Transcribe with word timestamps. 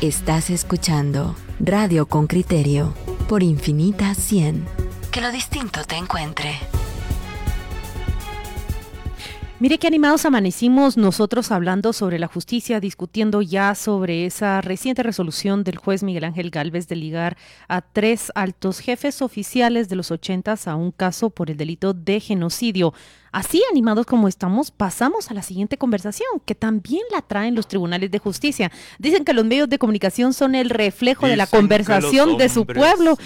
Estás 0.00 0.50
escuchando 0.50 1.36
Radio 1.58 2.06
con 2.06 2.26
Criterio 2.26 2.94
por 3.28 3.42
Infinita 3.42 4.14
100. 4.14 4.64
Que 5.10 5.20
lo 5.20 5.30
distinto 5.30 5.84
te 5.84 5.96
encuentre. 5.96 6.58
Mire 9.60 9.76
qué 9.76 9.88
animados 9.88 10.24
amanecimos 10.24 10.96
nosotros 10.96 11.50
hablando 11.50 11.92
sobre 11.92 12.18
la 12.18 12.28
justicia, 12.28 12.80
discutiendo 12.80 13.42
ya 13.42 13.74
sobre 13.74 14.24
esa 14.24 14.62
reciente 14.62 15.02
resolución 15.02 15.64
del 15.64 15.76
juez 15.76 16.02
Miguel 16.02 16.24
Ángel 16.24 16.48
Galvez 16.50 16.88
de 16.88 16.96
ligar 16.96 17.36
a 17.68 17.82
tres 17.82 18.32
altos 18.34 18.78
jefes 18.78 19.20
oficiales 19.20 19.90
de 19.90 19.96
los 19.96 20.10
ochentas 20.10 20.66
a 20.66 20.76
un 20.76 20.92
caso 20.92 21.28
por 21.28 21.50
el 21.50 21.58
delito 21.58 21.92
de 21.92 22.20
genocidio. 22.20 22.94
Así 23.32 23.62
animados 23.70 24.06
como 24.06 24.28
estamos, 24.28 24.70
pasamos 24.70 25.30
a 25.30 25.34
la 25.34 25.42
siguiente 25.42 25.78
conversación, 25.78 26.28
que 26.44 26.54
también 26.54 27.02
la 27.12 27.22
traen 27.22 27.54
los 27.54 27.68
tribunales 27.68 28.10
de 28.10 28.18
justicia. 28.18 28.72
Dicen 28.98 29.24
que 29.24 29.32
los 29.32 29.44
medios 29.44 29.68
de 29.68 29.78
comunicación 29.78 30.32
son 30.32 30.54
el 30.54 30.70
reflejo 30.70 31.26
de 31.26 31.36
la 31.36 31.46
conversación 31.46 32.36
de 32.36 32.48
su 32.48 32.66
pueblo. 32.66 33.16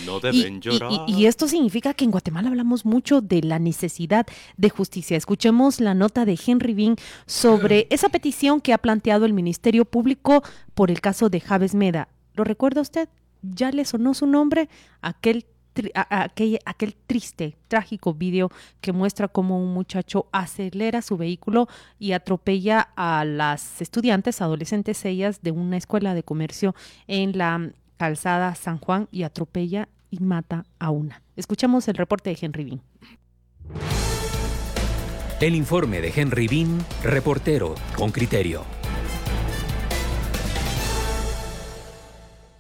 y, 1.07 1.27
esto 1.27 1.49
significa 1.49 1.95
que 1.95 2.05
en 2.05 2.11
Guatemala 2.11 2.49
hablamos 2.49 2.85
mucho 2.85 3.21
de 3.21 3.43
la 3.43 3.59
necesidad 3.59 4.27
de 4.57 4.71
justicia. 4.71 5.17
Escuchemos 5.17 5.81
la 5.81 5.95
nota 5.95 6.25
de 6.25 6.39
Henry 6.45 6.75
Bean 6.75 6.97
sobre 7.27 7.87
esa 7.91 8.09
petición 8.09 8.61
que 8.61 8.73
ha 8.73 8.79
planteado 8.79 9.25
el 9.25 9.33
Ministerio 9.33 9.85
Público 9.85 10.43
por 10.75 10.91
el 10.91 11.01
caso 11.01 11.31
de 11.31 11.41
Javes 11.41 11.75
Meda. 11.75 12.09
¿Lo 12.35 12.45
recuerda 12.45 12.81
usted? 12.81 13.09
¿Ya 13.43 13.71
le 13.71 13.85
sonó 13.85 14.15
su 14.15 14.27
nombre? 14.27 14.69
Aquel 15.01 15.47
aquel, 15.95 16.95
triste, 17.07 17.57
trágico 17.69 18.15
video 18.15 18.51
que 18.81 18.93
muestra 18.93 19.29
cómo 19.29 19.63
un 19.63 19.75
muchacho 19.75 20.27
acelera 20.33 21.03
su 21.03 21.17
vehículo 21.17 21.69
y 21.99 22.13
atropella 22.13 22.89
a 22.97 23.25
las 23.25 23.81
estudiantes, 23.81 24.41
adolescentes 24.41 25.05
ellas, 25.05 25.43
de 25.43 25.51
una 25.51 25.77
escuela 25.77 26.15
de 26.15 26.23
comercio 26.23 26.75
en 27.07 27.37
la 27.37 27.71
calzada 27.97 28.55
San 28.55 28.79
Juan 28.79 29.09
y 29.11 29.23
atropella 29.23 29.89
y 30.11 30.21
mata 30.21 30.65
a 30.79 30.91
una. 30.91 31.23
Escuchamos 31.37 31.89
el 31.89 31.95
reporte 31.95 32.31
de 32.31 32.39
Henry 32.41 32.65
Bean. 32.65 32.81
El 35.41 35.55
informe 35.55 36.01
de 36.01 36.13
Henry 36.15 36.47
Bean, 36.49 36.85
reportero 37.03 37.75
con 37.97 38.11
criterio. 38.13 38.65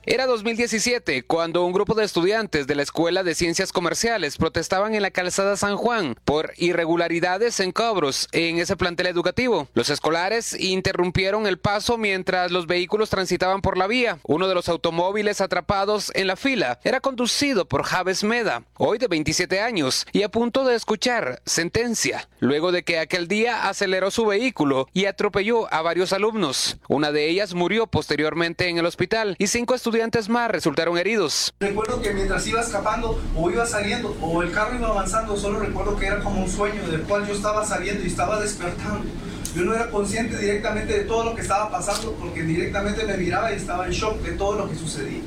Era 0.07 0.27
2017 0.27 1.23
cuando 1.23 1.65
un 1.65 1.73
grupo 1.73 1.95
de 1.95 2.05
estudiantes 2.05 2.67
de 2.67 2.75
la 2.75 2.83
Escuela 2.83 3.23
de 3.23 3.35
Ciencias 3.35 3.73
Comerciales 3.73 4.37
protestaban 4.37 4.95
en 4.95 5.01
la 5.01 5.11
calzada 5.11 5.57
San 5.57 5.79
Juan 5.79 6.15
por 6.27 6.53
irregularidades 6.59 7.59
en 7.61 7.73
cobros 7.73 8.29
en 8.33 8.59
ese 8.59 8.77
plantel 8.77 9.07
educativo. 9.07 9.67
Los 9.73 9.89
escolares 9.89 10.61
interrumpieron 10.61 11.47
el 11.47 11.59
paso 11.59 11.97
mientras 11.97 12.53
los 12.53 12.67
vehículos 12.67 13.09
transitaban 13.09 13.63
por 13.63 13.79
la 13.79 13.87
vía. 13.87 14.19
Uno 14.25 14.47
de 14.47 14.55
los 14.55 14.69
automóviles 14.69 15.41
atrapados 15.41 16.13
en 16.15 16.27
la 16.27 16.37
fila 16.37 16.81
era 16.85 17.01
conducido 17.01 17.65
por 17.65 17.85
Javes 17.85 18.25
Meda, 18.25 18.63
hoy 18.77 18.99
de 18.99 19.09
27 19.09 19.63
años, 19.63 20.07
y 20.13 20.23
a 20.23 20.29
punto 20.29 20.67
de 20.67 20.75
escuchar 20.75 21.41
sentencia, 21.47 22.29
luego 22.41 22.73
de 22.73 22.83
que 22.83 22.99
aquel 22.99 23.27
día 23.27 23.71
aceleró 23.71 24.11
su 24.11 24.27
vehículo 24.27 24.87
y 24.93 25.07
atropelló 25.07 25.73
a 25.73 25.81
varios 25.81 26.13
alumnos. 26.13 26.77
Una 26.89 27.11
de 27.11 27.31
ellas 27.31 27.55
murió 27.55 27.87
posteriormente 27.87 28.69
en 28.69 28.77
el 28.77 28.85
hospital 28.85 29.35
y 29.39 29.47
cinco 29.47 29.75
estudiantes 29.75 29.94
estudiantes 29.95 30.29
más 30.29 30.51
resultaron 30.51 30.99
heridos. 30.99 31.55
Recuerdo 31.61 32.03
que 32.03 32.13
mientras 32.13 32.45
iba 32.49 32.61
escapando 32.61 33.17
o 33.37 33.49
iba 33.49 33.65
saliendo 33.65 34.17
o 34.21 34.43
el 34.43 34.51
carro 34.51 34.75
iba 34.75 34.89
avanzando, 34.89 35.37
solo 35.37 35.61
recuerdo 35.61 35.95
que 35.95 36.07
era 36.07 36.19
como 36.19 36.43
un 36.43 36.51
sueño 36.51 36.85
del 36.89 37.03
cual 37.03 37.25
yo 37.29 37.33
estaba 37.33 37.65
saliendo 37.65 38.03
y 38.03 38.09
estaba 38.09 38.41
despertando. 38.41 39.05
Yo 39.55 39.63
no 39.63 39.73
era 39.73 39.93
consciente 39.93 40.37
directamente 40.37 40.99
de 40.99 41.05
todo 41.05 41.23
lo 41.23 41.37
que 41.37 41.43
estaba 41.43 41.71
pasando 41.71 42.13
porque 42.15 42.43
directamente 42.43 43.05
me 43.05 43.17
miraba 43.17 43.53
y 43.53 43.55
estaba 43.55 43.87
en 43.87 43.93
shock 43.93 44.21
de 44.23 44.33
todo 44.33 44.57
lo 44.57 44.69
que 44.69 44.75
sucedía. 44.75 45.23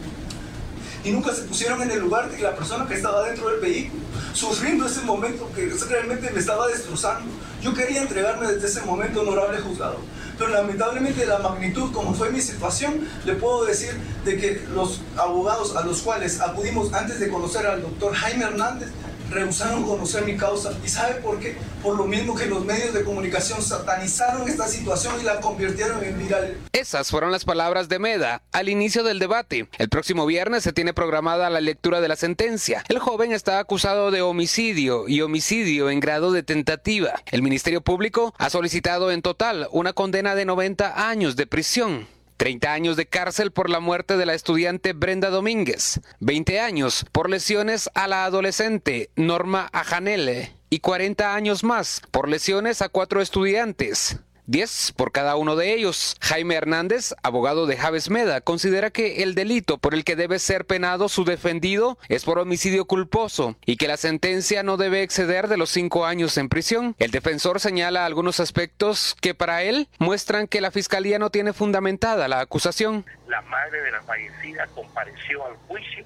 Y 1.05 1.11
nunca 1.11 1.33
se 1.33 1.43
pusieron 1.43 1.81
en 1.81 1.91
el 1.91 1.99
lugar 1.99 2.29
de 2.29 2.37
la 2.37 2.53
persona 2.53 2.85
que 2.89 2.95
estaba 2.95 3.23
dentro 3.23 3.47
del 3.47 3.61
vehículo, 3.61 4.03
sufriendo 4.33 4.85
ese 4.85 4.99
momento 5.03 5.49
que 5.55 5.71
realmente 5.89 6.29
me 6.29 6.41
estaba 6.41 6.67
destrozando. 6.67 7.31
Yo 7.61 7.73
quería 7.73 8.01
entregarme 8.01 8.51
desde 8.51 8.67
ese 8.67 8.81
momento, 8.81 9.21
honorable 9.21 9.59
juzgado 9.59 10.01
pero 10.37 10.51
lamentablemente 10.51 11.25
la 11.25 11.39
magnitud 11.39 11.91
como 11.91 12.13
fue 12.13 12.29
mi 12.29 12.41
situación, 12.41 13.07
le 13.25 13.33
puedo 13.35 13.65
decir 13.65 13.91
de 14.25 14.37
que 14.37 14.61
los 14.73 15.01
abogados 15.17 15.75
a 15.75 15.83
los 15.83 16.01
cuales 16.01 16.39
acudimos 16.41 16.93
antes 16.93 17.19
de 17.19 17.29
conocer 17.29 17.65
al 17.65 17.81
doctor 17.81 18.13
Jaime 18.13 18.45
Hernández, 18.45 18.89
rehusaron 19.29 19.83
conocer 19.83 20.25
mi 20.25 20.35
causa. 20.37 20.77
¿Y 20.83 20.89
sabe 20.89 21.15
por 21.15 21.39
qué? 21.39 21.55
Por 21.81 21.97
lo 21.97 22.05
mismo 22.05 22.35
que 22.35 22.45
los 22.45 22.65
medios 22.65 22.93
de 22.93 23.03
comunicación 23.03 23.61
satanizaron 23.61 24.47
esta 24.47 24.67
situación 24.67 25.15
y 25.21 25.23
la 25.23 25.39
convirtieron 25.39 26.03
en 26.03 26.17
viral. 26.17 26.57
Esas 26.73 27.09
fueron 27.09 27.31
las 27.31 27.45
palabras 27.45 27.89
de 27.89 27.99
Meda 27.99 28.43
al 28.51 28.69
inicio 28.69 29.03
del 29.03 29.19
debate. 29.19 29.69
El 29.77 29.89
próximo 29.89 30.25
viernes 30.25 30.63
se 30.63 30.73
tiene 30.73 30.93
programada 30.93 31.49
la 31.49 31.61
lectura 31.61 32.01
de 32.01 32.07
la 32.07 32.15
sentencia. 32.15 32.83
El 32.89 32.99
joven 32.99 33.31
está 33.31 33.59
acusado 33.59 34.11
de 34.11 34.21
homicidio 34.21 35.07
y 35.07 35.21
homicidio 35.21 35.89
en 35.89 35.99
grado 35.99 36.31
de 36.31 36.43
tentativa. 36.43 37.21
El 37.31 37.41
Ministerio 37.41 37.81
Público 37.81 38.33
ha 38.37 38.49
solicitado 38.49 39.11
en 39.11 39.21
total 39.21 39.67
una 39.71 39.93
condena 39.93 40.35
de 40.35 40.45
90 40.45 41.09
años 41.09 41.35
de 41.35 41.47
prisión. 41.47 42.07
30 42.37 42.71
años 42.71 42.95
de 42.95 43.07
cárcel 43.07 43.51
por 43.51 43.69
la 43.69 43.79
muerte 43.79 44.15
de 44.15 44.25
la 44.25 44.35
estudiante 44.35 44.93
Brenda 44.93 45.29
Domínguez, 45.29 45.99
20 46.19 46.59
años 46.59 47.05
por 47.11 47.29
lesiones 47.29 47.89
a 47.95 48.07
la 48.07 48.25
adolescente 48.25 49.09
Norma 49.15 49.69
Ajanele 49.73 50.53
y 50.69 50.79
40 50.79 51.33
años 51.33 51.63
más 51.63 52.01
por 52.11 52.29
lesiones 52.29 52.81
a 52.81 52.89
cuatro 52.89 53.21
estudiantes. 53.21 54.19
10 54.47 54.93
por 54.95 55.11
cada 55.11 55.35
uno 55.35 55.55
de 55.55 55.73
ellos. 55.73 56.15
Jaime 56.21 56.55
Hernández, 56.55 57.13
abogado 57.21 57.67
de 57.67 57.77
Javes 57.77 58.09
Meda, 58.09 58.41
considera 58.41 58.89
que 58.89 59.23
el 59.23 59.35
delito 59.35 59.77
por 59.77 59.93
el 59.93 60.03
que 60.03 60.15
debe 60.15 60.39
ser 60.39 60.65
penado 60.65 61.09
su 61.09 61.25
defendido 61.25 61.97
es 62.07 62.23
por 62.23 62.39
homicidio 62.39 62.85
culposo 62.85 63.55
y 63.65 63.77
que 63.77 63.87
la 63.87 63.97
sentencia 63.97 64.63
no 64.63 64.77
debe 64.77 65.03
exceder 65.03 65.47
de 65.47 65.57
los 65.57 65.69
cinco 65.69 66.05
años 66.05 66.37
en 66.37 66.49
prisión. 66.49 66.95
El 66.97 67.11
defensor 67.11 67.59
señala 67.59 68.05
algunos 68.05 68.39
aspectos 68.39 69.15
que 69.21 69.35
para 69.35 69.63
él 69.63 69.89
muestran 69.99 70.47
que 70.47 70.61
la 70.61 70.71
fiscalía 70.71 71.19
no 71.19 71.29
tiene 71.29 71.53
fundamentada 71.53 72.27
la 72.27 72.39
acusación. 72.39 73.05
La 73.27 73.41
madre 73.41 73.81
de 73.81 73.91
la 73.91 74.01
fallecida 74.03 74.67
compareció 74.73 75.45
al 75.45 75.55
juicio 75.67 76.05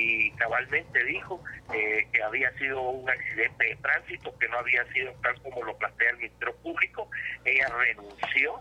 y 0.00 0.30
cabalmente 0.32 1.04
dijo 1.04 1.42
eh, 1.74 2.06
que 2.12 2.22
había 2.22 2.50
sido 2.58 2.80
un 2.80 3.08
accidente 3.08 3.64
de 3.64 3.76
tránsito, 3.76 4.36
que 4.38 4.48
no 4.48 4.58
había 4.58 4.84
sido 4.92 5.12
tal 5.22 5.40
como 5.42 5.62
lo 5.62 5.76
plantea 5.76 6.10
el 6.10 6.16
Ministerio 6.16 6.56
Público. 6.56 7.10
Ella 7.44 7.68
renunció, 7.68 8.60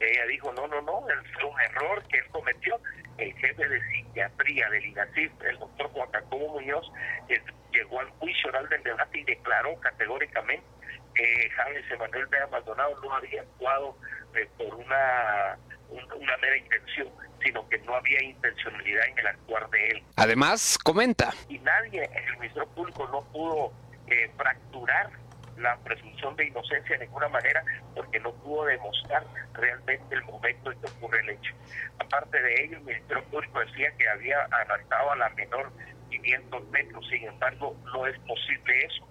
ella 0.00 0.26
dijo, 0.26 0.52
no, 0.52 0.66
no, 0.66 0.80
no, 0.82 1.04
fue 1.34 1.44
un 1.44 1.60
error 1.60 2.02
que 2.08 2.18
él 2.18 2.26
cometió. 2.30 2.80
El 3.18 3.32
jefe 3.34 3.68
de 3.68 3.80
psiquiatría 3.88 4.70
del 4.70 4.86
INACIF, 4.86 5.32
el 5.42 5.58
doctor 5.58 5.90
Juan 5.90 6.10
Jacobo 6.10 6.54
Muñoz, 6.54 6.90
eh, 7.28 7.40
llegó 7.72 8.00
al 8.00 8.08
juicio 8.10 8.48
oral 8.48 8.68
del 8.68 8.82
debate 8.82 9.18
y 9.18 9.24
declaró 9.24 9.78
categóricamente 9.80 10.66
que 11.14 11.50
Javier 11.50 11.84
Emanuel 11.92 12.26
Bea 12.26 12.46
Maldonado 12.46 12.98
no 13.02 13.14
había 13.14 13.42
actuado 13.42 13.96
eh, 14.34 14.48
por 14.56 14.74
una, 14.74 15.58
una 15.90 16.36
mera 16.38 16.56
intención 16.56 17.08
sino 17.42 17.68
que 17.68 17.78
no 17.78 17.94
había 17.94 18.22
intencionalidad 18.22 19.06
en 19.08 19.18
el 19.18 19.26
actuar 19.26 19.68
de 19.70 19.88
él. 19.88 20.02
Además, 20.16 20.78
comenta. 20.78 21.32
Y 21.48 21.58
nadie 21.58 22.04
en 22.04 22.28
el 22.28 22.38
Ministerio 22.38 22.68
Público 22.70 23.08
no 23.10 23.22
pudo 23.32 23.72
eh, 24.06 24.30
fracturar 24.36 25.10
la 25.58 25.76
presunción 25.78 26.36
de 26.36 26.46
inocencia 26.46 26.96
de 26.96 27.04
ninguna 27.04 27.28
manera 27.28 27.62
porque 27.94 28.18
no 28.20 28.32
pudo 28.32 28.64
demostrar 28.64 29.24
realmente 29.52 30.14
el 30.14 30.24
momento 30.24 30.72
en 30.72 30.80
que 30.80 30.86
ocurre 30.86 31.20
el 31.20 31.30
hecho. 31.30 31.54
Aparte 31.98 32.40
de 32.40 32.64
ello, 32.64 32.78
el 32.78 32.84
Ministerio 32.84 33.24
Público 33.24 33.60
decía 33.60 33.90
que 33.98 34.08
había 34.08 34.40
arrastrado 34.50 35.12
a 35.12 35.16
la 35.16 35.28
menor 35.30 35.70
500 36.10 36.68
metros, 36.70 37.06
sin 37.08 37.24
embargo, 37.24 37.76
no 37.92 38.06
es 38.06 38.18
posible 38.20 38.84
eso. 38.84 39.06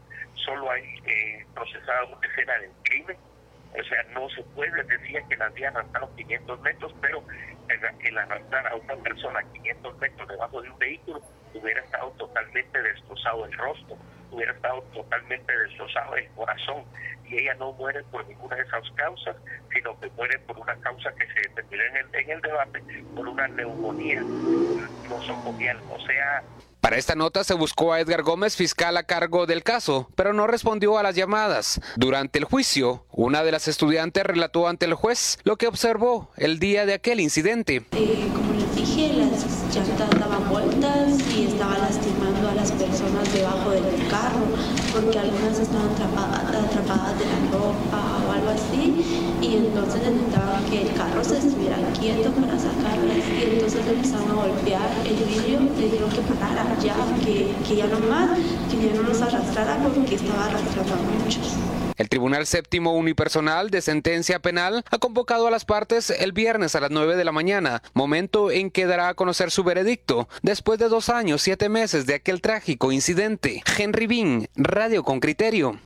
Solo 0.46 0.72
hay 0.72 0.84
eh, 1.06 1.46
procesada 1.54 2.06
una 2.06 2.28
escena 2.28 2.54
del 2.58 2.72
crimen 2.84 3.18
o 3.78 3.84
sea, 3.84 4.04
no 4.14 4.30
se 4.30 4.42
puede 4.56 4.84
decir 4.84 5.22
que 5.30 5.38
la 5.38 5.46
había 5.46 5.70
arrastrado 5.70 6.10
500 6.16 6.62
metros, 6.62 6.94
pero 7.02 7.24
el, 7.70 8.18
arrastrar 8.18 8.68
a 8.68 8.76
una 8.76 8.96
persona 9.04 9.44
500 9.54 10.00
metros 10.00 10.28
debajo 10.28 10.62
de 10.62 10.70
un 10.70 10.78
vehículo 10.80 11.22
hubiera 11.54 11.82
estado 11.82 12.12
totalmente 12.12 12.82
destrozado 12.82 13.46
el 13.46 13.54
rostro, 13.54 13.98
hubiera 14.32 14.54
estado 14.54 14.82
totalmente 14.94 15.58
destrozado 15.58 16.16
el 16.16 16.28
corazón. 16.30 16.84
Y 17.28 17.38
ella 17.38 17.54
no 17.56 17.74
muere 17.74 18.04
por 18.06 18.28
ninguna 18.28 18.56
de 18.56 18.64
esas 18.64 18.90
causas, 18.96 19.36
sino 19.72 20.00
que 20.00 20.10
muere 20.12 20.40
por 20.40 20.58
una 20.58 20.76
causa 20.78 21.12
que 21.14 21.28
se 21.28 21.48
determinó 21.50 21.84
en 21.84 21.98
el, 21.98 22.16
en 22.16 22.30
el 22.32 22.42
debate, 22.42 22.82
por 23.16 23.28
una 23.28 23.48
neumonía 23.48 24.22
nosocomial. 25.08 25.78
O 25.92 26.00
sea, 26.08 26.44
para 26.82 26.98
esta 26.98 27.14
nota 27.14 27.44
se 27.44 27.54
buscó 27.54 27.94
a 27.94 28.00
Edgar 28.00 28.24
Gómez, 28.24 28.56
fiscal 28.56 28.96
a 28.98 29.04
cargo 29.04 29.46
del 29.46 29.64
caso, 29.64 30.10
pero 30.16 30.34
no 30.34 30.48
respondió 30.48 30.98
a 30.98 31.04
las 31.04 31.14
llamadas. 31.14 31.82
Durante 31.98 32.40
el 32.40 32.46
juicio, 32.46 33.06
una 33.12 33.44
de 33.44 33.52
las 33.52 33.68
estudiantes 33.68 34.24
relató 34.24 34.68
ante 34.68 34.86
el 34.86 34.94
juez 34.94 35.38
lo 35.44 35.58
que 35.58 35.68
observó 35.68 36.32
el 36.38 36.58
día 36.58 36.86
de 36.86 36.94
aquel 36.94 37.20
incidente. 37.20 37.84
Eh, 37.92 38.30
como 38.34 38.54
les 38.54 38.76
dije, 38.76 39.14
las 39.14 39.76
llantas 39.76 40.10
daban 40.20 40.50
vueltas 40.50 41.20
y 41.36 41.48
estaba 41.48 41.78
lastimando 41.78 42.40
a 42.40 42.42
las 42.60 42.72
personas 42.74 43.32
debajo 43.34 43.70
del 43.72 44.08
carro, 44.10 44.44
porque 44.92 45.18
algunas 45.18 45.58
estaban 45.60 45.92
atrapadas, 45.96 47.18
de 47.18 47.26
la 47.26 47.40
ropa 47.56 48.02
o 48.28 48.32
algo 48.34 48.50
así, 48.50 49.32
y 49.42 49.56
entonces 49.56 50.02
necesitaban 50.04 50.66
que 50.66 50.82
el 50.82 50.94
carro 50.94 51.24
se 51.24 51.38
estuviera 51.38 51.78
quieto 51.98 52.32
para 52.32 52.60
sacarlas, 52.60 53.24
y 53.32 53.54
entonces 53.54 53.82
empezaron 53.88 54.32
a 54.32 54.34
golpear 54.44 54.90
el 55.08 55.16
vidrio, 55.16 55.60
le 55.78 55.86
dijeron 55.86 56.10
que 56.10 56.22
parara 56.36 56.76
ya, 56.84 56.96
que, 57.24 57.56
que 57.66 57.76
ya 57.78 57.88
no 57.88 58.00
más, 58.12 58.38
que 58.70 58.88
ya 58.88 58.94
no 58.94 59.08
los 59.08 59.22
arrastrara 59.22 59.78
porque 59.78 60.16
estaba 60.16 60.48
arrastrando 60.48 60.94
a 60.96 61.24
muchos. 61.24 61.56
El 62.00 62.08
Tribunal 62.08 62.48
Séptimo 62.48 62.94
Unipersonal 62.94 63.70
de 63.72 63.82
Sentencia 63.82 64.40
Penal 64.40 64.86
ha 64.90 65.00
convocado 65.00 65.48
a 65.48 65.52
las 65.52 65.66
partes 65.66 66.10
el 66.10 66.32
viernes 66.32 66.74
a 66.74 66.80
las 66.80 66.92
9 66.92 67.18
de 67.18 67.26
la 67.26 67.34
mañana, 67.34 67.84
momento 67.94 68.52
en 68.52 68.72
que 68.72 68.86
dará 68.86 69.10
a 69.10 69.16
conocer 69.16 69.52
su 69.52 69.66
veredicto, 69.66 70.30
después 70.42 70.80
de 70.80 70.88
dos 70.88 71.10
años, 71.10 71.42
siete 71.42 71.68
meses 71.68 72.06
de 72.06 72.14
aquel 72.14 72.40
trágico 72.40 72.94
incidente. 72.94 73.64
Henry 73.78 74.08
Bean, 74.08 74.48
Radio 74.56 75.04
con 75.04 75.20
Criterio. 75.20 75.78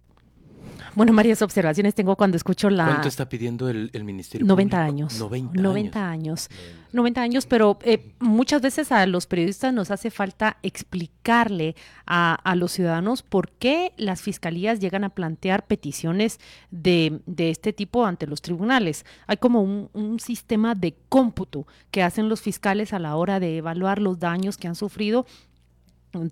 Bueno, 0.96 1.14
varias 1.14 1.42
observaciones 1.42 1.96
tengo 1.96 2.16
cuando 2.16 2.38
escucho 2.38 2.70
la... 2.70 2.86
¿Cuánto 2.86 3.08
está 3.08 3.28
pidiendo 3.28 3.70
el, 3.70 4.04
Ministerio 4.04 4.46
90 4.46 4.84
años. 4.84 5.20
90, 5.20 5.62
90 5.62 6.10
años. 6.10 6.50
90 6.92 7.22
años, 7.22 7.46
pero 7.48 7.80
eh, 7.84 8.14
muchas 8.20 8.62
veces 8.62 8.92
a 8.92 9.06
los 9.08 9.26
periodistas 9.26 9.74
nos 9.74 9.90
hace 9.90 10.12
falta 10.12 10.58
explicarle 10.62 11.76
a, 12.06 12.36
a, 12.36 12.56
los 12.56 12.72
ciudadanos 12.72 13.24
por 13.24 13.50
qué 13.52 13.94
las 13.98 14.22
fiscalías 14.22 14.80
llegan 14.80 15.04
a 15.04 15.10
plantear 15.10 15.66
peticiones 15.66 16.40
de, 16.70 17.22
de 17.26 17.50
este 17.50 17.74
tipo 17.74 18.06
ante 18.06 18.28
los 18.28 18.42
tribunales. 18.42 19.06
Hay 19.26 19.38
como 19.38 19.62
un, 19.62 19.90
un, 19.94 20.20
sistema 20.20 20.76
de 20.76 20.96
cómputo 21.10 21.66
que 21.90 22.04
hacen 22.04 22.30
los 22.30 22.42
fiscales 22.42 22.94
a 22.94 23.00
la 23.00 23.16
hora 23.16 23.40
de 23.40 23.58
evaluar 23.58 24.00
los 24.00 24.20
daños 24.20 24.58
que 24.58 24.68
han 24.68 24.76
sufrido 24.76 25.26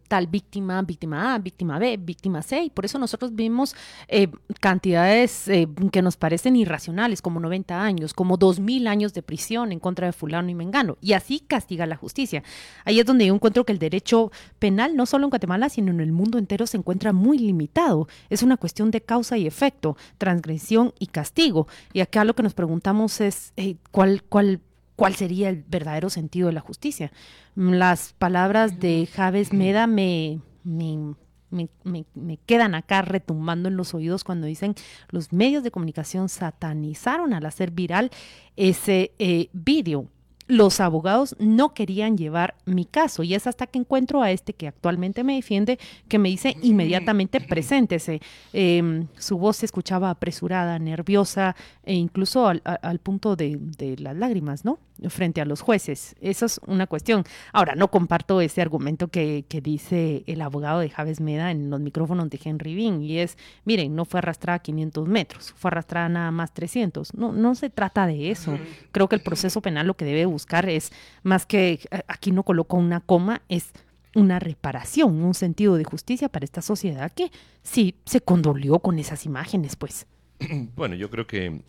tal 0.07 0.27
víctima, 0.27 0.81
víctima 0.81 1.35
A, 1.35 1.39
víctima 1.39 1.79
B, 1.79 1.97
víctima 1.97 2.41
C, 2.41 2.63
y 2.63 2.69
por 2.69 2.85
eso 2.85 2.99
nosotros 2.99 3.33
vimos 3.35 3.75
eh, 4.07 4.27
cantidades 4.59 5.47
eh, 5.47 5.67
que 5.91 6.01
nos 6.01 6.17
parecen 6.17 6.55
irracionales, 6.55 7.21
como 7.21 7.39
90 7.39 7.81
años, 7.81 8.13
como 8.13 8.37
2.000 8.37 8.87
años 8.87 9.13
de 9.13 9.23
prisión 9.23 9.71
en 9.71 9.79
contra 9.79 10.07
de 10.07 10.13
fulano 10.13 10.49
y 10.49 10.55
mengano, 10.55 10.97
y 11.01 11.13
así 11.13 11.39
castiga 11.39 11.85
la 11.85 11.95
justicia. 11.95 12.43
Ahí 12.85 12.99
es 12.99 13.05
donde 13.05 13.25
yo 13.25 13.33
encuentro 13.33 13.65
que 13.65 13.73
el 13.73 13.79
derecho 13.79 14.31
penal, 14.59 14.95
no 14.95 15.05
solo 15.05 15.25
en 15.25 15.29
Guatemala, 15.31 15.69
sino 15.69 15.91
en 15.91 15.99
el 15.99 16.11
mundo 16.11 16.37
entero, 16.37 16.67
se 16.67 16.77
encuentra 16.77 17.13
muy 17.13 17.37
limitado. 17.37 18.07
Es 18.29 18.43
una 18.43 18.57
cuestión 18.57 18.91
de 18.91 19.01
causa 19.01 19.37
y 19.37 19.47
efecto, 19.47 19.97
transgresión 20.17 20.93
y 20.99 21.07
castigo. 21.07 21.67
Y 21.93 22.01
acá 22.01 22.23
lo 22.23 22.35
que 22.35 22.43
nos 22.43 22.53
preguntamos 22.53 23.21
es, 23.21 23.53
eh, 23.57 23.75
¿cuál, 23.91 24.23
cuál 24.23 24.61
cuál 25.01 25.15
sería 25.15 25.49
el 25.49 25.63
verdadero 25.67 26.11
sentido 26.11 26.45
de 26.45 26.53
la 26.53 26.61
justicia. 26.61 27.11
Las 27.55 28.13
palabras 28.13 28.79
de 28.79 29.09
Javes 29.11 29.51
Meda 29.51 29.87
me, 29.87 30.41
me, 30.63 31.15
me, 31.49 32.37
quedan 32.45 32.75
acá 32.75 33.01
retumbando 33.01 33.67
en 33.67 33.77
los 33.77 33.95
oídos 33.95 34.23
cuando 34.23 34.45
dicen 34.45 34.75
los 35.09 35.33
medios 35.33 35.63
de 35.63 35.71
comunicación 35.71 36.29
satanizaron 36.29 37.33
al 37.33 37.47
hacer 37.47 37.71
viral 37.71 38.11
ese 38.55 39.13
eh, 39.17 39.49
vídeo 39.53 40.05
los 40.51 40.81
abogados 40.81 41.33
no 41.39 41.73
querían 41.73 42.17
llevar 42.17 42.55
mi 42.65 42.83
caso 42.83 43.23
y 43.23 43.35
es 43.35 43.47
hasta 43.47 43.67
que 43.67 43.79
encuentro 43.79 44.21
a 44.21 44.31
este 44.31 44.51
que 44.51 44.67
actualmente 44.67 45.23
me 45.23 45.35
defiende 45.35 45.79
que 46.09 46.19
me 46.19 46.27
dice 46.27 46.57
inmediatamente 46.61 47.39
preséntese. 47.39 48.19
Eh, 48.51 49.05
su 49.17 49.37
voz 49.37 49.57
se 49.57 49.65
escuchaba 49.65 50.09
apresurada, 50.09 50.77
nerviosa 50.77 51.55
e 51.83 51.93
incluso 51.93 52.49
al, 52.49 52.61
al 52.65 52.99
punto 52.99 53.37
de, 53.37 53.59
de, 53.77 53.95
las 53.97 54.15
lágrimas, 54.17 54.65
¿no? 54.65 54.77
Frente 55.07 55.39
a 55.39 55.45
los 55.45 55.61
jueces. 55.61 56.15
Eso 56.21 56.45
es 56.45 56.59
una 56.67 56.85
cuestión. 56.85 57.23
Ahora, 57.53 57.75
no 57.75 57.89
comparto 57.89 58.41
ese 58.41 58.61
argumento 58.61 59.07
que, 59.07 59.45
que 59.47 59.61
dice 59.61 60.23
el 60.27 60.41
abogado 60.41 60.81
de 60.81 60.89
Javes 60.89 61.21
Meda 61.21 61.49
en 61.49 61.69
los 61.69 61.79
micrófonos 61.79 62.29
de 62.29 62.39
Henry 62.43 62.75
Bean 62.75 63.01
y 63.01 63.19
es, 63.19 63.37
miren, 63.63 63.95
no 63.95 64.03
fue 64.05 64.19
arrastrada 64.19 64.59
500 64.59 65.07
metros, 65.07 65.53
fue 65.57 65.69
arrastrada 65.69 66.09
nada 66.09 66.31
más 66.31 66.53
300. 66.53 67.15
No, 67.15 67.31
no 67.31 67.55
se 67.55 67.69
trata 67.69 68.05
de 68.05 68.31
eso. 68.31 68.59
Creo 68.91 69.07
que 69.07 69.15
el 69.15 69.21
proceso 69.21 69.61
penal 69.61 69.87
lo 69.87 69.95
que 69.95 70.05
debe 70.05 70.25
buscar 70.25 70.40
es 70.45 70.91
más 71.23 71.45
que 71.45 71.79
aquí 72.07 72.31
no 72.31 72.43
coloco 72.43 72.77
una 72.77 72.99
coma, 73.01 73.41
es 73.49 73.71
una 74.15 74.39
reparación, 74.39 75.23
un 75.23 75.33
sentido 75.33 75.75
de 75.77 75.83
justicia 75.83 76.29
para 76.29 76.45
esta 76.45 76.61
sociedad 76.61 77.11
que 77.11 77.31
sí 77.63 77.95
se 78.05 78.21
condolió 78.21 78.79
con 78.79 78.99
esas 78.99 79.25
imágenes, 79.25 79.75
pues. 79.75 80.05
Bueno, 80.75 80.95
yo 80.95 81.09
creo 81.09 81.27
que 81.27 81.49
mm, 81.49 81.61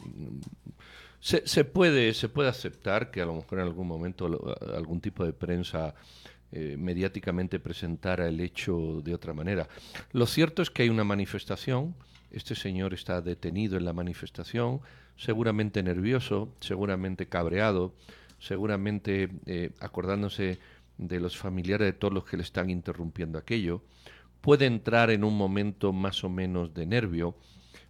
se, 1.20 1.46
se, 1.46 1.64
puede, 1.64 2.14
se 2.14 2.28
puede 2.28 2.48
aceptar 2.48 3.10
que 3.10 3.22
a 3.22 3.26
lo 3.26 3.34
mejor 3.34 3.58
en 3.60 3.66
algún 3.66 3.86
momento 3.86 4.56
algún 4.74 5.00
tipo 5.00 5.24
de 5.24 5.32
prensa 5.32 5.94
eh, 6.54 6.76
mediáticamente 6.78 7.58
presentara 7.60 8.28
el 8.28 8.38
hecho 8.38 9.00
de 9.02 9.14
otra 9.14 9.32
manera. 9.32 9.68
Lo 10.12 10.26
cierto 10.26 10.60
es 10.60 10.68
que 10.68 10.82
hay 10.82 10.90
una 10.90 11.02
manifestación, 11.02 11.94
este 12.30 12.54
señor 12.54 12.92
está 12.92 13.22
detenido 13.22 13.78
en 13.78 13.86
la 13.86 13.94
manifestación, 13.94 14.82
seguramente 15.16 15.82
nervioso, 15.82 16.52
seguramente 16.60 17.26
cabreado, 17.26 17.94
seguramente 18.42 19.30
eh, 19.46 19.70
acordándose 19.80 20.58
de 20.98 21.20
los 21.20 21.36
familiares 21.38 21.86
de 21.86 21.92
todos 21.92 22.12
los 22.12 22.24
que 22.24 22.36
le 22.36 22.42
están 22.42 22.70
interrumpiendo 22.70 23.38
aquello, 23.38 23.82
puede 24.40 24.66
entrar 24.66 25.10
en 25.10 25.22
un 25.22 25.36
momento 25.36 25.92
más 25.92 26.24
o 26.24 26.28
menos 26.28 26.74
de 26.74 26.84
nervio, 26.86 27.36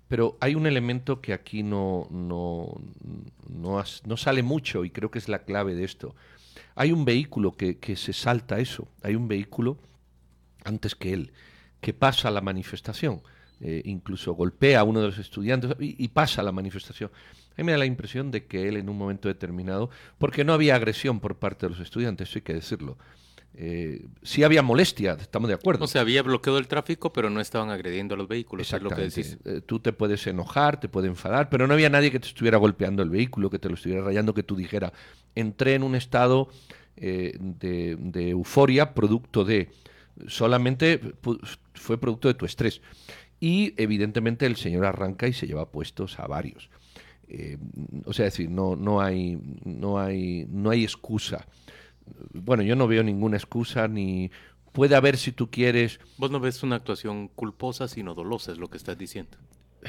pero 0.09 0.37
hay 0.41 0.55
un 0.55 0.67
elemento 0.67 1.23
que 1.23 1.33
aquí 1.33 1.63
no, 1.63 2.07
no, 2.11 2.81
no, 3.49 3.83
no 4.05 4.17
sale 4.17 4.43
mucho 4.43 4.85
y 4.85 4.91
creo 4.91 5.11
que 5.11 5.19
es 5.19 5.29
la 5.29 5.45
clave 5.45 5.75
de 5.75 5.85
esto. 5.85 6.15
Hay 6.75 6.93
un 6.93 7.07
vehículo 7.07 7.53
que, 7.53 7.79
que 7.79 7.97
se 7.97 8.13
salta 8.13 8.61
eso, 8.61 8.89
hay 9.03 9.15
un 9.15 9.29
vehículo 9.29 9.79
antes 10.65 10.95
que 10.95 11.15
él, 11.15 11.33
que 11.81 11.95
pasa 11.95 12.31
la 12.31 12.43
manifestación, 12.43 13.23
eh, 13.61 13.81
incluso 13.87 14.35
golpea 14.35 14.81
a 14.81 14.85
uno 14.85 15.01
de 15.01 15.07
los 15.07 15.19
estudiantes 15.19 15.75
y, 15.81 16.05
y 16.05 16.09
pasa 16.09 16.43
la 16.43 16.53
manifestación. 16.53 17.11
A 17.53 17.55
mí 17.59 17.65
me 17.65 17.73
da 17.73 17.79
la 17.79 17.87
impresión 17.87 18.31
de 18.31 18.45
que 18.47 18.69
él 18.69 18.77
en 18.77 18.89
un 18.89 18.99
momento 18.99 19.29
determinado, 19.29 19.91
porque 20.19 20.45
no 20.45 20.53
había 20.53 20.75
agresión 20.75 21.21
por 21.21 21.37
parte 21.37 21.67
de 21.67 21.71
los 21.71 21.81
estudiantes, 21.81 22.29
eso 22.29 22.39
hay 22.39 22.43
que 22.43 22.55
decirlo. 22.55 22.97
Eh, 23.55 24.07
sí 24.23 24.45
había 24.45 24.63
molestia, 24.63 25.13
estamos 25.21 25.49
de 25.49 25.55
acuerdo. 25.55 25.85
O 25.85 25.89
sea, 25.89 26.01
había 26.01 26.23
bloqueado 26.23 26.59
el 26.59 26.69
tráfico, 26.69 27.13
pero 27.13 27.29
no 27.29 27.41
estaban 27.41 27.69
agrediendo 27.71 28.15
a 28.15 28.19
los 28.19 28.27
vehículos, 28.27 28.73
es 28.73 28.83
lo 28.83 28.91
que 28.91 29.03
decís. 29.03 29.37
Eh, 29.45 29.61
tú 29.65 29.79
te 29.79 29.93
puedes 29.93 30.27
enojar, 30.27 30.81
te 30.81 30.89
puede 30.89 31.09
enfadar, 31.09 31.51
pero 31.51 31.67
no 31.67 31.75
había 31.75 31.91
nadie 31.91 32.11
que 32.11 32.19
te 32.19 32.29
estuviera 32.29 32.57
golpeando 32.57 33.03
el 33.03 33.11
vehículo, 33.11 33.51
que 33.51 33.59
te 33.59 33.69
lo 33.69 33.75
estuviera 33.75 34.03
rayando, 34.03 34.33
que 34.33 34.43
tú 34.43 34.57
dijera, 34.57 34.93
entré 35.35 35.75
en 35.75 35.83
un 35.83 35.95
estado 35.95 36.49
eh, 36.97 37.37
de, 37.39 37.97
de 37.99 38.31
euforia 38.31 38.95
producto 38.95 39.45
de, 39.45 39.71
solamente 40.27 41.01
fue 41.75 41.99
producto 41.99 42.29
de 42.29 42.35
tu 42.35 42.47
estrés. 42.47 42.81
Y 43.39 43.75
evidentemente 43.77 44.47
el 44.47 44.57
señor 44.57 44.87
arranca 44.87 45.27
y 45.27 45.33
se 45.33 45.47
lleva 45.47 45.71
puestos 45.71 46.19
a 46.19 46.27
varios. 46.27 46.71
Eh, 47.35 47.57
o 48.05 48.13
sea, 48.13 48.27
decir, 48.27 48.51
no, 48.51 48.77
no, 48.77 49.01
hay, 49.01 49.39
no, 49.65 49.99
hay, 49.99 50.45
no 50.51 50.69
hay 50.69 50.85
excusa. 50.85 51.47
Bueno, 52.35 52.63
yo 52.63 52.77
no 52.77 52.87
veo 52.87 53.03
ninguna 53.03 53.39
excusa 53.39 53.89
ni 53.89 54.31
puede 54.73 54.97
haber 54.97 55.17
si 55.17 55.33
tú 55.33 55.51
quieres. 55.51 55.99
Vos 56.19 56.31
no 56.31 56.41
ves 56.41 56.63
una 56.63 56.77
actuación 56.77 57.29
culposa 57.29 57.89
sino 57.89 58.15
dolosa, 58.15 58.53
es 58.53 58.59
lo 58.59 58.69
que 58.69 58.77
estás 58.77 58.99
diciendo. 58.99 59.39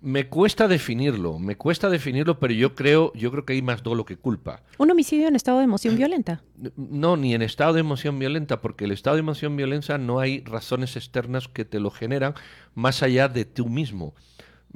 Me 0.00 0.28
cuesta 0.28 0.68
definirlo, 0.68 1.38
me 1.38 1.56
cuesta 1.56 1.88
definirlo, 1.88 2.38
pero 2.38 2.52
yo 2.52 2.74
creo, 2.74 3.14
yo 3.14 3.30
creo 3.30 3.46
que 3.46 3.54
hay 3.54 3.62
más 3.62 3.82
dolo 3.82 4.04
que 4.04 4.18
culpa. 4.18 4.62
¿Un 4.76 4.90
homicidio 4.90 5.26
en 5.26 5.34
estado 5.34 5.58
de 5.58 5.64
emoción 5.64 5.96
violenta? 5.96 6.42
No, 6.76 7.16
ni 7.16 7.34
en 7.34 7.40
estado 7.40 7.72
de 7.72 7.80
emoción 7.80 8.18
violenta, 8.18 8.60
porque 8.60 8.84
el 8.84 8.92
estado 8.92 9.16
de 9.16 9.20
emoción 9.20 9.56
violenta 9.56 9.96
no 9.96 10.20
hay 10.20 10.44
razones 10.44 10.96
externas 10.96 11.48
que 11.48 11.64
te 11.64 11.80
lo 11.80 11.90
generan 11.90 12.34
más 12.74 13.02
allá 13.02 13.28
de 13.28 13.46
tú 13.46 13.70
mismo. 13.70 14.14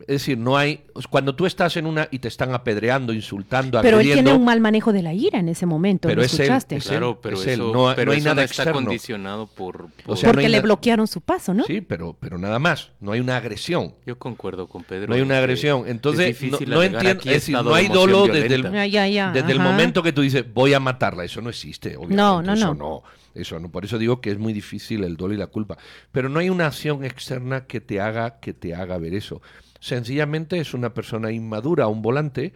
Es 0.01 0.07
decir, 0.07 0.39
no 0.39 0.57
hay. 0.57 0.83
Cuando 1.11 1.35
tú 1.35 1.47
estás 1.47 1.77
en 1.77 1.87
una 1.87 2.09
y 2.11 2.19
te 2.19 2.29
están 2.29 2.53
apedreando, 2.55 3.13
insultando, 3.13 3.81
Pero 3.83 4.01
él 4.01 4.11
tiene 4.13 4.33
un 4.33 4.45
mal 4.45 4.61
manejo 4.61 4.93
de 4.93 5.03
la 5.03 5.13
ira 5.15 5.39
en 5.39 5.49
ese 5.49 5.67
momento. 5.67 6.09
Pero 6.09 6.21
¿lo 6.21 6.27
es 6.27 6.33
escuchaste? 6.35 6.75
Él, 6.77 6.79
es 6.83 6.89
claro, 6.89 7.21
pero 7.21 7.37
es 7.37 7.47
eso, 7.47 7.67
él. 7.67 7.73
No, 7.73 7.93
pero 7.95 8.07
no 8.07 8.13
hay 8.13 8.19
eso 8.19 8.29
nada 8.29 8.35
no 8.37 8.41
está 8.43 8.63
externo. 8.63 8.73
condicionado 8.87 9.47
por. 9.47 9.89
por... 10.05 10.15
O 10.15 10.17
sea, 10.17 10.31
Porque 10.31 10.45
no 10.47 10.49
le 10.51 10.57
na- 10.59 10.63
bloquearon 10.63 11.07
su 11.07 11.21
paso, 11.21 11.55
¿no? 11.55 11.65
Sí, 11.65 11.81
pero, 11.81 12.17
pero 12.19 12.39
nada 12.39 12.59
más. 12.59 12.91
No 13.01 13.13
hay 13.13 13.21
una 13.21 13.37
agresión. 13.37 13.95
Yo 14.07 14.19
concuerdo 14.19 14.67
con 14.69 14.83
Pedro. 14.85 15.09
No 15.09 15.15
hay 15.15 15.21
una 15.21 15.39
agresión. 15.39 15.83
es 15.85 15.91
Entonces, 15.91 16.21
no, 16.43 16.47
difícil 16.49 16.71
no 16.71 16.81
alegar 16.81 16.95
entiendo. 17.07 17.21
aquí 17.21 17.29
Es 17.29 17.35
decir, 17.35 17.55
estado 17.55 17.71
no 17.71 17.77
de 17.77 17.83
hay 17.83 17.89
dolo 17.89 18.27
desde 18.27 18.41
el, 18.41 18.63
violenta. 18.63 18.87
Ya, 18.87 18.87
ya, 18.87 19.09
ya, 19.09 19.33
desde 19.33 19.53
el 19.53 19.61
momento 19.61 20.03
que 20.03 20.13
tú 20.13 20.23
dices, 20.23 20.45
voy 20.53 20.75
a 20.75 20.81
matarla. 20.81 21.25
Eso 21.25 21.41
no 21.41 21.51
existe. 21.51 21.91
Obviamente. 21.97 22.17
No, 22.17 22.43
no, 22.43 22.55
eso 22.55 22.75
no. 22.75 23.03
Eso 23.33 23.61
no. 23.61 23.71
Por 23.71 23.85
eso 23.85 23.97
digo 23.97 24.21
que 24.21 24.31
es 24.33 24.39
muy 24.39 24.53
difícil 24.53 25.05
el 25.05 25.17
dolo 25.17 25.35
y 25.35 25.37
la 25.37 25.47
culpa. 25.47 25.79
Pero 26.11 26.29
no 26.29 26.41
hay 26.41 26.51
una 26.51 26.67
acción 26.67 27.05
externa 27.05 27.65
que 27.67 27.81
te 27.81 28.01
haga, 28.01 28.41
que 28.41 28.53
te 28.53 28.75
haga 28.75 28.99
ver 28.99 29.15
eso. 29.15 29.41
Sencillamente 29.81 30.61
es 30.61 30.75
una 30.75 30.95
persona 30.95 31.33
inmadura, 31.33 31.89
un 31.89 32.03
volante, 32.03 32.53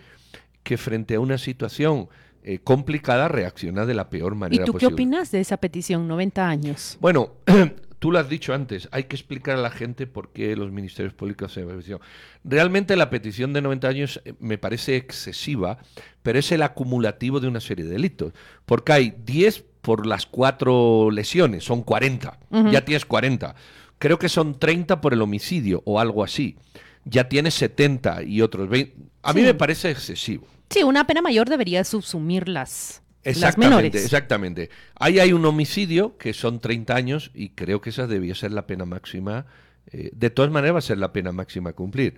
que 0.62 0.78
frente 0.78 1.16
a 1.16 1.20
una 1.20 1.38
situación 1.38 2.08
eh, 2.42 2.58
complicada 2.62 3.28
reacciona 3.28 3.86
de 3.86 3.94
la 3.94 4.10
peor 4.10 4.34
¿Y 4.34 4.36
manera 4.36 4.64
tú 4.66 4.72
qué 4.72 4.86
posible. 4.86 4.94
opinas 4.94 5.30
de 5.30 5.40
esa 5.40 5.56
petición, 5.56 6.06
90 6.06 6.46
años? 6.46 6.98
Bueno, 7.00 7.32
tú 7.98 8.12
lo 8.12 8.18
has 8.18 8.28
dicho 8.28 8.52
antes, 8.52 8.86
hay 8.92 9.04
que 9.04 9.16
explicar 9.16 9.56
a 9.56 9.62
la 9.62 9.70
gente 9.70 10.06
por 10.06 10.30
qué 10.30 10.54
los 10.54 10.70
ministerios 10.70 11.14
públicos 11.14 11.52
se 11.52 11.64
petición. 11.64 12.00
Realmente 12.44 12.96
la 12.96 13.08
petición 13.08 13.54
de 13.54 13.62
90 13.62 13.88
años 13.88 14.20
eh, 14.26 14.34
me 14.40 14.58
parece 14.58 14.96
excesiva, 14.96 15.78
pero 16.22 16.38
es 16.38 16.52
el 16.52 16.62
acumulativo 16.62 17.40
de 17.40 17.48
una 17.48 17.60
serie 17.60 17.86
de 17.86 17.92
delitos, 17.92 18.34
porque 18.66 18.92
hay 18.92 19.14
10 19.24 19.64
por 19.80 20.06
las 20.06 20.26
cuatro 20.26 21.10
lesiones, 21.10 21.64
son 21.64 21.82
40, 21.82 22.38
ya 22.70 22.84
tienes 22.84 23.04
40. 23.04 23.54
Creo 23.98 24.18
que 24.18 24.30
son 24.30 24.58
30 24.58 25.00
por 25.00 25.12
el 25.12 25.20
homicidio 25.20 25.82
o 25.84 26.00
algo 26.00 26.24
así. 26.24 26.56
Ya 27.04 27.28
tienes 27.28 27.54
70 27.54 28.22
y 28.22 28.40
otros 28.40 28.68
20. 28.68 28.94
A 29.22 29.32
mí 29.32 29.42
me 29.42 29.54
parece 29.54 29.90
excesivo. 29.90 30.46
Sí, 30.70 30.82
una 30.82 31.06
pena 31.06 31.22
mayor 31.22 31.48
debería 31.48 31.84
subsumir 31.84 32.48
las, 32.48 33.02
Exactamente, 33.24 33.76
menores. 33.76 34.04
exactamente. 34.04 34.70
Ahí 34.96 35.18
hay 35.18 35.32
un 35.32 35.44
homicidio 35.46 36.16
que 36.18 36.32
son 36.34 36.60
30 36.60 36.94
años 36.94 37.30
y 37.34 37.50
creo 37.50 37.80
que 37.80 37.90
esa 37.90 38.06
debía 38.06 38.34
ser 38.34 38.52
la 38.52 38.66
pena 38.66 38.84
máxima. 38.84 39.46
Eh, 39.90 40.10
de 40.14 40.30
todas 40.30 40.50
maneras 40.50 40.74
va 40.74 40.78
a 40.78 40.82
ser 40.82 40.98
la 40.98 41.12
pena 41.12 41.32
máxima 41.32 41.70
a 41.70 41.72
cumplir. 41.72 42.16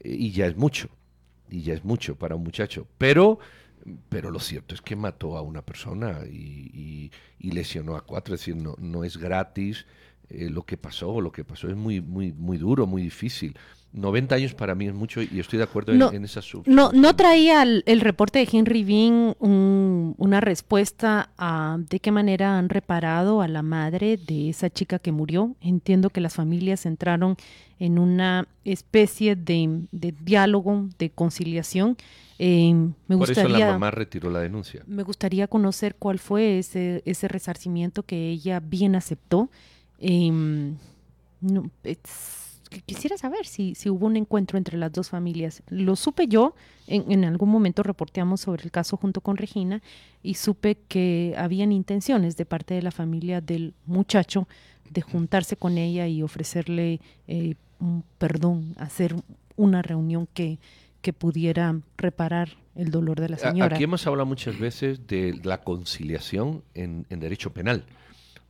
Eh, 0.00 0.14
y 0.18 0.32
ya 0.32 0.46
es 0.46 0.56
mucho. 0.56 0.88
Y 1.48 1.62
ya 1.62 1.74
es 1.74 1.84
mucho 1.84 2.16
para 2.16 2.36
un 2.36 2.42
muchacho. 2.42 2.86
Pero, 2.98 3.38
pero 4.08 4.30
lo 4.30 4.40
cierto 4.40 4.74
es 4.74 4.82
que 4.82 4.94
mató 4.94 5.36
a 5.36 5.42
una 5.42 5.62
persona 5.62 6.20
y, 6.30 7.10
lesionó 7.38 7.96
a 7.96 8.02
cuatro. 8.02 8.34
Es 8.34 8.42
decir, 8.42 8.56
no, 8.56 8.76
no 8.78 9.04
es 9.04 9.16
gratis 9.16 9.86
eh, 10.32 10.50
lo 10.50 10.62
que 10.62 10.76
pasó. 10.76 11.20
Lo 11.20 11.32
que 11.32 11.44
pasó 11.44 11.68
es 11.68 11.76
muy, 11.76 12.00
muy, 12.00 12.32
muy 12.32 12.58
duro, 12.58 12.86
muy 12.86 13.02
difícil. 13.02 13.56
90 13.92 14.34
años 14.34 14.54
para 14.54 14.74
mí 14.74 14.86
es 14.86 14.94
mucho 14.94 15.20
y 15.20 15.38
estoy 15.38 15.58
de 15.58 15.64
acuerdo 15.64 15.92
en, 15.92 16.24
esa 16.24 16.40
sub. 16.40 16.62
No, 16.66 16.92
no 16.92 17.14
traía 17.14 17.62
el, 17.62 18.00
reporte 18.00 18.38
de 18.38 18.48
Henry 18.50 18.84
Bean 18.84 19.36
una 19.38 20.40
respuesta 20.40 21.30
a 21.36 21.76
de 21.78 22.00
qué 22.00 22.10
manera 22.10 22.58
han 22.58 22.70
reparado 22.70 23.42
a 23.42 23.48
la 23.48 23.62
madre 23.62 24.16
de 24.16 24.48
esa 24.48 24.70
chica 24.70 24.98
que 24.98 25.12
murió. 25.12 25.54
Entiendo 25.60 26.08
que 26.08 26.22
las 26.22 26.34
familias 26.34 26.86
entraron 26.86 27.36
en 27.78 27.98
una 27.98 28.48
especie 28.64 29.36
de, 29.36 29.84
diálogo, 29.90 30.88
de 30.98 31.10
conciliación. 31.10 31.96
Eh, 32.38 32.72
me 32.72 33.16
Por 33.18 33.28
gustaría, 33.28 33.56
eso 33.56 33.66
la 33.66 33.72
mamá 33.72 33.90
retiró 33.90 34.30
la 34.30 34.40
denuncia. 34.40 34.82
Me 34.86 35.02
gustaría 35.02 35.48
conocer 35.48 35.96
cuál 35.96 36.18
fue 36.18 36.58
ese, 36.58 37.02
ese 37.04 37.28
resarcimiento 37.28 38.04
que 38.04 38.30
ella 38.30 38.60
bien 38.60 38.96
aceptó. 38.96 39.50
Eh, 40.02 40.74
no, 41.40 41.70
quisiera 42.86 43.16
saber 43.16 43.46
si, 43.46 43.74
si 43.74 43.90
hubo 43.90 44.06
un 44.06 44.16
encuentro 44.16 44.58
entre 44.58 44.78
las 44.78 44.92
dos 44.92 45.10
familias. 45.10 45.62
Lo 45.68 45.96
supe 45.96 46.26
yo, 46.26 46.54
en, 46.86 47.24
algún 47.24 47.50
momento 47.50 47.82
reporteamos 47.82 48.40
sobre 48.40 48.64
el 48.64 48.70
caso 48.70 48.96
junto 48.96 49.20
con 49.20 49.36
Regina 49.36 49.82
y 50.22 50.34
supe 50.34 50.76
que 50.88 51.34
habían 51.36 51.72
intenciones 51.72 52.36
de 52.36 52.44
parte 52.44 52.74
de 52.74 52.82
la 52.82 52.90
familia 52.90 53.40
del 53.40 53.74
muchacho 53.86 54.48
de 54.90 55.02
juntarse 55.02 55.56
con 55.56 55.78
ella 55.78 56.06
y 56.06 56.22
ofrecerle 56.22 57.00
eh, 57.28 57.54
un 57.80 58.04
perdón, 58.18 58.74
hacer 58.78 59.14
una 59.56 59.82
reunión 59.82 60.28
que, 60.32 60.58
que 61.00 61.12
pudiera 61.12 61.80
reparar 61.96 62.56
el 62.74 62.90
dolor 62.90 63.20
de 63.20 63.28
la 63.28 63.38
señora. 63.38 63.74
Aquí 63.74 63.84
hemos 63.84 64.06
hablado 64.06 64.26
muchas 64.26 64.58
veces 64.58 65.06
de 65.06 65.38
la 65.42 65.62
conciliación 65.62 66.62
en, 66.74 67.06
en 67.10 67.20
derecho 67.20 67.52
penal 67.52 67.84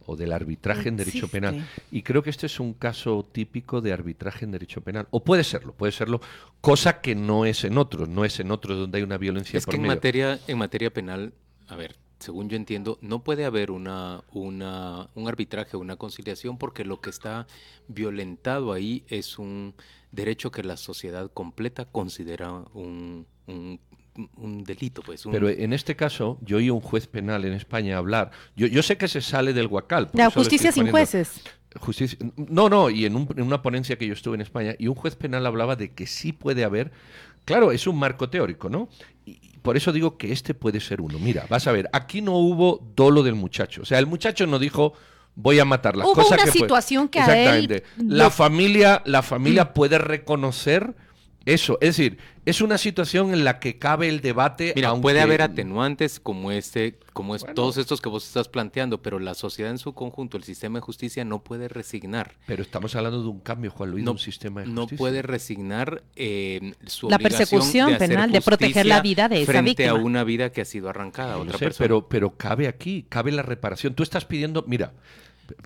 o 0.07 0.17
del 0.17 0.33
arbitraje 0.33 0.89
en 0.89 0.97
derecho 0.97 1.29
penal. 1.29 1.67
Y 1.91 2.03
creo 2.03 2.23
que 2.23 2.31
este 2.31 2.47
es 2.47 2.61
un 2.61 2.75
caso 2.75 3.29
típico 3.31 3.81
de 3.81 3.93
arbitraje 3.93 4.45
en 4.45 4.53
derecho 4.53 4.81
penal. 4.81 5.07
O 5.11 5.23
puede 5.25 5.45
serlo, 5.45 5.73
puede 5.73 5.93
serlo, 5.93 6.21
cosa 6.61 7.01
que 7.01 7.15
no 7.15 7.45
es 7.45 7.65
en 7.65 7.79
otros, 7.79 8.09
no 8.09 8.25
es 8.25 8.41
en 8.41 8.51
otros 8.51 8.79
donde 8.79 8.99
hay 8.99 9.05
una 9.05 9.19
violencia 9.19 9.59
es 9.59 9.67
que 9.67 9.77
en 9.77 9.87
materia 9.87 10.41
en 10.47 10.59
materia 10.59 10.93
penal, 10.93 11.33
a 11.69 11.77
ver, 11.77 11.97
según 12.19 12.49
yo 12.49 12.57
entiendo, 12.57 12.99
no 13.01 13.23
puede 13.23 13.45
haber 13.45 13.71
una, 13.71 14.23
una, 14.33 15.11
un 15.15 15.29
arbitraje 15.29 15.77
o 15.77 15.81
una 15.81 15.97
conciliación 15.97 16.57
porque 16.57 16.85
lo 16.85 17.01
que 17.01 17.11
está 17.11 17.47
violentado 17.89 18.73
ahí 18.73 19.05
es 19.09 19.39
un 19.39 19.75
derecho 20.13 20.51
que 20.51 20.63
la 20.63 20.77
sociedad 20.77 21.31
completa 21.33 21.85
considera 21.87 22.53
un, 22.75 23.27
un 23.47 23.81
un 24.37 24.64
delito, 24.64 25.02
pues. 25.02 25.25
Pero 25.31 25.49
en 25.49 25.73
este 25.73 25.97
caso, 25.97 26.38
yo 26.42 26.59
oí 26.59 26.69
a 26.69 26.73
un 26.73 26.81
juez 26.81 27.07
penal 27.07 27.45
en 27.45 27.52
España 27.52 27.97
hablar. 27.97 28.31
Yo, 28.57 28.66
yo 28.66 28.83
sé 28.83 28.97
que 28.97 29.09
se 29.09 29.21
sale 29.21 29.52
del 29.52 29.69
guacal. 29.69 30.11
La 30.12 30.31
justicia 30.31 30.73
sin 30.73 30.90
jueces. 30.90 31.40
Justicia, 31.81 32.19
no, 32.37 32.69
no, 32.69 32.90
y 32.90 33.07
en, 33.07 33.16
una 33.16 33.62
ponencia 33.62 33.97
que 33.97 34.07
yo 34.07 34.12
estuve 34.12 34.35
en 34.35 34.42
España, 34.42 34.75
y 34.78 34.88
un 34.88 34.95
juez 34.95 35.16
penal 35.16 35.47
hablaba 35.47 35.75
de 35.76 35.92
que 35.92 36.07
sí 36.07 36.33
puede 36.33 36.64
haber. 36.64 36.92
Claro, 37.45 37.73
es 37.73 37.87
un 37.87 37.99
marco 37.99 38.28
teórico, 38.28 38.69
¿no? 38.69 38.88
Y, 39.25 39.40
por 39.62 39.76
eso 39.76 39.92
digo 39.92 40.19
que 40.19 40.33
este 40.33 40.54
puede 40.54 40.81
ser 40.81 41.00
uno. 41.00 41.19
Mira, 41.19 41.47
vas 41.49 41.66
a 41.66 41.73
ver, 41.73 41.88
aquí 41.92 42.21
no 42.21 42.33
hubo 42.33 42.85
dolo 42.95 43.23
del 43.23 43.37
muchacho. 43.37 43.83
O 43.83 43.85
sea, 43.85 43.99
el 43.99 44.07
muchacho 44.07 44.47
no 44.47 44.59
dijo 44.59 44.92
voy 45.35 45.59
a 45.61 45.64
matarla. 45.64 46.04
Hubo 46.04 46.14
cosa 46.14 46.35
una 46.35 46.45
que 46.45 46.50
situación 46.50 47.09
que 47.09 47.21
a 47.21 47.57
él... 47.57 47.83
La 47.97 48.31
familia, 48.31 49.02
la 49.07 49.23
familia 49.23 49.73
puede 49.73 49.99
reconocer 49.99 50.95
eso, 51.45 51.79
es 51.81 51.97
decir, 51.97 52.19
es 52.45 52.61
una 52.61 52.79
situación 52.79 53.33
en 53.33 53.45
la 53.45 53.59
que 53.59 53.79
cabe 53.79 54.09
el 54.09 54.21
debate. 54.21 54.73
Mira, 54.75 54.95
puede 54.97 55.21
haber 55.21 55.43
atenuantes 55.43 56.21
como 56.21 56.51
este, 56.51 56.99
como 57.13 57.37
es 57.37 57.45
todos 57.55 57.77
estos 57.77 58.01
que 58.01 58.09
vos 58.09 58.27
estás 58.27 58.49
planteando, 58.49 59.03
pero 59.03 59.19
la 59.19 59.35
sociedad 59.35 59.71
en 59.71 59.79
su 59.79 59.93
conjunto, 59.93 60.37
el 60.37 60.45
sistema 60.45 60.79
de 60.79 60.83
justicia 60.83 61.25
no 61.25 61.43
puede 61.43 61.69
resignar. 61.69 62.35
Pero 62.47 62.63
estamos 62.63 62.95
hablando 62.97 63.23
de 63.23 63.29
un 63.29 63.41
cambio, 63.41 63.71
Juan 63.71 63.91
Luis, 63.91 64.05
no, 64.05 64.11
de 64.11 64.15
un 64.15 64.19
sistema 64.19 64.61
de 64.61 64.67
justicia. 64.67 64.95
No 64.95 64.99
puede 64.99 65.23
resignar 65.23 66.03
eh, 66.17 66.75
su 66.87 67.09
la 67.09 67.19
persecución 67.19 67.97
penal 67.99 68.33
de 68.33 68.41
proteger 68.41 68.87
la 68.87 69.01
vida 69.01 69.29
de 69.29 69.43
esa 69.43 69.53
frente 69.53 69.89
a 69.89 69.95
una 69.95 70.25
vida 70.25 70.51
que 70.51 70.61
ha 70.61 70.65
sido 70.65 70.89
arrancada 70.89 71.35
a 71.35 71.39
otra 71.39 71.59
persona. 71.59 71.85
Pero, 71.85 72.09
pero 72.09 72.37
cabe 72.37 72.69
aquí, 72.69 73.07
cabe 73.09 73.33
la 73.33 73.43
reparación. 73.43 73.95
Tú 73.95 74.03
estás 74.03 74.25
pidiendo, 74.25 74.65
mira, 74.67 74.93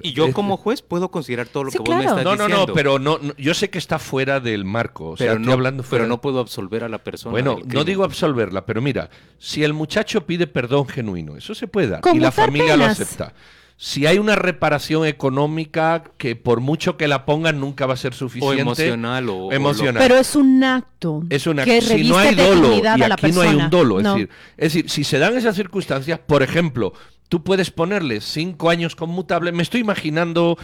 y 0.02 0.12
yo 0.12 0.32
como 0.32 0.56
juez 0.56 0.82
puedo 0.82 1.10
considerar 1.10 1.48
todo 1.48 1.64
lo 1.64 1.70
que 1.70 1.78
vos 1.78 1.88
me 1.88 2.04
estás 2.04 2.16
diciendo. 2.16 2.36
No, 2.36 2.48
no, 2.48 2.66
no, 2.66 2.72
pero 2.72 2.98
no, 2.98 3.18
yo 3.36 3.54
sé 3.54 3.70
que 3.70 3.78
está 3.78 3.98
fuera 3.98 4.40
del 4.40 4.64
marco. 4.64 5.14
pero, 5.18 5.38
no, 5.38 5.52
hablando 5.52 5.84
pero 5.88 6.06
no 6.06 6.20
puedo 6.20 6.40
absolver 6.40 6.84
a 6.84 6.88
la 6.88 6.98
persona. 6.98 7.32
Bueno, 7.32 7.58
no 7.64 7.84
digo 7.84 8.04
absolverla, 8.04 8.66
pero 8.66 8.80
mira, 8.80 9.10
si 9.38 9.64
el 9.64 9.72
muchacho 9.72 10.26
pide 10.26 10.46
perdón 10.46 10.88
genuino, 10.88 11.36
eso 11.36 11.54
se 11.54 11.66
puede 11.66 11.88
dar 11.88 12.00
y 12.12 12.18
la 12.18 12.32
familia 12.32 12.76
lo 12.76 12.84
acepta. 12.84 13.34
Si 13.78 14.06
hay 14.06 14.18
una 14.18 14.36
reparación 14.36 15.04
económica 15.04 16.02
que 16.16 16.34
por 16.34 16.60
mucho 16.60 16.96
que 16.96 17.08
la 17.08 17.26
pongan 17.26 17.60
nunca 17.60 17.84
va 17.84 17.92
a 17.92 17.98
ser 17.98 18.14
suficiente. 18.14 18.56
O 18.56 18.58
emocional 18.58 19.28
o, 19.28 19.52
emocional. 19.52 20.02
Pero 20.02 20.16
es 20.16 20.34
un 20.34 20.64
acto. 20.64 21.22
Es 21.28 21.46
un 21.46 21.60
acto. 21.60 21.82
si 21.82 22.08
no 22.08 22.16
hay 22.16 22.34
dolo 22.34 22.74
y 22.74 23.02
aquí 23.02 23.32
no 23.32 23.42
hay 23.42 23.54
un 23.54 23.68
dolo, 23.68 23.98
es, 23.98 24.04
decir, 24.04 24.30
es 24.56 24.72
decir, 24.72 24.90
si 24.90 25.04
se 25.04 25.18
dan 25.18 25.36
esas 25.36 25.54
circunstancias, 25.56 26.18
por 26.26 26.42
ejemplo, 26.42 26.94
tú 27.28 27.42
puedes 27.42 27.70
ponerle 27.70 28.20
cinco 28.20 28.70
años 28.70 28.96
conmutable, 28.96 29.52
me 29.52 29.62
estoy 29.62 29.80
imaginando 29.80 30.58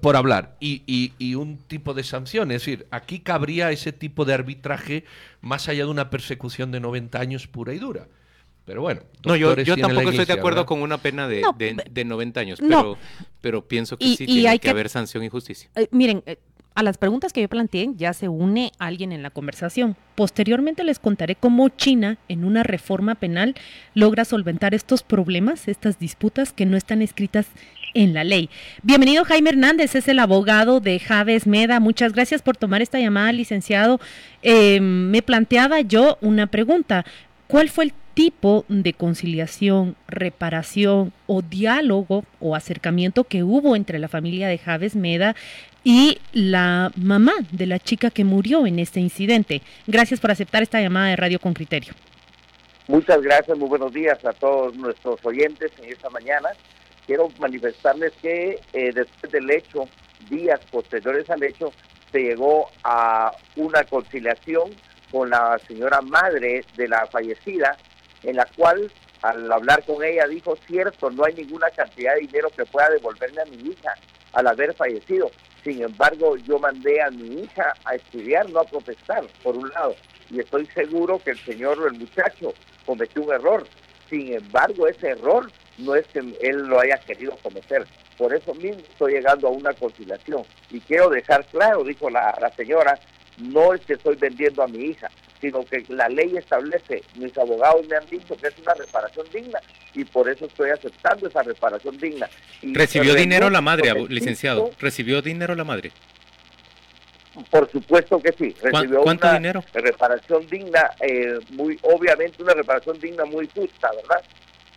por 0.00 0.16
hablar, 0.16 0.56
y, 0.60 0.82
y, 1.18 1.34
un 1.34 1.58
tipo 1.58 1.92
de 1.92 2.04
sanción. 2.04 2.50
Es 2.50 2.62
decir, 2.62 2.86
aquí 2.90 3.20
cabría 3.20 3.70
ese 3.70 3.92
tipo 3.92 4.24
de 4.24 4.32
arbitraje 4.32 5.04
más 5.42 5.68
allá 5.68 5.84
de 5.84 5.90
una 5.90 6.08
persecución 6.08 6.72
de 6.72 6.80
90 6.80 7.18
años 7.20 7.46
pura 7.46 7.74
y 7.74 7.78
dura. 7.78 8.08
Pero 8.64 8.80
bueno. 8.80 9.02
No, 9.26 9.36
yo, 9.36 9.54
yo 9.56 9.76
tampoco 9.76 10.08
estoy 10.08 10.24
de 10.24 10.32
acuerdo 10.32 10.64
con 10.64 10.80
una 10.80 10.96
pena 10.98 11.28
de, 11.28 11.42
de, 11.90 12.04
90 12.04 12.40
años, 12.40 12.58
pero, 12.66 12.96
pero 13.42 13.68
pienso 13.68 13.98
que 13.98 14.16
sí 14.16 14.24
tiene 14.24 14.58
que, 14.58 14.70
haber 14.70 14.88
sanción 14.88 15.22
y 15.22 15.28
justicia. 15.28 15.68
Eh, 15.74 15.88
miren, 15.90 16.22
eh, 16.24 16.38
a 16.74 16.82
las 16.82 16.98
preguntas 16.98 17.32
que 17.32 17.40
yo 17.40 17.48
planteé 17.48 17.90
ya 17.96 18.12
se 18.12 18.28
une 18.28 18.72
alguien 18.78 19.12
en 19.12 19.22
la 19.22 19.30
conversación. 19.30 19.96
Posteriormente 20.14 20.82
les 20.84 20.98
contaré 20.98 21.36
cómo 21.36 21.68
China, 21.68 22.18
en 22.28 22.44
una 22.44 22.62
reforma 22.62 23.14
penal, 23.14 23.54
logra 23.94 24.24
solventar 24.24 24.74
estos 24.74 25.02
problemas, 25.02 25.68
estas 25.68 25.98
disputas 25.98 26.52
que 26.52 26.66
no 26.66 26.76
están 26.76 27.02
escritas 27.02 27.46
en 27.94 28.12
la 28.12 28.24
ley. 28.24 28.50
Bienvenido 28.82 29.24
Jaime 29.24 29.50
Hernández, 29.50 29.94
es 29.94 30.08
el 30.08 30.18
abogado 30.18 30.80
de 30.80 30.98
Javes 30.98 31.46
Meda. 31.46 31.78
Muchas 31.78 32.12
gracias 32.12 32.42
por 32.42 32.56
tomar 32.56 32.82
esta 32.82 32.98
llamada, 32.98 33.30
licenciado. 33.30 34.00
Eh, 34.42 34.80
me 34.80 35.22
planteaba 35.22 35.80
yo 35.80 36.18
una 36.20 36.48
pregunta. 36.48 37.04
¿Cuál 37.46 37.68
fue 37.68 37.84
el 37.84 37.92
tipo 38.14 38.64
de 38.68 38.92
conciliación, 38.92 39.96
reparación 40.08 41.12
o 41.26 41.42
diálogo 41.42 42.24
o 42.40 42.54
acercamiento 42.54 43.24
que 43.24 43.42
hubo 43.42 43.76
entre 43.76 43.98
la 43.98 44.08
familia 44.08 44.48
de 44.48 44.58
Javes 44.58 44.96
Meda 44.96 45.34
y 45.82 46.18
la 46.32 46.90
mamá 46.96 47.34
de 47.52 47.66
la 47.66 47.78
chica 47.78 48.10
que 48.10 48.24
murió 48.24 48.66
en 48.66 48.78
este 48.78 49.00
incidente. 49.00 49.60
Gracias 49.86 50.20
por 50.20 50.30
aceptar 50.30 50.62
esta 50.62 50.80
llamada 50.80 51.08
de 51.08 51.16
Radio 51.16 51.38
con 51.38 51.52
Criterio. 51.52 51.92
Muchas 52.86 53.20
gracias, 53.22 53.56
muy 53.56 53.68
buenos 53.68 53.92
días 53.92 54.22
a 54.24 54.32
todos 54.32 54.74
nuestros 54.76 55.18
oyentes 55.24 55.72
en 55.82 55.90
esta 55.90 56.10
mañana. 56.10 56.50
Quiero 57.06 57.28
manifestarles 57.38 58.12
que 58.22 58.60
eh, 58.72 58.92
después 58.94 59.32
del 59.32 59.50
hecho, 59.50 59.88
días 60.30 60.60
posteriores 60.70 61.28
al 61.30 61.42
hecho, 61.42 61.72
se 62.12 62.20
llegó 62.20 62.68
a 62.82 63.32
una 63.56 63.84
conciliación 63.84 64.70
con 65.10 65.30
la 65.30 65.58
señora 65.66 66.00
madre 66.00 66.64
de 66.76 66.88
la 66.88 67.06
fallecida, 67.06 67.76
en 68.24 68.36
la 68.36 68.46
cual 68.56 68.90
al 69.22 69.50
hablar 69.50 69.82
con 69.84 70.02
ella 70.04 70.26
dijo, 70.26 70.56
cierto, 70.66 71.10
no 71.10 71.24
hay 71.24 71.34
ninguna 71.34 71.70
cantidad 71.70 72.14
de 72.14 72.20
dinero 72.20 72.50
que 72.50 72.66
pueda 72.66 72.90
devolverme 72.90 73.40
a 73.40 73.44
mi 73.46 73.70
hija 73.70 73.94
al 74.32 74.46
haber 74.46 74.74
fallecido. 74.74 75.30
Sin 75.62 75.82
embargo, 75.82 76.36
yo 76.36 76.58
mandé 76.58 77.00
a 77.00 77.10
mi 77.10 77.42
hija 77.42 77.72
a 77.84 77.94
estudiar, 77.94 78.50
no 78.50 78.60
a 78.60 78.64
protestar, 78.64 79.24
por 79.42 79.56
un 79.56 79.68
lado. 79.70 79.94
Y 80.30 80.40
estoy 80.40 80.66
seguro 80.66 81.18
que 81.18 81.30
el 81.30 81.38
señor, 81.38 81.78
el 81.90 81.98
muchacho, 81.98 82.52
cometió 82.84 83.22
un 83.22 83.32
error. 83.32 83.66
Sin 84.10 84.34
embargo, 84.34 84.86
ese 84.86 85.08
error 85.08 85.50
no 85.78 85.94
es 85.94 86.06
que 86.08 86.18
él 86.18 86.58
lo 86.66 86.80
haya 86.80 86.98
querido 86.98 87.34
cometer. 87.42 87.86
Por 88.18 88.34
eso 88.34 88.54
mismo 88.54 88.82
estoy 88.82 89.14
llegando 89.14 89.48
a 89.48 89.52
una 89.52 89.72
conciliación. 89.72 90.42
Y 90.70 90.80
quiero 90.80 91.08
dejar 91.08 91.46
claro, 91.46 91.82
dijo 91.82 92.10
la, 92.10 92.36
la 92.40 92.50
señora, 92.50 92.98
no 93.38 93.72
es 93.72 93.80
que 93.86 93.94
estoy 93.94 94.16
vendiendo 94.16 94.62
a 94.62 94.68
mi 94.68 94.84
hija, 94.84 95.10
sino 95.44 95.62
que 95.62 95.84
la 95.88 96.08
ley 96.08 96.34
establece, 96.38 97.02
mis 97.16 97.36
abogados 97.36 97.86
me 97.86 97.96
han 97.96 98.06
dicho 98.06 98.34
que 98.34 98.46
es 98.46 98.58
una 98.58 98.72
reparación 98.72 99.26
digna 99.30 99.60
y 99.92 100.02
por 100.02 100.26
eso 100.26 100.46
estoy 100.46 100.70
aceptando 100.70 101.28
esa 101.28 101.42
reparación 101.42 101.98
digna. 101.98 102.30
¿Recibió 102.62 103.14
dinero 103.14 103.50
la 103.50 103.60
madre, 103.60 103.92
licenciado? 104.08 104.70
¿Recibió 104.78 105.20
dinero 105.20 105.54
la 105.54 105.64
madre? 105.64 105.92
Por 107.50 107.70
supuesto 107.70 108.18
que 108.20 108.32
sí. 108.32 108.54
Recibió 108.62 109.02
¿Cuánto 109.02 109.26
una 109.26 109.34
dinero? 109.34 109.64
Reparación 109.74 110.46
digna, 110.46 110.90
eh, 111.00 111.38
muy 111.50 111.78
obviamente 111.82 112.42
una 112.42 112.54
reparación 112.54 112.98
digna 112.98 113.26
muy 113.26 113.46
justa, 113.54 113.90
¿verdad? 113.94 114.24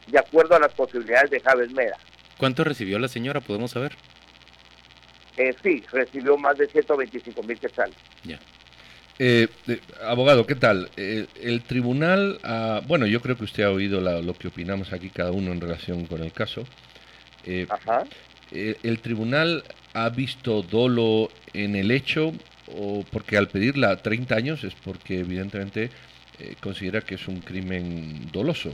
De 0.08 0.20
acuerdo 0.20 0.56
a 0.56 0.60
las 0.60 0.74
posibilidades 0.74 1.30
de 1.30 1.40
Javes 1.40 1.72
Mera. 1.72 1.96
¿Cuánto 2.38 2.66
recibió 2.66 3.00
la 3.00 3.08
señora? 3.08 3.40
¿Podemos 3.40 3.72
saber? 3.72 3.94
Eh, 5.38 5.56
sí, 5.64 5.82
recibió 5.94 6.36
más 6.36 6.58
de 6.58 6.68
125 6.68 7.42
mil 7.44 7.58
quetzales. 7.58 7.96
Ya. 8.26 8.38
Eh, 9.20 9.48
abogado, 10.04 10.46
¿qué 10.46 10.56
tal? 10.56 10.90
el 10.96 11.62
tribunal, 11.64 12.40
ah, 12.44 12.82
bueno, 12.88 13.08
yo 13.08 13.22
creo 13.22 13.36
que 13.36 13.46
usted 13.46 13.64
ha 13.64 13.72
oído 13.72 14.00
lo 14.00 14.34
que 14.34 14.50
opinamos 14.50 14.94
aquí 14.94 15.10
cada 15.10 15.32
uno 15.32 15.52
en 15.52 15.62
relación 15.62 16.06
con 16.06 16.24
el 16.24 16.32
caso. 16.32 16.66
Ajá. 17.70 18.04
el 18.52 19.00
tribunal 19.00 19.64
ha 19.94 20.10
visto 20.10 20.62
dolo 20.64 21.30
en 21.54 21.76
el 21.76 21.92
hecho 21.92 22.34
o 22.76 23.04
porque 23.12 23.38
al 23.38 23.48
pedirla 23.48 23.96
30 23.96 24.36
años 24.36 24.64
es 24.64 24.74
porque 24.76 25.20
evidentemente 25.20 25.90
eh, 26.40 26.56
considera 26.62 27.02
que 27.02 27.16
es 27.16 27.28
un 27.28 27.40
crimen 27.40 28.32
doloso 28.32 28.72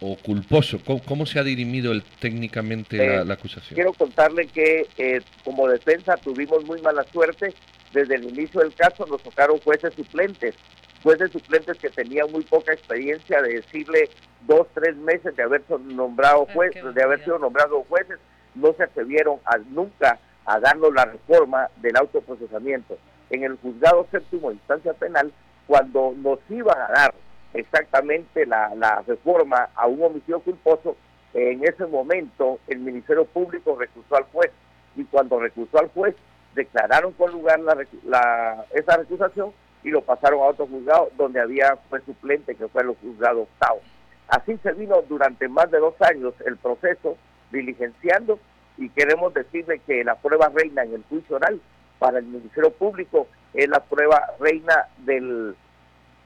o 0.00 0.16
culposo. 0.16 0.80
¿Cómo, 0.84 1.24
se 1.24 1.38
ha 1.38 1.44
dirimido 1.44 1.92
el, 1.92 2.02
técnicamente 2.02 2.96
la, 2.98 3.22
eh, 3.22 3.32
acusación? 3.32 3.74
Quiero 3.74 3.92
contarle 3.92 4.46
que 4.46 4.86
eh, 4.98 5.20
como 5.44 5.68
defensa 5.68 6.16
tuvimos 6.16 6.64
muy 6.64 6.80
mala 6.82 7.04
suerte. 7.12 7.54
Desde 7.92 8.16
el 8.16 8.24
inicio 8.24 8.60
del 8.60 8.74
caso 8.74 9.06
nos 9.06 9.22
tocaron 9.22 9.58
jueces 9.60 9.94
suplentes, 9.94 10.54
jueces 11.02 11.30
suplentes 11.30 11.78
que 11.78 11.90
tenían 11.90 12.30
muy 12.30 12.42
poca 12.44 12.72
experiencia 12.72 13.40
de 13.42 13.54
decirle 13.54 14.10
dos, 14.46 14.66
tres 14.74 14.96
meses 14.96 15.34
de 15.36 15.42
haber 15.42 15.62
nombrado 15.80 16.46
juez, 16.52 16.72
de 16.74 17.02
haber 17.02 17.22
sido 17.24 17.38
nombrados 17.38 17.86
jueces, 17.88 18.18
no 18.54 18.72
se 18.74 18.84
atrevieron 18.84 19.38
a 19.44 19.58
nunca 19.58 20.18
a 20.46 20.60
darnos 20.60 20.94
la 20.94 21.04
reforma 21.04 21.68
del 21.76 21.96
autoprocesamiento. 21.96 22.96
En 23.30 23.42
el 23.42 23.56
juzgado 23.56 24.06
séptimo 24.10 24.48
de 24.48 24.54
instancia 24.54 24.94
penal, 24.94 25.32
cuando 25.66 26.14
nos 26.16 26.38
iban 26.48 26.78
a 26.78 26.88
dar 26.88 27.14
exactamente 27.54 28.46
la, 28.46 29.02
reforma 29.06 29.68
a 29.74 29.86
un 29.86 30.02
homicidio 30.02 30.40
culposo, 30.40 30.96
en 31.34 31.64
ese 31.64 31.86
momento 31.86 32.60
el 32.68 32.78
Ministerio 32.78 33.24
Público 33.24 33.76
recusó 33.78 34.16
al 34.16 34.24
juez 34.24 34.50
y 34.94 35.04
cuando 35.04 35.40
recusó 35.40 35.78
al 35.78 35.88
juez 35.88 36.14
declararon 36.56 37.12
con 37.12 37.30
lugar 37.30 37.60
la, 37.60 38.64
esa 38.74 38.96
recusación 38.96 39.52
y 39.84 39.90
lo 39.90 40.02
pasaron 40.02 40.40
a 40.40 40.46
otro 40.46 40.66
juzgado 40.66 41.10
donde 41.16 41.40
había 41.40 41.78
juez 41.88 42.02
suplente 42.04 42.56
que 42.56 42.66
fue 42.66 42.82
el 42.82 42.88
juzgado 42.96 43.42
octavo. 43.42 43.80
Así 44.26 44.58
se 44.62 44.72
vino 44.72 45.02
durante 45.08 45.46
más 45.46 45.70
de 45.70 45.78
dos 45.78 45.94
años 46.00 46.34
el 46.44 46.56
proceso 46.56 47.16
diligenciando 47.52 48.40
y 48.78 48.88
queremos 48.88 49.32
decirle 49.32 49.80
que 49.86 50.02
la 50.02 50.16
prueba 50.16 50.50
reina 50.52 50.82
en 50.82 50.94
el 50.94 51.04
juicio 51.04 51.36
oral 51.36 51.60
para 52.00 52.18
el 52.18 52.24
Ministerio 52.24 52.72
Público 52.72 53.28
es 53.54 53.68
la 53.68 53.80
prueba 53.80 54.20
reina 54.40 54.88
del 54.98 55.54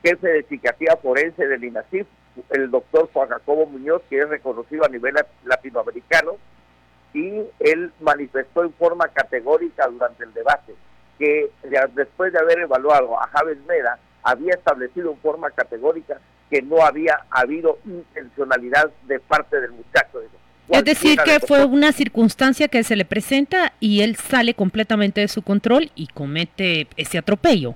jefe 0.02 0.28
de 0.28 0.42
psiquiatría 0.44 0.96
forense 0.96 1.46
del 1.46 1.62
INACIF, 1.62 2.06
el 2.50 2.70
doctor 2.70 3.10
Juan 3.12 3.28
Jacobo 3.28 3.66
Muñoz, 3.66 4.02
que 4.08 4.20
es 4.20 4.28
reconocido 4.28 4.84
a 4.84 4.88
nivel 4.88 5.14
latinoamericano, 5.44 6.38
y 7.12 7.42
él 7.60 7.92
manifestó 8.00 8.62
en 8.62 8.72
forma 8.74 9.08
categórica 9.08 9.86
durante 9.88 10.24
el 10.24 10.32
debate 10.32 10.74
que 11.20 11.50
después 11.94 12.32
de 12.32 12.38
haber 12.38 12.60
evaluado 12.60 13.20
a 13.20 13.28
Javes 13.28 13.58
Meda, 13.68 13.98
había 14.22 14.54
establecido 14.54 15.12
en 15.12 15.18
forma 15.18 15.50
categórica 15.50 16.18
que 16.50 16.62
no 16.62 16.82
había 16.82 17.20
habido 17.30 17.78
intencionalidad 17.84 18.90
de 19.06 19.20
parte 19.20 19.60
del 19.60 19.72
muchacho. 19.72 20.20
Es 20.70 20.84
decir, 20.84 21.18
que 21.24 21.40
fue 21.40 21.64
una 21.64 21.92
circunstancia 21.92 22.68
que 22.68 22.82
se 22.84 22.96
le 22.96 23.04
presenta 23.04 23.72
y 23.80 24.02
él 24.02 24.16
sale 24.16 24.54
completamente 24.54 25.20
de 25.20 25.28
su 25.28 25.42
control 25.42 25.90
y 25.94 26.06
comete 26.06 26.86
ese 26.96 27.18
atropello. 27.18 27.74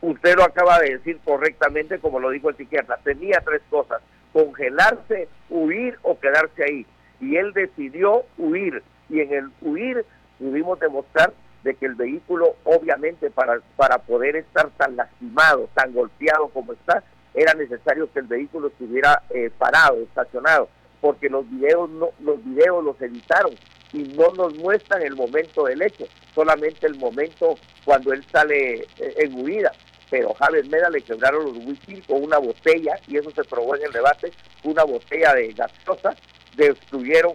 Usted 0.00 0.34
lo 0.36 0.44
acaba 0.44 0.80
de 0.80 0.94
decir 0.96 1.18
correctamente, 1.24 1.98
como 1.98 2.18
lo 2.18 2.30
dijo 2.30 2.50
el 2.50 2.56
psiquiatra. 2.56 2.98
Tenía 3.04 3.40
tres 3.44 3.62
cosas, 3.70 4.02
congelarse, 4.32 5.28
huir 5.48 5.98
o 6.02 6.18
quedarse 6.18 6.64
ahí. 6.64 6.86
Y 7.20 7.36
él 7.36 7.52
decidió 7.52 8.24
huir. 8.38 8.82
Y 9.08 9.20
en 9.20 9.32
el 9.32 9.50
huir 9.60 10.04
pudimos 10.38 10.78
demostrar 10.80 11.32
de 11.62 11.74
que 11.74 11.86
el 11.86 11.94
vehículo, 11.94 12.56
obviamente, 12.64 13.30
para, 13.30 13.60
para 13.76 13.98
poder 13.98 14.36
estar 14.36 14.70
tan 14.76 14.96
lastimado, 14.96 15.68
tan 15.74 15.92
golpeado 15.92 16.48
como 16.48 16.72
está, 16.72 17.02
era 17.32 17.54
necesario 17.54 18.12
que 18.12 18.20
el 18.20 18.26
vehículo 18.26 18.68
estuviera 18.68 19.22
eh, 19.30 19.50
parado, 19.58 20.02
estacionado 20.02 20.68
porque 21.04 21.28
los 21.28 21.44
videos 21.50 21.90
no, 21.90 22.08
los 22.20 22.42
videos 22.42 22.82
los 22.82 22.98
editaron 23.02 23.54
y 23.92 24.04
no 24.16 24.30
nos 24.30 24.54
muestran 24.54 25.02
el 25.02 25.14
momento 25.14 25.64
del 25.64 25.82
hecho, 25.82 26.06
solamente 26.34 26.86
el 26.86 26.94
momento 26.94 27.58
cuando 27.84 28.14
él 28.14 28.24
sale 28.32 28.76
eh, 28.76 29.14
en 29.18 29.34
huida. 29.34 29.70
Pero 30.08 30.32
Javier 30.32 30.66
Meda 30.66 30.88
le 30.88 31.02
quebraron 31.02 31.44
los 31.44 31.58
whisky 31.58 32.00
con 32.08 32.22
una 32.22 32.38
botella, 32.38 32.98
y 33.06 33.18
eso 33.18 33.30
se 33.32 33.44
probó 33.44 33.76
en 33.76 33.84
el 33.84 33.92
debate, 33.92 34.32
una 34.62 34.84
botella 34.84 35.34
de 35.34 35.52
gaseosa, 35.52 36.16
destruyeron, 36.56 37.32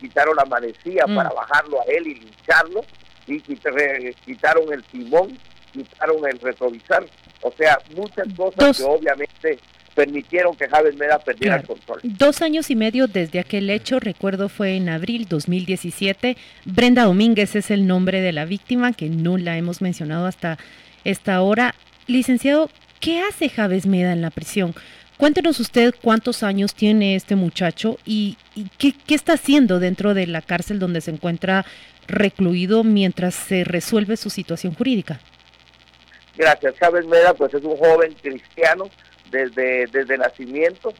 quitaron 0.00 0.36
la 0.36 0.44
manecilla 0.44 1.06
mm. 1.06 1.14
para 1.14 1.30
bajarlo 1.30 1.80
a 1.80 1.84
él 1.84 2.06
y 2.06 2.14
lincharlo, 2.14 2.84
y 3.26 3.40
quitaron 3.40 4.72
el 4.72 4.82
timón, 4.84 5.38
quitaron 5.72 6.26
el 6.28 6.38
retrovisor, 6.38 7.06
o 7.42 7.52
sea, 7.52 7.78
muchas 7.94 8.26
cosas 8.34 8.76
que 8.76 8.84
obviamente 8.84 9.58
permitieron 9.94 10.56
que 10.56 10.68
Javier 10.68 10.94
Meda 10.94 11.18
perdiera 11.18 11.56
el 11.56 11.66
control. 11.66 12.00
Dos 12.02 12.42
años 12.42 12.70
y 12.70 12.76
medio 12.76 13.06
desde 13.06 13.38
aquel 13.38 13.68
hecho, 13.70 14.00
recuerdo 14.00 14.48
fue 14.48 14.76
en 14.76 14.88
abril 14.88 15.26
2017. 15.28 16.36
Brenda 16.64 17.04
Domínguez 17.04 17.54
es 17.56 17.70
el 17.70 17.86
nombre 17.86 18.20
de 18.20 18.32
la 18.32 18.44
víctima, 18.44 18.92
que 18.92 19.08
no 19.08 19.36
la 19.36 19.56
hemos 19.58 19.82
mencionado 19.82 20.26
hasta 20.26 20.58
esta 21.04 21.40
hora. 21.42 21.74
Licenciado, 22.06 22.70
¿qué 23.00 23.20
hace 23.20 23.48
Javes 23.48 23.86
Meda 23.86 24.12
en 24.12 24.22
la 24.22 24.30
prisión? 24.30 24.74
Cuéntenos 25.22 25.60
usted 25.60 25.94
cuántos 26.02 26.42
años 26.42 26.74
tiene 26.74 27.14
este 27.14 27.36
muchacho 27.36 27.96
y, 28.04 28.36
qué, 28.76 28.92
qué, 29.06 29.14
está 29.14 29.34
haciendo 29.34 29.78
dentro 29.78 30.14
de 30.14 30.26
la 30.26 30.42
cárcel 30.42 30.80
donde 30.80 31.00
se 31.00 31.12
encuentra 31.12 31.64
recluido 32.08 32.82
mientras 32.82 33.36
se 33.36 33.62
resuelve 33.62 34.16
su 34.16 34.30
situación 34.30 34.74
jurídica. 34.74 35.20
Gracias. 36.36 36.74
Javes 36.76 37.06
Meda 37.06 37.34
pues 37.34 37.54
es 37.54 37.62
un 37.62 37.76
joven 37.76 38.12
cristiano 38.20 38.90
desde, 39.30 39.86
desde 39.92 40.18
nacimiento 40.18 40.92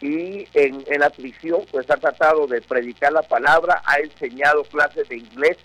y 0.00 0.48
en, 0.54 0.82
en, 0.88 0.98
la 0.98 1.10
prisión 1.10 1.60
pues 1.70 1.88
ha 1.88 1.98
tratado 1.98 2.48
de 2.48 2.60
predicar 2.60 3.12
la 3.12 3.22
palabra, 3.22 3.80
ha 3.86 4.00
enseñado 4.00 4.64
clases 4.64 5.08
de 5.08 5.18
inglés, 5.18 5.56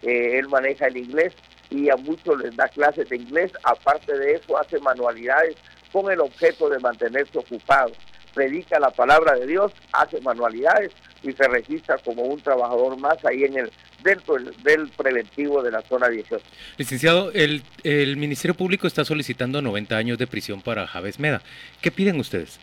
eh, 0.00 0.38
él 0.38 0.48
maneja 0.48 0.86
el 0.86 0.96
inglés 0.96 1.34
y 1.68 1.90
a 1.90 1.96
muchos 1.96 2.40
les 2.40 2.56
da 2.56 2.66
clases 2.68 3.10
de 3.10 3.16
inglés, 3.16 3.52
aparte 3.62 4.16
de 4.16 4.36
eso 4.36 4.56
hace 4.56 4.78
manualidades 4.78 5.56
con 5.92 6.10
el 6.10 6.20
objeto 6.20 6.68
de 6.68 6.78
mantenerse 6.78 7.38
ocupado, 7.38 7.92
predica 8.34 8.78
la 8.78 8.90
palabra 8.90 9.34
de 9.36 9.46
Dios, 9.46 9.72
hace 9.92 10.20
manualidades 10.20 10.92
y 11.22 11.32
se 11.32 11.48
registra 11.48 11.98
como 11.98 12.22
un 12.22 12.40
trabajador 12.40 12.98
más 12.98 13.24
ahí 13.24 13.44
en 13.44 13.58
el 13.58 13.72
dentro 14.02 14.36
del, 14.62 14.88
preventivo 14.96 15.62
de 15.62 15.72
la 15.72 15.82
zona 15.82 16.08
18. 16.08 16.44
Licenciado, 16.76 17.32
el, 17.32 17.62
el 17.82 18.16
Ministerio 18.16 18.54
Público 18.54 18.86
está 18.86 19.04
solicitando 19.04 19.60
90 19.60 19.96
años 19.96 20.18
de 20.18 20.26
prisión 20.26 20.62
para 20.62 20.86
Javes 20.86 21.18
Meda. 21.18 21.42
¿Qué 21.80 21.90
piden 21.90 22.20
ustedes? 22.20 22.60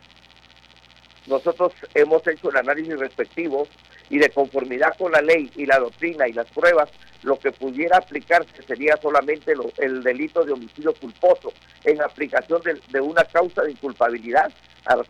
Nosotros 1.28 1.74
hemos 1.94 2.26
hecho 2.28 2.50
el 2.50 2.58
análisis 2.58 2.98
respectivo 2.98 3.68
y 4.10 4.18
de 4.18 4.30
conformidad 4.30 4.96
con 4.98 5.12
la 5.12 5.22
ley 5.22 5.50
y 5.56 5.66
la 5.66 5.80
doctrina 5.80 6.28
y 6.28 6.34
las 6.34 6.48
pruebas, 6.48 6.90
lo 7.24 7.38
que 7.40 7.52
pudiera 7.52 7.98
aplicarse 7.98 8.62
sería 8.68 8.98
solamente 9.02 9.54
el 9.78 10.04
delito 10.04 10.44
de 10.44 10.54
homicidio 10.54 10.94
culposo 10.94 11.52
en 11.86 12.02
aplicación 12.02 12.62
de, 12.92 13.02
una 13.02 13.24
causa 13.24 13.64
de 13.64 13.72
inculpabilidad 13.72 14.52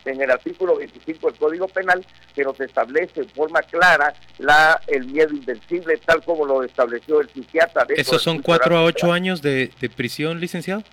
en 0.05 0.21
el 0.21 0.31
artículo 0.31 0.77
25 0.77 1.31
del 1.31 1.39
Código 1.39 1.67
Penal 1.67 2.05
que 2.33 2.43
nos 2.43 2.59
establece 2.61 3.21
en 3.21 3.29
forma 3.29 3.61
clara 3.61 4.13
la 4.37 4.79
el 4.87 5.05
miedo 5.07 5.33
invencible 5.33 5.97
tal 5.97 6.23
como 6.23 6.45
lo 6.45 6.63
estableció 6.63 7.19
el 7.19 7.29
psiquiatra. 7.29 7.85
¿Esos 7.89 8.21
son 8.21 8.41
cuatro 8.41 8.77
a 8.77 8.83
ocho 8.83 9.11
años 9.11 9.41
de, 9.41 9.69
prisión, 9.95 10.39
licenciado? 10.39 10.83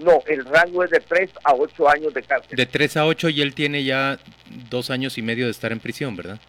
No, 0.00 0.20
el 0.26 0.44
rango 0.44 0.82
es 0.82 0.90
de 0.90 0.98
tres 0.98 1.30
a 1.44 1.54
ocho 1.54 1.88
años 1.88 2.12
de 2.12 2.22
cárcel. 2.24 2.56
De 2.56 2.66
tres 2.66 2.96
a 2.96 3.06
ocho 3.06 3.28
y 3.28 3.40
él 3.40 3.54
tiene 3.54 3.84
ya 3.84 4.18
dos 4.68 4.90
años 4.90 5.16
y 5.16 5.22
medio 5.22 5.44
de 5.44 5.52
estar 5.52 5.70
en 5.70 5.78
prisión, 5.78 6.16
¿verdad? 6.16 6.40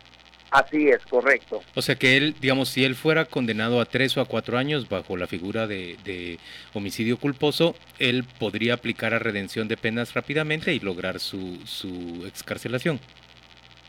Así 0.54 0.88
es, 0.88 1.04
correcto. 1.08 1.64
O 1.74 1.82
sea 1.82 1.96
que 1.96 2.16
él, 2.16 2.36
digamos, 2.40 2.70
si 2.70 2.86
él 2.86 2.94
fuera 2.94 3.26
condenado 3.26 3.82
a 3.82 3.86
tres 3.86 4.16
o 4.18 4.22
a 4.22 4.26
cuatro 4.26 4.60
años 4.60 4.88
bajo 4.88 5.18
la 5.18 5.26
figura 5.26 5.66
de, 5.66 6.38
homicidio 6.76 7.18
culposo, 7.18 7.76
él 7.98 8.24
podría 8.38 8.76
aplicar 8.76 9.16
a 9.16 9.20
redención 9.20 9.68
de 9.68 9.78
penas 9.78 10.14
rápidamente 10.14 10.72
y 10.72 10.80
lograr 10.80 11.20
su, 11.20 11.60
su 11.66 12.24
excarcelación. 12.28 13.00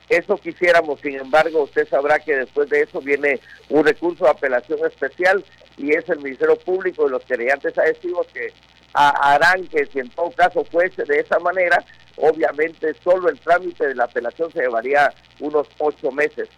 Eso 0.08 0.38
quisiéramos, 0.38 1.00
sin 1.00 1.16
embargo, 1.16 1.64
usted 1.64 1.86
sabrá 1.86 2.18
que 2.18 2.34
después 2.34 2.70
de 2.70 2.80
eso 2.80 2.98
viene 3.02 3.40
un 3.68 3.84
recurso 3.84 4.24
de 4.24 4.30
apelación 4.30 4.78
especial 4.86 5.44
y 5.76 5.94
es 5.94 6.08
el 6.08 6.20
Ministerio 6.20 6.56
Público 6.56 7.06
y 7.06 7.10
los 7.10 7.24
querellantes 7.24 7.76
adhesivos 7.76 8.26
que 8.28 8.54
harán 8.94 9.66
que 9.66 9.84
si 9.84 9.98
en 9.98 10.08
todo 10.08 10.30
caso 10.30 10.64
fuese 10.64 11.04
de 11.04 11.18
esa 11.18 11.38
manera, 11.40 11.84
obviamente 12.16 12.94
solo 13.02 13.28
el 13.28 13.38
trámite 13.38 13.88
de 13.88 13.94
la 13.94 14.04
apelación 14.04 14.50
se 14.52 14.60
llevaría 14.60 15.12
unos 15.40 15.66
ocho 15.78 16.10
meses 16.10 16.48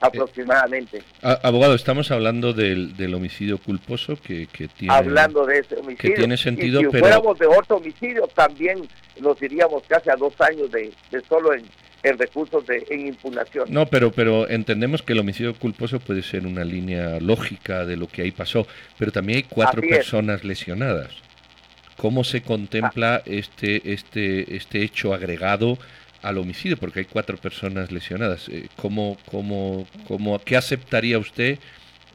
aproximadamente. 0.00 1.02
abogado, 1.22 1.74
estamos 1.74 2.10
hablando 2.10 2.52
del, 2.52 2.96
del 2.96 3.14
homicidio 3.14 3.58
culposo 3.58 4.16
que, 4.16 4.46
que, 4.46 4.68
tiene... 4.68 4.94
Hablando 4.94 5.46
de 5.46 5.60
ese 5.60 5.76
homicidio. 5.76 6.10
Que 6.14 6.18
tiene 6.18 6.36
sentido, 6.36 6.80
y 6.80 6.84
si 6.84 6.98
fuéramos 6.98 7.38
de 7.38 7.46
otro 7.46 7.76
homicidio, 7.76 8.28
también 8.34 8.86
nos 9.20 9.40
iríamos 9.40 9.82
casi 9.88 10.10
a 10.10 10.16
dos 10.16 10.38
años 10.40 10.70
de, 10.70 10.92
de 11.10 11.20
solo 11.22 11.54
en, 11.54 11.64
en 12.02 12.18
recursos 12.18 12.66
de 12.66 12.84
en 12.90 13.08
impugnación. 13.08 13.66
No, 13.70 13.86
pero 13.86 14.12
pero 14.12 14.48
entendemos 14.48 15.02
que 15.02 15.12
el 15.14 15.20
homicidio 15.20 15.54
culposo 15.54 15.98
puede 15.98 16.22
ser 16.22 16.46
una 16.46 16.64
línea 16.64 17.18
lógica 17.20 17.84
de 17.84 17.96
lo 17.96 18.06
que 18.06 18.22
ahí 18.22 18.30
pasó, 18.30 18.66
pero 18.98 19.12
también 19.12 19.38
hay 19.38 19.42
cuatro 19.44 19.80
personas 19.80 20.44
lesionadas. 20.44 21.25
¿Cómo 21.96 22.24
se 22.24 22.42
contempla 22.42 23.22
este 23.24 23.92
este 23.92 24.56
este 24.56 24.82
hecho 24.82 25.14
agregado 25.14 25.78
al 26.22 26.38
homicidio? 26.38 26.76
Porque 26.76 27.00
hay 27.00 27.06
cuatro 27.06 27.36
personas 27.36 27.90
lesionadas. 27.90 28.48
Eh, 28.48 28.68
¿Cómo 28.76 29.16
cómo 29.30 29.86
cómo 30.06 30.38
qué 30.38 30.56
aceptaría 30.56 31.18
usted 31.18 31.58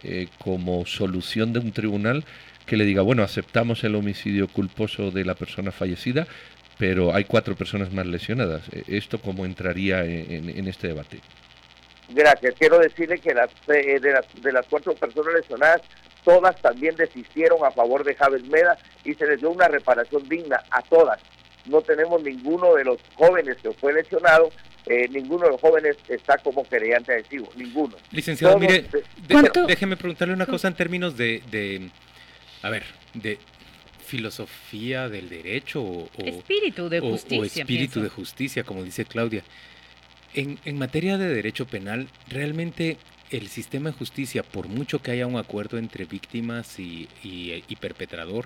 eh, 0.03 0.27
como 0.39 0.85
solución 0.85 1.53
de 1.53 1.59
un 1.59 1.71
tribunal 1.71 2.25
que 2.65 2.77
le 2.77 2.85
diga, 2.85 3.01
bueno, 3.01 3.21
aceptamos 3.21 3.83
el 3.83 3.95
homicidio 3.95 4.47
culposo 4.47 5.11
de 5.11 5.25
la 5.25 5.35
persona 5.35 5.71
fallecida, 5.71 6.25
pero 6.77 7.13
hay 7.13 7.25
cuatro 7.25 7.55
personas 7.55 7.91
más 7.91 8.07
lesionadas. 8.07 8.63
E, 8.71 8.97
¿Esto 8.97 9.19
cómo 9.19 9.45
entraría 9.45 10.03
en, 10.03 10.67
este 10.67 10.87
debate? 10.87 11.19
Gracias. 12.09 12.55
Quiero 12.57 12.79
decirle 12.79 13.19
que 13.19 13.33
las, 13.33 13.49
eh, 13.67 13.99
de, 13.99 14.13
las, 14.13 14.25
de 14.41 14.51
las 14.51 14.65
cuatro 14.67 14.95
personas 14.95 15.33
lesionadas, 15.35 15.81
todas 16.23 16.59
también 16.61 16.95
desistieron 16.95 17.63
a 17.65 17.71
favor 17.71 18.03
de 18.03 18.15
Javes 18.15 18.43
Meda 18.45 18.77
y 19.03 19.13
se 19.13 19.25
les 19.25 19.39
dio 19.39 19.51
una 19.51 19.67
reparación 19.67 20.27
digna 20.27 20.63
a 20.71 20.81
todas. 20.81 21.19
No 21.65 21.81
tenemos 21.81 22.21
ninguno 22.23 22.75
de 22.75 22.85
los 22.85 22.99
jóvenes 23.15 23.57
que 23.61 23.71
fue 23.71 23.93
lesionado, 23.93 24.49
eh, 24.87 25.07
ninguno 25.09 25.45
de 25.45 25.51
los 25.51 25.61
jóvenes 25.61 25.97
está 26.07 26.37
como 26.39 26.63
querellante 26.63 27.13
adhesivo, 27.13 27.49
ninguno. 27.55 27.95
Licenciado, 28.11 28.57
mire, 28.57 28.85
déjeme 29.67 29.95
preguntarle 29.95 30.33
una 30.33 30.47
cosa 30.47 30.67
en 30.67 30.75
términos 30.75 31.15
de, 31.17 31.43
de 31.51 31.89
a 32.63 32.69
ver, 32.69 32.83
de 33.13 33.37
filosofía 34.05 35.07
del 35.07 35.29
derecho 35.29 35.81
o, 35.81 36.09
espíritu 36.17 36.89
de 36.89 36.99
justicia. 36.99 37.61
espíritu 37.61 38.01
de 38.01 38.09
justicia, 38.09 38.63
como 38.63 38.83
dice 38.83 39.05
Claudia. 39.05 39.43
En, 40.33 40.59
en, 40.65 40.77
materia 40.77 41.17
de 41.17 41.27
derecho 41.33 41.65
penal, 41.65 42.07
realmente 42.27 42.97
el 43.31 43.47
sistema 43.47 43.91
de 43.91 43.97
justicia, 43.97 44.43
por 44.43 44.67
mucho 44.67 45.01
que 45.01 45.11
haya 45.11 45.27
un 45.27 45.37
acuerdo 45.37 45.77
entre 45.77 46.05
víctimas 46.05 46.79
y, 46.79 47.09
y 47.23 47.75
perpetrador, 47.77 48.45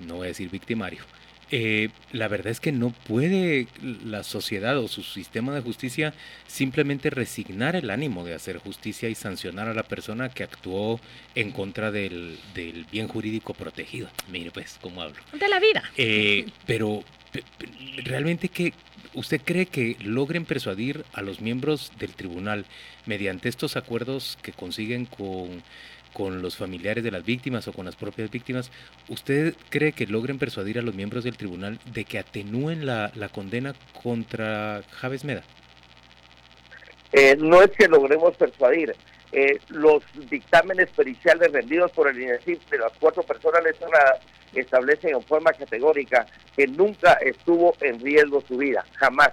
no 0.00 0.16
voy 0.16 0.26
a 0.26 0.28
decir 0.28 0.50
victimario, 0.50 1.02
eh, 1.50 1.88
la 2.12 2.28
verdad 2.28 2.48
es 2.48 2.60
que 2.60 2.72
no 2.72 2.90
puede 2.90 3.68
la 4.04 4.22
sociedad 4.22 4.78
o 4.78 4.88
su 4.88 5.02
sistema 5.02 5.54
de 5.54 5.60
justicia 5.60 6.12
simplemente 6.46 7.10
resignar 7.10 7.76
el 7.76 7.90
ánimo 7.90 8.24
de 8.24 8.34
hacer 8.34 8.58
justicia 8.58 9.08
y 9.08 9.14
sancionar 9.14 9.68
a 9.68 9.74
la 9.74 9.82
persona 9.82 10.28
que 10.28 10.42
actuó 10.42 11.00
en 11.34 11.52
contra 11.52 11.90
del, 11.90 12.38
bien 12.90 13.08
jurídico 13.08 13.54
protegido. 13.54 14.08
Mire 14.30 14.50
pues 14.50 14.78
cómo 14.80 15.02
hablo. 15.02 15.16
De 15.32 15.48
la 15.48 15.58
vida. 15.58 15.82
Eh, 15.96 16.46
pero 16.66 17.02
realmente 18.04 18.48
que 18.48 18.74
usted 19.14 19.40
cree 19.42 19.66
que 19.66 19.96
logren 20.00 20.44
persuadir 20.44 21.04
a 21.12 21.22
los 21.22 21.40
miembros 21.40 21.92
del 21.98 22.14
tribunal 22.14 22.66
mediante 23.06 23.48
estos 23.48 23.76
acuerdos 23.76 24.38
que 24.42 24.52
consiguen 24.52 25.06
con 25.06 25.62
con 26.18 26.42
los 26.42 26.56
familiares 26.56 27.04
de 27.04 27.12
las 27.12 27.24
víctimas 27.24 27.68
o 27.68 27.72
con 27.72 27.86
las 27.86 27.94
propias 27.94 28.28
víctimas, 28.28 28.72
¿usted 29.08 29.54
cree 29.70 29.92
que 29.92 30.08
logren 30.08 30.36
persuadir 30.36 30.76
a 30.80 30.82
los 30.82 30.96
miembros 30.96 31.22
del 31.22 31.36
tribunal 31.36 31.78
de 31.94 32.04
que 32.04 32.18
atenúen 32.18 32.86
la, 32.86 33.30
condena 33.32 33.72
contra 34.02 34.82
Javes 34.90 35.24
Meda? 35.24 35.44
Eh, 37.12 37.36
no 37.38 37.62
es 37.62 37.70
que 37.70 37.86
logremos 37.86 38.36
persuadir. 38.36 38.96
Eh, 39.30 39.60
los 39.68 40.02
dictámenes 40.28 40.90
periciales 40.90 41.52
rendidos 41.52 41.92
por 41.92 42.08
el 42.08 42.20
INESIF 42.20 42.68
de 42.68 42.78
las 42.78 42.92
cuatro 42.98 43.22
personas 43.22 43.62
lesionadas 43.62 44.18
establecen 44.54 45.14
en 45.14 45.22
forma 45.22 45.52
categórica 45.52 46.26
que 46.56 46.66
nunca 46.66 47.12
estuvo 47.12 47.74
en 47.80 48.00
riesgo 48.00 48.42
su 48.48 48.56
vida, 48.56 48.84
jamás, 48.94 49.30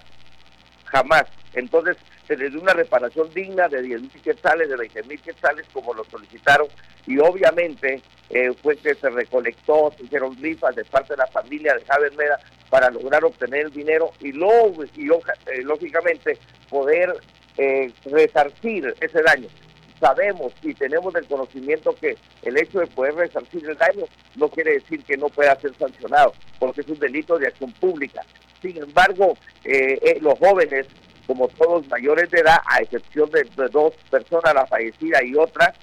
jamás. 0.86 1.24
Entonces, 1.54 1.98
se 2.28 2.36
les 2.38 2.52
dio 2.52 2.62
una 2.62 2.74
reparación 2.74 3.30
digna 3.34 3.68
de 3.68 3.82
10 3.82 4.02
mil 4.02 4.22
quetzales, 4.22 4.70
de 4.70 4.76
20 4.76 5.04
mil 5.04 5.22
quetzales, 5.22 5.66
como 5.72 5.94
lo 5.94 6.04
solicitaron, 6.06 6.68
y 7.06 7.20
obviamente 7.20 8.02
eh, 8.30 8.52
fue 8.62 8.76
que 8.78 8.96
se 8.96 9.10
recolectó, 9.10 9.94
se 9.98 10.06
hicieron 10.06 10.36
rifas 10.42 10.76
de 10.76 10.86
parte 10.86 11.14
de 11.14 11.18
la 11.18 11.28
familia 11.28 11.76
de 11.76 11.86
Javier 11.86 12.14
Meda 12.16 12.40
para 12.70 12.90
lograr 12.90 13.24
obtener 13.24 13.68
el 13.68 13.72
dinero 13.72 14.12
y, 14.20 14.32
luego, 14.32 14.84
y 14.96 15.08
eh, 15.08 15.62
lógicamente 15.64 16.38
poder 16.70 17.16
eh, 17.58 17.92
resarcir 18.06 18.94
ese 19.00 19.22
daño. 19.22 19.48
Sabemos 20.00 20.52
y 20.62 20.74
tenemos 20.74 21.16
el 21.16 21.26
conocimiento 21.26 21.96
que 21.96 22.18
el 22.42 22.58
hecho 22.58 22.80
de 22.80 22.88
poder 22.88 23.16
resarcir 23.16 23.70
el 23.70 23.78
daño 23.78 24.06
no 24.36 24.50
quiere 24.50 24.74
decir 24.74 25.04
que 25.04 25.16
no 25.16 25.30
pueda 25.30 25.56
ser 25.62 25.74
sancionado, 25.78 26.34
porque 26.60 26.82
es 26.82 26.88
un 26.88 27.00
delito 27.00 27.38
de 27.38 27.48
acción 27.48 27.72
pública. 27.74 28.22
Sin 28.62 28.78
embargo, 28.78 29.38
los 30.20 30.38
jóvenes 30.40 30.88
como 31.26 31.48
todos 31.48 31.88
mayores 31.88 32.30
de 32.30 32.40
edad, 32.40 32.58
a 32.66 32.82
excepción 32.82 33.30
de, 33.32 33.46
dos 33.70 33.94
personas, 34.10 34.54
la 34.54 34.66
fallecida 34.66 35.24
y 35.24 35.36
otra, 35.36 35.74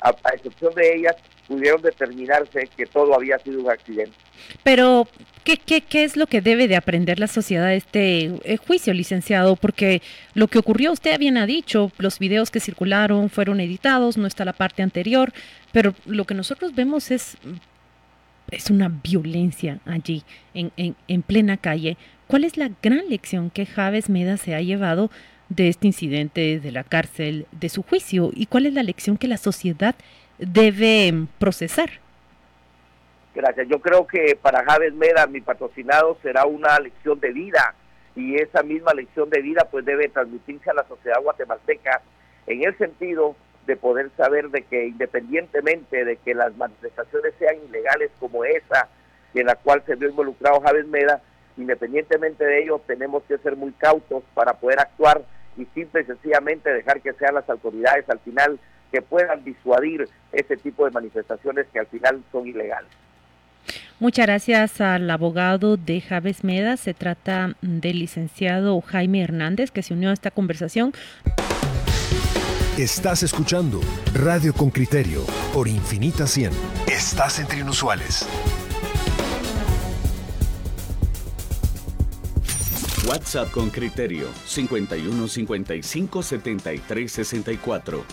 a, 0.00 0.14
excepción 0.34 0.74
de 0.74 0.96
ellas, 0.96 1.16
pudieron 1.46 1.82
determinarse 1.82 2.68
que 2.76 2.86
todo 2.86 3.14
había 3.14 3.38
sido 3.38 3.60
un 3.60 3.70
accidente. 3.70 4.16
Pero, 4.62 5.08
¿qué, 5.44 5.60
es 5.92 6.16
lo 6.16 6.26
que 6.26 6.40
debe 6.40 6.68
de 6.68 6.76
aprender 6.76 7.18
la 7.18 7.26
sociedad 7.26 7.68
de 7.68 7.76
este 7.76 8.32
eh, 8.44 8.56
juicio, 8.56 8.94
licenciado? 8.94 9.56
Porque 9.56 10.02
lo 10.34 10.48
que 10.48 10.58
ocurrió, 10.58 10.92
usted 10.92 11.18
bien 11.18 11.36
ha 11.36 11.46
dicho, 11.46 11.90
los 11.98 12.18
videos 12.18 12.50
que 12.50 12.60
circularon 12.60 13.28
fueron 13.28 13.60
editados, 13.60 14.16
no 14.16 14.26
está 14.26 14.44
la 14.44 14.52
parte 14.52 14.82
anterior, 14.82 15.32
pero 15.72 15.94
lo 16.06 16.24
que 16.24 16.34
nosotros 16.34 16.74
vemos 16.74 17.10
es, 17.10 17.36
es 18.50 18.70
una 18.70 18.88
violencia 18.88 19.80
allí, 19.84 20.22
en, 20.54 20.72
en, 20.76 20.96
en 21.08 21.22
plena 21.22 21.56
calle. 21.56 21.96
¿Cuál 22.32 22.44
es 22.44 22.56
la 22.56 22.70
gran 22.82 23.10
lección 23.10 23.50
que 23.50 23.66
Javes 23.66 24.08
Meda 24.08 24.38
se 24.38 24.54
ha 24.54 24.62
llevado 24.62 25.10
de 25.50 25.68
este 25.68 25.86
incidente, 25.86 26.60
de 26.60 26.72
la 26.72 26.82
cárcel, 26.82 27.46
de 27.52 27.68
su 27.68 27.82
juicio? 27.82 28.30
¿Y 28.32 28.46
cuál 28.46 28.64
es 28.64 28.72
la 28.72 28.82
lección 28.82 29.18
que 29.18 29.28
la 29.28 29.36
sociedad 29.36 29.94
debe 30.38 31.26
procesar? 31.38 31.90
Gracias. 33.34 33.68
Yo 33.68 33.82
creo 33.82 34.06
que 34.06 34.34
para 34.40 34.64
Javes 34.64 34.94
Meda, 34.94 35.26
mi 35.26 35.42
patrocinado, 35.42 36.16
será 36.22 36.46
una 36.46 36.80
lección 36.80 37.20
de 37.20 37.32
vida 37.32 37.74
y 38.16 38.36
esa 38.36 38.62
misma 38.62 38.94
lección 38.94 39.28
de 39.28 39.42
vida 39.42 39.68
pues 39.70 39.84
debe 39.84 40.08
transmitirse 40.08 40.70
a 40.70 40.74
la 40.74 40.88
sociedad 40.88 41.20
guatemalteca 41.20 42.00
en 42.46 42.64
el 42.64 42.78
sentido 42.78 43.36
de 43.66 43.76
poder 43.76 44.10
saber 44.16 44.48
de 44.48 44.62
que 44.62 44.86
independientemente 44.86 46.06
de 46.06 46.16
que 46.16 46.32
las 46.32 46.56
manifestaciones 46.56 47.34
sean 47.38 47.56
ilegales 47.68 48.10
como 48.18 48.42
esa 48.46 48.88
en 49.34 49.44
la 49.48 49.56
cual 49.56 49.82
se 49.84 49.96
vio 49.96 50.08
involucrado 50.08 50.62
Javes 50.62 50.86
Meda, 50.86 51.20
Independientemente 51.56 52.44
de 52.44 52.62
ello, 52.62 52.80
tenemos 52.86 53.22
que 53.24 53.38
ser 53.38 53.56
muy 53.56 53.72
cautos 53.72 54.22
para 54.34 54.54
poder 54.54 54.80
actuar 54.80 55.22
y 55.56 55.66
simple 55.74 56.02
y 56.02 56.04
sencillamente 56.04 56.72
dejar 56.72 57.00
que 57.00 57.12
sean 57.14 57.34
las 57.34 57.48
autoridades 57.48 58.08
al 58.08 58.18
final 58.20 58.58
que 58.90 59.02
puedan 59.02 59.42
disuadir 59.44 60.08
ese 60.32 60.56
tipo 60.56 60.84
de 60.84 60.90
manifestaciones 60.90 61.66
que 61.72 61.78
al 61.80 61.86
final 61.86 62.22
son 62.30 62.46
ilegales. 62.46 62.90
Muchas 63.98 64.26
gracias 64.26 64.80
al 64.80 65.08
abogado 65.10 65.76
de 65.76 66.00
Javes 66.00 66.42
Meda. 66.42 66.76
Se 66.76 66.92
trata 66.92 67.54
del 67.62 68.00
licenciado 68.00 68.80
Jaime 68.80 69.22
Hernández 69.22 69.70
que 69.70 69.82
se 69.82 69.94
unió 69.94 70.10
a 70.10 70.12
esta 70.12 70.30
conversación. 70.30 70.92
Estás 72.78 73.22
escuchando 73.22 73.80
Radio 74.14 74.54
con 74.54 74.70
Criterio 74.70 75.24
por 75.52 75.68
Infinita 75.68 76.26
100. 76.26 76.50
Estás 76.88 77.38
entre 77.38 77.60
inusuales. 77.60 78.26
WhatsApp 83.06 83.50
con 83.50 83.70
criterio 83.70 84.28
51 84.46 85.28
55 85.28 86.22
73 86.22 87.12
64. 87.12 88.04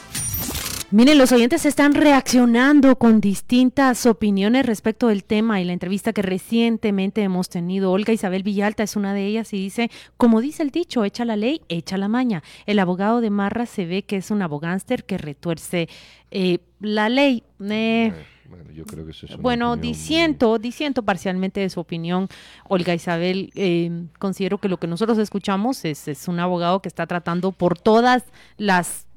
Miren, 0.91 1.19
los 1.19 1.32
oyentes 1.32 1.67
están 1.67 1.93
reaccionando 1.93 2.95
con 2.95 3.21
distintas 3.21 4.08
opiniones 4.08 4.65
respecto 4.65 5.10
del 5.10 5.23
tema 5.23 5.62
y 5.62 5.65
la 5.65 5.73
entrevista 5.73 6.13
que 6.13 6.23
recientemente 6.23 7.21
hemos 7.21 7.47
tenido. 7.47 7.91
Olga 7.91 8.12
Isabel 8.12 8.41
Villalta 8.41 8.82
es 8.82 8.95
una 8.95 9.13
de 9.13 9.28
ellas 9.28 9.54
y 9.54 9.58
dice, 9.58 9.91
como 10.17 10.41
dice 10.41 10.63
el 10.63 10.71
dicho, 10.71 11.06
echa 11.06 11.25
la 11.25 11.36
ley, 11.36 11.62
echa 11.69 11.97
la 11.97 12.08
maña. 12.08 12.41
El 12.65 12.80
abogado 12.80 13.21
de 13.21 13.30
Marra 13.30 13.67
se 13.67 13.86
ve 13.86 14.02
que 14.02 14.17
es 14.17 14.32
un 14.32 14.41
abogánster 14.41 15.04
que 15.04 15.19
retuerce 15.19 15.88
eh, 16.32 16.58
la 16.80 17.10
ley. 17.10 17.43
Eh, 17.60 18.12
bueno, 18.50 18.72
yo 18.72 18.86
creo 18.86 19.06
que 19.06 19.12
eso 19.12 19.26
es 19.28 19.38
Bueno, 19.38 19.78
diciendo, 19.78 20.58
diciendo 20.58 21.04
parcialmente 21.04 21.60
de 21.60 21.70
su 21.70 21.80
opinión, 21.80 22.28
Olga 22.68 22.94
Isabel, 22.96 23.52
eh, 23.56 24.08
considero 24.18 24.58
que 24.58 24.70
lo 24.70 24.78
que 24.78 24.88
nosotros 24.88 25.18
escuchamos 25.18 25.86
es, 25.86 26.08
es 26.08 26.28
un 26.28 26.40
abogado 26.40 26.82
que 26.82 26.90
está 26.90 27.06
tratando 27.06 27.52
por 27.52 27.78
todas 27.78 28.24
las 28.58 29.08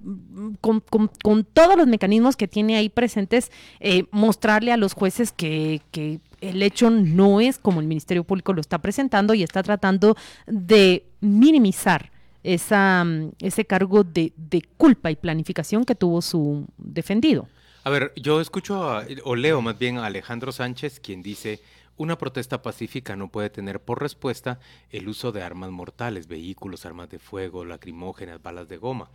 con, 0.61 0.81
con, 0.81 1.45
todos 1.45 1.77
los 1.77 1.87
mecanismos 1.87 2.37
que 2.37 2.49
tiene 2.49 2.77
ahí 2.77 2.88
presentes, 2.88 3.53
eh, 3.79 4.05
mostrarle 4.11 4.73
a 4.73 4.77
los 4.77 4.95
jueces 4.95 5.33
que, 5.33 5.81
que, 5.92 6.21
el 6.40 6.61
hecho 6.64 6.90
no 6.90 7.40
es 7.40 7.57
como 7.57 7.81
el 7.81 7.87
Ministerio 7.87 8.25
Público 8.25 8.53
lo 8.53 8.61
está 8.61 8.79
presentando 8.79 9.33
y 9.33 9.45
está 9.45 9.62
tratando 9.62 10.16
de 10.49 11.07
minimizar 11.21 12.11
esa, 12.42 13.05
mm, 13.05 13.31
ese 13.38 13.64
cargo 13.64 14.03
de, 14.03 14.33
de 14.37 14.62
culpa 14.77 15.12
y 15.12 15.16
planificación 15.16 15.85
que 15.85 15.95
tuvo 15.95 16.21
su 16.21 16.66
defendido. 16.79 17.47
A 17.85 17.90
ver, 17.90 18.12
yo 18.16 18.40
escucho 18.40 18.88
a- 18.90 19.07
o 19.25 19.35
leo 19.35 19.61
más 19.61 19.79
bien 19.79 19.99
a 19.99 20.07
Alejandro 20.07 20.53
Sánchez, 20.53 21.01
quien 21.01 21.23
dice, 21.23 21.61
una 21.97 22.16
protesta 22.16 22.62
pacífica 22.62 23.16
no 23.16 23.29
puede 23.29 23.51
tener 23.51 23.81
por 23.81 24.01
respuesta 24.01 24.61
el 24.90 25.09
uso 25.09 25.33
de 25.33 25.42
armas 25.42 25.71
mortales, 25.71 26.29
vehículos, 26.29 26.87
armas 26.87 27.11
de 27.11 27.18
fuego, 27.18 27.64
lacrimógenas, 27.64 28.40
balas 28.42 28.68
de 28.68 28.77
goma. 28.77 29.11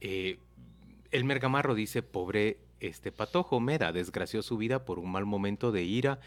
Eh, 0.00 0.38
el 1.10 1.24
Mergamarro 1.24 1.74
dice, 1.74 2.02
pobre 2.02 2.58
este 2.80 3.12
patojo, 3.12 3.60
Meda, 3.60 3.92
desgració 3.92 4.42
su 4.42 4.56
vida 4.56 4.84
por 4.84 4.98
un 4.98 5.10
mal 5.10 5.26
momento 5.26 5.72
de 5.72 5.82
ira 5.82 6.20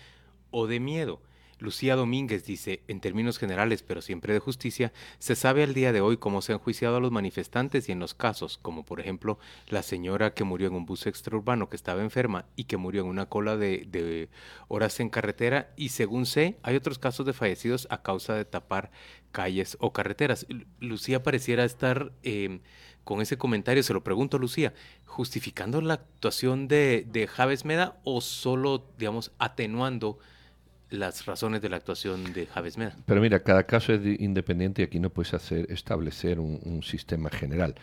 o 0.52 0.68
de 0.68 0.80
miedo. 0.80 1.22
Lucía 1.60 1.96
Domínguez 1.96 2.46
dice, 2.46 2.84
en 2.88 3.00
términos 3.00 3.38
generales, 3.38 3.82
pero 3.84 4.02
siempre 4.02 4.34
de 4.34 4.40
justicia, 4.40 4.92
se 5.20 5.36
sabe 5.36 5.64
al 5.64 5.74
día 5.74 5.94
de 5.94 6.02
hoy 6.02 6.18
cómo 6.18 6.42
se 6.42 6.54
han 6.54 6.60
juiciado 6.60 6.98
a 6.98 7.00
los 7.00 7.12
manifestantes 7.12 7.88
y 7.88 7.92
en 7.92 8.00
los 8.00 8.14
casos, 8.14 8.58
como 8.62 8.84
por 8.84 9.00
ejemplo 9.00 9.40
la 9.70 9.82
señora 9.82 10.34
que 10.34 10.44
murió 10.44 10.68
en 10.68 10.76
un 10.76 10.86
bus 10.86 11.08
extraurbano 11.08 11.70
que 11.70 11.76
estaba 11.76 12.02
enferma 12.02 12.46
y 12.56 12.66
que 12.66 12.78
murió 12.78 13.02
en 13.02 13.08
una 13.08 13.28
cola 13.28 13.56
de, 13.58 14.30
horas 14.68 15.00
en 15.00 15.10
carretera 15.10 15.72
y 15.76 15.90
según 15.90 16.26
sé, 16.26 16.58
hay 16.64 16.76
otros 16.76 17.00
casos 17.00 17.26
de 17.26 17.34
fallecidos 17.34 17.88
a 17.90 18.02
causa 18.02 18.34
de 18.36 18.46
tapar 18.46 18.92
calles 19.32 19.78
o 19.80 19.94
carreteras. 19.94 20.46
Lu- 20.50 20.66
Lucía 20.80 21.24
pareciera 21.24 21.66
estar 21.66 22.12
eh, 22.24 22.60
con 23.04 23.22
ese 23.22 23.38
comentario, 23.38 23.84
se 23.84 23.94
lo 23.94 24.04
pregunto 24.04 24.40
Lucía, 24.40 24.74
justificando 25.06 25.80
la 25.82 25.94
actuación 25.96 26.68
de, 26.68 27.06
de 27.08 27.28
Javes 27.28 27.64
Meda 27.66 28.00
o 28.04 28.20
solo, 28.22 28.90
digamos, 28.98 29.32
atenuando 29.38 30.18
las 30.90 31.26
razones 31.26 31.62
de 31.62 31.70
la 31.70 31.78
actuación 31.78 32.34
de 32.34 32.46
Javes 32.48 32.78
Meda. 32.78 32.96
Pero 33.06 33.22
mira, 33.22 33.42
cada 33.44 33.64
caso 33.66 33.94
es 33.94 34.04
di- 34.04 34.18
independiente 34.20 34.82
y 34.82 34.86
aquí 34.86 35.00
no 35.00 35.10
puedes 35.10 35.34
hacer, 35.34 35.72
establecer 35.72 36.40
un, 36.40 36.60
un 36.64 36.84
sistema 36.84 37.30
general. 37.30 37.76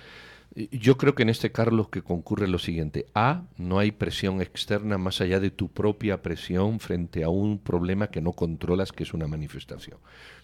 Yo 0.71 0.99
creo 0.99 1.15
que 1.15 1.23
en 1.23 1.31
este 1.31 1.51
caso 1.51 1.71
lo 1.71 1.89
que 1.89 2.03
concurre 2.03 2.47
lo 2.47 2.59
siguiente. 2.59 3.07
A, 3.15 3.45
no 3.57 3.79
hay 3.79 3.91
presión 3.91 4.43
externa 4.43 4.99
más 4.99 5.23
allá 5.23 5.41
de 5.41 5.51
tu 5.51 5.69
propia 5.71 6.21
presión 6.23 6.79
frente 6.79 7.25
a 7.25 7.31
un 7.31 7.59
problema 7.59 8.09
que 8.09 8.21
no 8.21 8.33
controlas, 8.33 8.93
que 8.93 9.03
es 9.05 9.15
una 9.15 9.27
manifestación. 9.27 9.99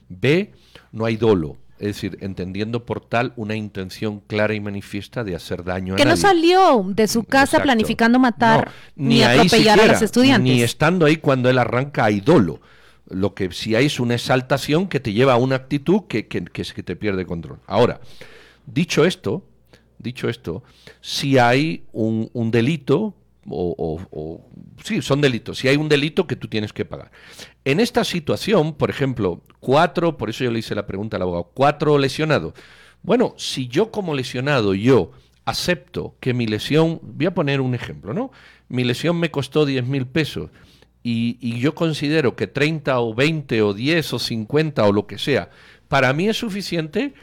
B, 0.08 0.52
no 0.92 1.04
hay 1.04 1.16
dolo. 1.16 1.56
Es 1.78 1.86
decir, 1.86 2.18
entendiendo 2.22 2.84
por 2.84 3.00
tal 3.04 3.32
una 3.36 3.54
intención 3.54 4.18
clara 4.18 4.52
y 4.52 4.58
manifiesta 4.60 5.22
de 5.22 5.36
hacer 5.36 5.62
daño 5.62 5.94
a 5.94 5.96
Que 5.96 6.04
no 6.04 6.10
nadie. 6.10 6.22
salió 6.22 6.84
de 6.88 7.06
su 7.06 7.22
casa 7.22 7.42
Exacto. 7.58 7.62
planificando 7.64 8.18
matar 8.18 8.72
No, 8.96 9.08
ni, 9.08 9.22
atropellar 9.22 9.80
a 9.80 9.86
los 9.86 10.02
estudiantes. 10.02 10.42
Ni 10.52 10.62
estando 10.62 11.06
ahí 11.06 11.18
cuando 11.18 11.48
él 11.48 11.56
arranca 11.56 12.04
hay 12.04 12.20
dolo. 12.20 12.60
Lo 13.08 13.32
que 13.32 13.52
sí 13.52 13.76
hay 13.76 13.86
es 13.86 14.00
una 14.00 14.14
exaltación 14.14 14.88
que 14.88 14.98
te 14.98 15.12
lleva 15.12 15.34
a 15.34 15.36
una 15.36 15.54
actitud 15.54 16.02
que, 16.08 16.26
que, 16.26 16.44
que 16.44 16.62
es 16.62 16.72
que 16.72 16.82
te 16.82 16.96
pierde 16.96 17.24
control. 17.26 17.60
Ahora, 17.68 18.00
dicho 18.66 19.04
esto, 19.04 19.44
dicho 19.98 20.28
esto, 20.28 20.64
si 21.00 21.38
hay 21.38 21.84
un, 21.92 22.28
un 22.32 22.50
delito, 22.50 23.14
o, 23.50 24.50
sí, 24.82 25.02
son 25.02 25.20
delitos, 25.20 25.58
si 25.58 25.68
hay 25.68 25.76
un 25.76 25.88
delito 25.88 26.26
que 26.26 26.36
tú 26.36 26.48
tienes 26.48 26.72
que 26.72 26.84
pagar. 26.84 27.10
En 27.64 27.80
esta 27.80 28.04
situación, 28.04 28.74
por 28.74 28.90
ejemplo, 28.90 29.42
cuatro, 29.60 30.16
por 30.16 30.30
eso 30.30 30.44
yo 30.44 30.50
le 30.50 30.58
hice 30.58 30.74
la 30.74 30.86
pregunta 30.86 31.16
al 31.16 31.22
abogado, 31.22 31.50
cuatro 31.54 31.98
lesionados. 31.98 32.54
Bueno, 33.02 33.34
si 33.36 33.68
yo 33.68 33.90
como 33.90 34.14
lesionado, 34.14 34.74
yo 34.74 35.12
acepto 35.44 36.16
que 36.20 36.34
mi 36.34 36.46
lesión, 36.46 37.00
voy 37.02 37.26
a 37.26 37.34
poner 37.34 37.60
un 37.60 37.74
ejemplo, 37.74 38.12
¿no? 38.12 38.30
Mi 38.68 38.84
lesión 38.84 39.18
me 39.18 39.30
costó 39.30 39.64
10 39.64 39.86
mil 39.86 40.06
pesos 40.06 40.50
y, 41.02 41.38
y 41.40 41.60
yo 41.60 41.74
considero 41.74 42.36
que 42.36 42.46
30 42.46 43.00
o 43.00 43.14
20 43.14 43.62
o 43.62 43.72
10 43.72 44.12
o 44.12 44.18
50 44.18 44.84
o 44.84 44.92
lo 44.92 45.06
que 45.06 45.18
sea, 45.18 45.50
para 45.88 46.12
mí 46.12 46.28
es 46.28 46.36
suficiente, 46.36 47.14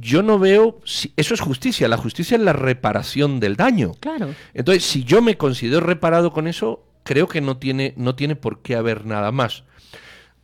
yo 0.00 0.22
no 0.22 0.38
veo, 0.38 0.80
si, 0.84 1.12
eso 1.16 1.34
es 1.34 1.40
justicia, 1.40 1.88
la 1.88 1.96
justicia 1.96 2.36
es 2.36 2.42
la 2.42 2.52
reparación 2.52 3.40
del 3.40 3.56
daño. 3.56 3.92
Claro. 4.00 4.34
Entonces, 4.54 4.84
si 4.84 5.04
yo 5.04 5.22
me 5.22 5.36
considero 5.36 5.80
reparado 5.80 6.32
con 6.32 6.46
eso, 6.46 6.84
creo 7.02 7.28
que 7.28 7.40
no 7.40 7.56
tiene, 7.58 7.94
no 7.96 8.14
tiene 8.14 8.36
por 8.36 8.62
qué 8.62 8.76
haber 8.76 9.06
nada 9.06 9.32
más. 9.32 9.64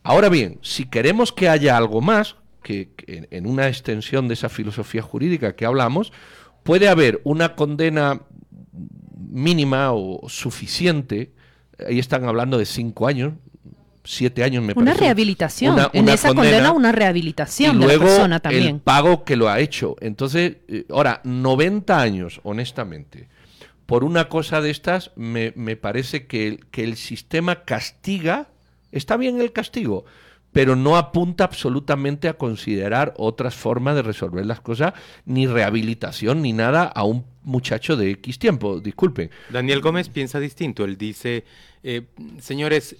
Ahora 0.03 0.29
bien, 0.29 0.59
si 0.61 0.85
queremos 0.85 1.31
que 1.31 1.49
haya 1.49 1.77
algo 1.77 2.01
más, 2.01 2.35
que, 2.61 2.91
que 2.95 3.17
en, 3.17 3.27
en 3.31 3.47
una 3.47 3.67
extensión 3.67 4.27
de 4.27 4.35
esa 4.35 4.49
filosofía 4.49 5.01
jurídica 5.01 5.55
que 5.55 5.65
hablamos, 5.65 6.13
puede 6.63 6.87
haber 6.87 7.21
una 7.23 7.55
condena 7.55 8.21
mínima 9.33 9.91
o 9.93 10.27
suficiente, 10.29 11.33
ahí 11.85 11.99
están 11.99 12.25
hablando 12.25 12.57
de 12.57 12.65
cinco 12.65 13.07
años, 13.07 13.33
siete 14.03 14.43
años 14.43 14.63
me 14.63 14.73
Una 14.75 14.85
parece. 14.91 15.01
rehabilitación. 15.05 15.73
Una- 15.75 15.89
en 15.93 16.03
una 16.03 16.13
esa 16.13 16.33
condena, 16.33 16.71
una 16.71 16.91
rehabilitación 16.91 17.77
y 17.77 17.79
de 17.79 17.85
luego 17.85 18.03
la 18.03 18.09
persona 18.09 18.35
el 18.37 18.41
también. 18.41 18.79
pago 18.79 19.23
que 19.23 19.35
lo 19.35 19.49
ha 19.49 19.59
hecho. 19.59 19.95
Entonces, 20.01 20.57
eh, 20.67 20.85
ahora, 20.89 21.21
90 21.23 21.99
años, 22.01 22.39
honestamente, 22.43 23.27
por 23.85 24.03
una 24.03 24.29
cosa 24.29 24.61
de 24.61 24.71
estas, 24.71 25.11
me, 25.15 25.53
me 25.55 25.75
parece 25.75 26.25
que 26.27 26.47
el, 26.47 26.65
que 26.67 26.83
el 26.83 26.95
sistema 26.97 27.63
castiga, 27.63 28.47
está 28.91 29.17
bien 29.17 29.39
el 29.41 29.51
castigo, 29.51 30.05
pero 30.51 30.75
no 30.75 30.97
apunta 30.97 31.43
absolutamente 31.45 32.27
a 32.27 32.33
considerar 32.33 33.13
otras 33.17 33.55
formas 33.55 33.95
de 33.95 34.03
resolver 34.03 34.45
las 34.45 34.61
cosas, 34.61 34.93
ni 35.25 35.47
rehabilitación, 35.47 36.41
ni 36.43 36.53
nada 36.53 36.83
a 36.83 37.03
un 37.03 37.25
muchacho 37.43 37.95
de 37.97 38.11
X 38.11 38.37
tiempo. 38.37 38.79
Disculpen. 38.79 39.31
Daniel 39.49 39.81
Gómez 39.81 40.09
piensa 40.09 40.39
distinto. 40.39 40.85
Él 40.85 40.97
dice, 40.97 41.43
eh, 41.83 42.03
señores, 42.39 42.95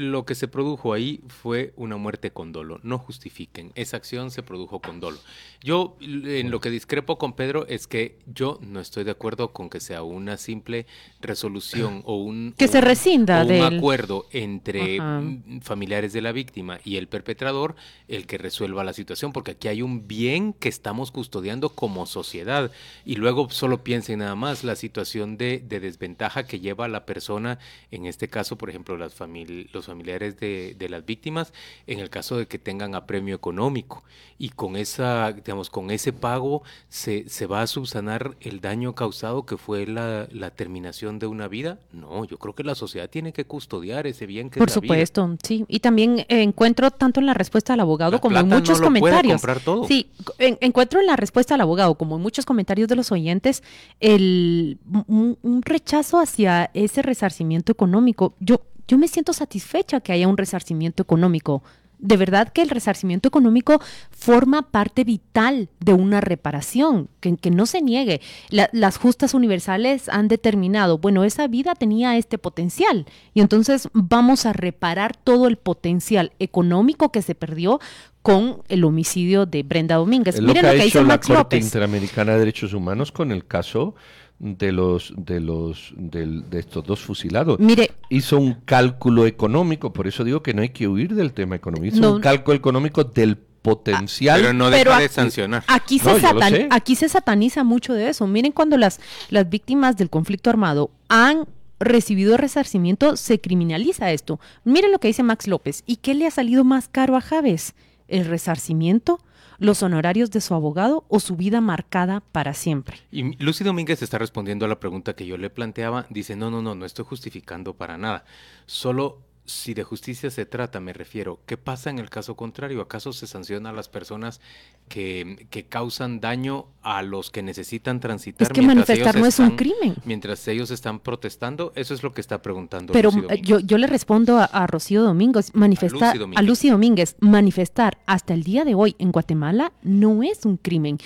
lo 0.00 0.24
que 0.24 0.34
se 0.34 0.48
produjo 0.48 0.94
ahí 0.94 1.20
fue 1.28 1.74
una 1.76 1.98
muerte 1.98 2.30
con 2.30 2.52
dolo. 2.52 2.80
No 2.82 2.96
justifiquen. 2.98 3.70
Esa 3.74 3.98
acción 3.98 4.30
se 4.30 4.42
produjo 4.42 4.80
con 4.80 4.98
dolo. 4.98 5.18
Yo 5.62 5.98
en 6.00 6.50
lo 6.50 6.60
que 6.60 6.70
discrepo 6.70 7.18
con 7.18 7.34
Pedro 7.34 7.66
es 7.66 7.86
que 7.86 8.18
yo 8.26 8.58
no 8.62 8.80
estoy 8.80 9.04
de 9.04 9.10
acuerdo 9.10 9.52
con 9.52 9.68
que 9.68 9.78
sea 9.78 10.02
una 10.02 10.38
simple 10.38 10.86
resolución 11.20 12.02
o 12.06 12.16
un, 12.16 12.54
Que 12.58 12.64
o 12.64 12.68
se 12.68 12.80
rescinda 12.80 13.42
o 13.42 13.46
un 13.46 13.76
acuerdo 13.76 14.26
entre 14.32 14.98
Ajá. 14.98 15.22
familiares 15.60 16.14
de 16.14 16.22
la 16.22 16.32
víctima 16.32 16.80
y 16.82 16.96
el 16.96 17.08
perpetrador 17.08 17.76
el 18.08 18.26
que 18.26 18.38
resuelva 18.38 18.84
la 18.84 18.94
situación, 18.94 19.34
porque 19.34 19.50
aquí 19.50 19.68
hay 19.68 19.82
un 19.82 20.08
bien 20.08 20.54
que 20.54 20.70
estamos 20.70 21.10
custodiando 21.10 21.68
como 21.68 22.06
sociedad 22.06 22.72
y 23.04 23.16
luego 23.16 23.50
solo 23.50 23.84
piensen 23.84 24.20
nada 24.20 24.34
más 24.34 24.64
la 24.64 24.76
situación 24.76 25.36
de, 25.36 25.58
de 25.58 25.78
desventaja 25.80 26.44
que 26.46 26.58
lleva 26.60 26.86
a 26.86 26.88
la 26.88 27.04
persona, 27.04 27.58
en 27.90 28.06
este 28.06 28.28
caso, 28.28 28.56
por 28.56 28.70
ejemplo, 28.70 28.96
las 28.96 29.14
famili- 29.18 29.68
los 29.74 29.89
familiares 29.90 30.38
de, 30.38 30.74
de 30.78 30.88
las 30.88 31.04
víctimas, 31.04 31.52
en 31.86 31.98
el 31.98 32.08
caso 32.10 32.36
de 32.38 32.46
que 32.46 32.58
tengan 32.58 32.94
apremio 32.94 33.34
económico 33.34 34.02
y 34.38 34.48
con 34.50 34.76
esa, 34.76 35.32
digamos, 35.32 35.68
con 35.68 35.90
ese 35.90 36.12
pago 36.12 36.62
se, 36.88 37.28
se 37.28 37.46
va 37.46 37.60
a 37.62 37.66
subsanar 37.66 38.36
el 38.40 38.60
daño 38.60 38.94
causado 38.94 39.44
que 39.44 39.56
fue 39.58 39.86
la, 39.86 40.26
la 40.32 40.50
terminación 40.50 41.18
de 41.18 41.26
una 41.26 41.46
vida. 41.48 41.78
No, 41.92 42.24
yo 42.24 42.38
creo 42.38 42.54
que 42.54 42.64
la 42.64 42.74
sociedad 42.74 43.10
tiene 43.10 43.32
que 43.32 43.44
custodiar 43.44 44.06
ese 44.06 44.24
bien 44.26 44.48
que 44.48 44.58
Por 44.58 44.68
es 44.70 44.76
la 44.76 44.80
vida. 44.80 44.94
supuesto, 44.94 45.36
sí. 45.42 45.64
Y 45.68 45.80
también 45.80 46.24
encuentro 46.28 46.90
tanto 46.90 47.20
en 47.20 47.26
la 47.26 47.34
respuesta 47.34 47.72
del 47.74 47.80
abogado 47.80 48.12
La 48.12 48.18
como 48.20 48.36
en 48.38 48.46
plata 48.46 48.54
no 48.54 48.60
muchos 48.60 48.80
lo 48.80 48.86
puede 48.88 49.00
comentarios. 49.00 49.34
comprar 49.40 49.60
todo. 49.60 49.84
Sí, 49.86 50.08
en- 50.38 50.56
encuentro 50.62 51.00
en 51.00 51.06
la 51.06 51.16
respuesta 51.16 51.54
del 51.54 51.60
abogado, 51.62 51.96
como 51.96 52.16
en 52.16 52.22
muchos 52.22 52.46
comentarios 52.46 52.88
de 52.88 52.96
los 52.96 53.12
oyentes, 53.12 53.62
el, 54.00 54.78
un, 55.06 55.36
un 55.42 55.62
rechazo 55.62 56.18
hacia 56.18 56.70
ese 56.74 57.02
resarcimiento 57.02 57.72
económico. 57.72 58.34
Yo, 58.40 58.62
yo 58.90 58.98
me 58.98 59.08
siento 59.08 59.32
satisfecha 59.32 60.00
que 60.00 60.12
haya 60.12 60.28
un 60.28 60.36
resarcimiento 60.36 61.02
económico. 61.02 61.62
De 62.02 62.16
verdad 62.16 62.48
que 62.50 62.62
el 62.62 62.70
resarcimiento 62.70 63.28
económico 63.28 63.78
forma 64.10 64.70
parte 64.70 65.04
vital 65.04 65.68
de 65.80 65.92
una 65.92 66.22
reparación, 66.22 67.10
que, 67.20 67.36
que 67.36 67.50
no 67.50 67.66
se 67.66 67.82
niegue. 67.82 68.22
La- 68.48 68.70
las 68.72 68.96
justas 68.96 69.34
universales 69.34 70.08
han 70.08 70.26
determinado, 70.26 70.96
bueno, 70.96 71.24
esa 71.24 71.46
vida 71.46 71.74
tenía 71.74 72.16
este 72.16 72.38
potencial 72.38 73.04
y 73.34 73.42
entonces 73.42 73.88
vamos 73.92 74.46
a 74.46 74.54
reparar 74.54 75.14
todo 75.14 75.46
el 75.46 75.58
potencial 75.58 76.32
económico 76.38 77.12
que 77.12 77.20
se 77.20 77.34
perdió 77.34 77.80
con 78.22 78.62
el 78.68 78.84
homicidio 78.84 79.44
de 79.44 79.62
Brenda 79.62 79.96
Domínguez. 79.96 80.36
Es 80.36 80.40
lo 80.40 80.48
Miren 80.48 80.62
que 80.62 80.66
lo 80.66 80.68
ha 80.68 80.72
que 80.80 80.86
hecho 80.88 80.98
dice 81.00 81.08
la 81.08 81.18
Corte 81.18 81.34
López. 81.34 81.64
Interamericana 81.66 82.32
de 82.32 82.38
Derechos 82.38 82.72
Humanos 82.72 83.12
con 83.12 83.30
el 83.30 83.46
caso 83.46 83.94
de 84.40 84.72
los 84.72 85.12
de 85.16 85.38
los 85.38 85.92
del- 85.96 86.48
de 86.50 86.58
estos 86.60 86.82
dos 86.84 87.00
fusilados. 87.00 87.58
Mire. 87.60 87.90
hizo 88.08 88.38
un 88.38 88.54
cálculo 88.64 89.26
económico, 89.26 89.92
por 89.92 90.06
eso 90.08 90.24
digo 90.24 90.42
que 90.42 90.54
no 90.54 90.62
hay 90.62 90.70
que 90.70 90.88
huir 90.88 91.14
del 91.14 91.32
tema 91.32 91.54
económico. 91.56 91.94
Hizo 91.94 92.00
No. 92.08 92.14
un 92.16 92.20
cálculo 92.20 92.56
económico 92.56 93.04
del 93.04 93.36
potencial. 93.36 94.40
Pero 94.40 94.52
no 94.54 94.70
Pero 94.70 94.90
deja 94.90 94.98
de 95.00 95.04
aquí- 95.04 95.14
sancionar. 95.14 95.64
Aquí 95.68 95.98
se, 95.98 96.10
No, 96.12 96.18
satan- 96.18 96.68
aquí 96.70 96.96
se 96.96 97.08
sataniza 97.08 97.62
mucho 97.64 97.92
de 97.92 98.08
eso. 98.08 98.26
Miren 98.26 98.52
cuando 98.52 98.76
las, 98.78 98.98
las 99.28 99.48
víctimas 99.50 99.96
del 99.98 100.08
conflicto 100.10 100.48
armado 100.50 100.90
han 101.08 101.46
recibido 101.78 102.36
resarcimiento, 102.38 103.16
se 103.16 103.40
criminaliza 103.40 104.10
esto. 104.12 104.40
Miren 104.64 104.90
lo 104.92 104.98
que 104.98 105.08
dice 105.08 105.22
Max 105.22 105.46
López. 105.46 105.82
¿Y 105.86 105.96
qué 105.96 106.14
le 106.14 106.26
ha 106.26 106.30
salido 106.30 106.64
más 106.64 106.88
caro 106.88 107.16
a 107.16 107.20
Javes? 107.20 107.74
¿El 108.08 108.24
resarcimiento? 108.24 109.20
¿Los 109.60 109.82
honorarios 109.82 110.30
de 110.30 110.40
su 110.40 110.54
abogado 110.54 111.04
o 111.08 111.20
su 111.20 111.36
vida 111.36 111.60
marcada 111.60 112.20
para 112.32 112.54
siempre? 112.54 112.96
Y 113.12 113.36
Lucy 113.44 113.62
Domínguez 113.62 114.00
está 114.00 114.16
respondiendo 114.16 114.64
a 114.64 114.68
la 114.68 114.80
pregunta 114.80 115.14
que 115.14 115.26
yo 115.26 115.36
le 115.36 115.50
planteaba. 115.50 116.06
Dice, 116.08 116.34
no, 116.34 116.50
no, 116.50 116.62
no, 116.62 116.74
no 116.74 116.86
estoy 116.86 117.04
justificando 117.04 117.74
para 117.74 117.98
nada. 117.98 118.24
Solo 118.64 119.18
si 119.50 119.74
de 119.74 119.82
justicia 119.82 120.30
se 120.30 120.46
trata, 120.46 120.80
me 120.80 120.92
refiero, 120.92 121.40
¿qué 121.46 121.56
pasa 121.56 121.90
en 121.90 121.98
el 121.98 122.08
caso 122.08 122.36
contrario? 122.36 122.80
¿Acaso 122.80 123.12
se 123.12 123.26
sanciona 123.26 123.70
a 123.70 123.72
las 123.72 123.88
personas 123.88 124.40
que, 124.88 125.46
que 125.50 125.64
causan 125.66 126.20
daño 126.20 126.66
a 126.82 127.02
los 127.02 127.30
que 127.30 127.42
necesitan 127.42 128.00
transitar? 128.00 128.46
Es 128.46 128.52
que 128.52 128.62
manifestar 128.62 129.18
no 129.18 129.26
es 129.26 129.38
un 129.38 129.56
crimen. 129.56 129.96
Mientras 130.04 130.46
ellos 130.48 130.70
están 130.70 131.00
protestando, 131.00 131.72
eso 131.74 131.94
es 131.94 132.02
lo 132.02 132.12
que 132.12 132.20
está 132.20 132.42
preguntando. 132.42 132.92
Pero 132.92 133.10
yo, 133.42 133.60
yo 133.60 133.78
le 133.78 133.86
respondo 133.86 134.38
a, 134.38 134.66
Rocío 134.66 135.02
Domínguez, 135.02 135.54
manifestar, 135.54 136.16
a 136.34 136.42
Lucy 136.42 136.70
Domínguez, 136.70 137.16
manifestar 137.20 137.98
hasta 138.06 138.34
el 138.34 138.44
día 138.44 138.64
de 138.64 138.74
hoy 138.74 138.94
en 138.98 139.10
Guatemala 139.12 139.72
no 139.82 140.22
es 140.22 140.44
un 140.44 140.56
crimen. 140.56 140.98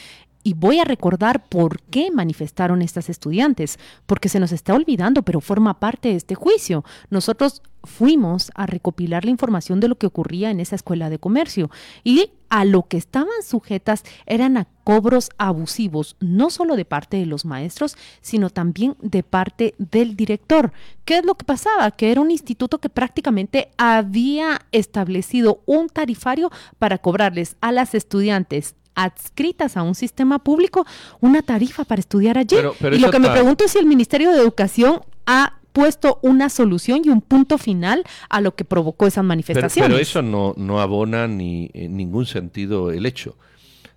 Y 0.46 0.52
voy 0.52 0.78
a 0.78 0.84
recordar 0.84 1.48
por 1.48 1.80
qué 1.80 2.10
manifestaron 2.10 2.82
estas 2.82 3.08
estudiantes, 3.08 3.78
porque 4.04 4.28
se 4.28 4.38
nos 4.38 4.52
está 4.52 4.74
olvidando, 4.74 5.22
pero 5.22 5.40
forma 5.40 5.80
parte 5.80 6.10
de 6.10 6.16
este 6.16 6.34
juicio. 6.34 6.84
Nosotros 7.08 7.62
fuimos 7.82 8.52
a 8.54 8.66
recopilar 8.66 9.24
la 9.24 9.30
información 9.30 9.80
de 9.80 9.88
lo 9.88 9.96
que 9.96 10.06
ocurría 10.06 10.50
en 10.50 10.60
esa 10.60 10.76
escuela 10.76 11.08
de 11.08 11.18
comercio 11.18 11.70
y 12.02 12.30
a 12.50 12.64
lo 12.64 12.82
que 12.84 12.98
estaban 12.98 13.42
sujetas 13.42 14.04
eran 14.26 14.56
a 14.58 14.66
cobros 14.84 15.30
abusivos, 15.38 16.16
no 16.20 16.50
solo 16.50 16.76
de 16.76 16.84
parte 16.84 17.16
de 17.16 17.26
los 17.26 17.46
maestros, 17.46 17.96
sino 18.20 18.50
también 18.50 18.96
de 19.00 19.22
parte 19.22 19.74
del 19.78 20.14
director. 20.14 20.72
¿Qué 21.06 21.18
es 21.18 21.24
lo 21.24 21.36
que 21.36 21.44
pasaba? 21.44 21.90
Que 21.90 22.12
era 22.12 22.20
un 22.20 22.30
instituto 22.30 22.78
que 22.78 22.90
prácticamente 22.90 23.70
había 23.78 24.60
establecido 24.72 25.62
un 25.64 25.88
tarifario 25.88 26.50
para 26.78 26.98
cobrarles 26.98 27.56
a 27.62 27.72
las 27.72 27.94
estudiantes 27.94 28.74
adscritas 28.94 29.76
a 29.76 29.82
un 29.82 29.94
sistema 29.94 30.38
público 30.38 30.86
una 31.20 31.42
tarifa 31.42 31.84
para 31.84 32.00
estudiar 32.00 32.38
allí. 32.38 32.56
y 32.92 32.98
lo 32.98 33.10
que 33.10 33.18
me 33.18 33.30
pregunto 33.30 33.64
es 33.64 33.72
si 33.72 33.78
el 33.78 33.86
Ministerio 33.86 34.32
de 34.32 34.38
Educación 34.38 35.00
ha 35.26 35.54
puesto 35.72 36.20
una 36.22 36.48
solución 36.50 37.02
y 37.04 37.08
un 37.08 37.20
punto 37.20 37.58
final 37.58 38.04
a 38.30 38.40
lo 38.40 38.54
que 38.54 38.64
provocó 38.64 39.08
esas 39.08 39.24
manifestaciones. 39.24 39.90
Pero, 39.90 40.00
eso 40.00 40.22
no, 40.22 40.54
no 40.56 40.80
abona 40.80 41.26
ni 41.26 41.68
en 41.74 41.96
ningún 41.96 42.26
sentido 42.26 42.92
el 42.92 43.06
hecho. 43.06 43.36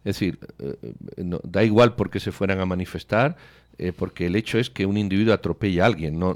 Es 0.03 0.15
decir, 0.15 0.39
eh, 0.59 0.75
eh, 0.81 1.39
da 1.43 1.63
igual 1.63 1.95
porque 1.95 2.19
se 2.19 2.31
fueran 2.31 2.59
a 2.61 2.65
manifestar, 2.65 3.37
eh, 3.79 3.93
porque 3.95 4.25
el 4.25 4.35
hecho 4.35 4.57
es 4.57 4.71
que 4.71 4.87
un 4.87 4.97
individuo 4.97 5.33
atropella 5.33 5.83
a 5.83 5.85
alguien, 5.85 6.17
no, 6.17 6.35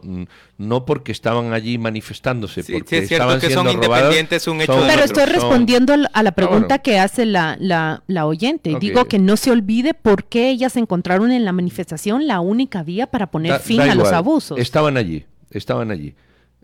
no 0.60 0.86
porque 0.86 1.12
estaban 1.12 1.54
allí 1.54 1.80
manifestándose, 1.80 2.64
porque 2.64 3.00
es 3.00 3.12
estaban 3.12 3.40
que 3.40 3.50
son 3.50 3.68
independientes, 3.68 4.48
un 4.48 4.62
hecho 4.62 4.80
Pero 4.88 5.04
estoy 5.04 5.26
respondiendo 5.26 5.96
a 6.14 6.22
la 6.24 6.34
pregunta 6.34 6.80
que 6.80 7.00
hace 7.00 7.26
la, 7.26 7.58
la, 7.60 8.26
oyente. 8.28 8.78
Digo 8.80 9.06
que 9.06 9.18
no 9.18 9.38
se 9.38 9.50
olvide 9.50 9.96
por 9.96 10.26
qué 10.26 10.52
ellas 10.52 10.78
encontraron 10.78 11.32
en 11.32 11.44
la 11.44 11.52
manifestación 11.52 12.28
la 12.28 12.42
única 12.42 12.84
vía 12.84 13.08
para 13.08 13.32
poner 13.32 13.60
fin 13.60 13.82
a 13.82 13.96
los 13.96 14.12
abusos. 14.12 14.60
Estaban 14.60 14.98
allí, 14.98 15.26
estaban 15.50 15.90
allí. 15.90 16.14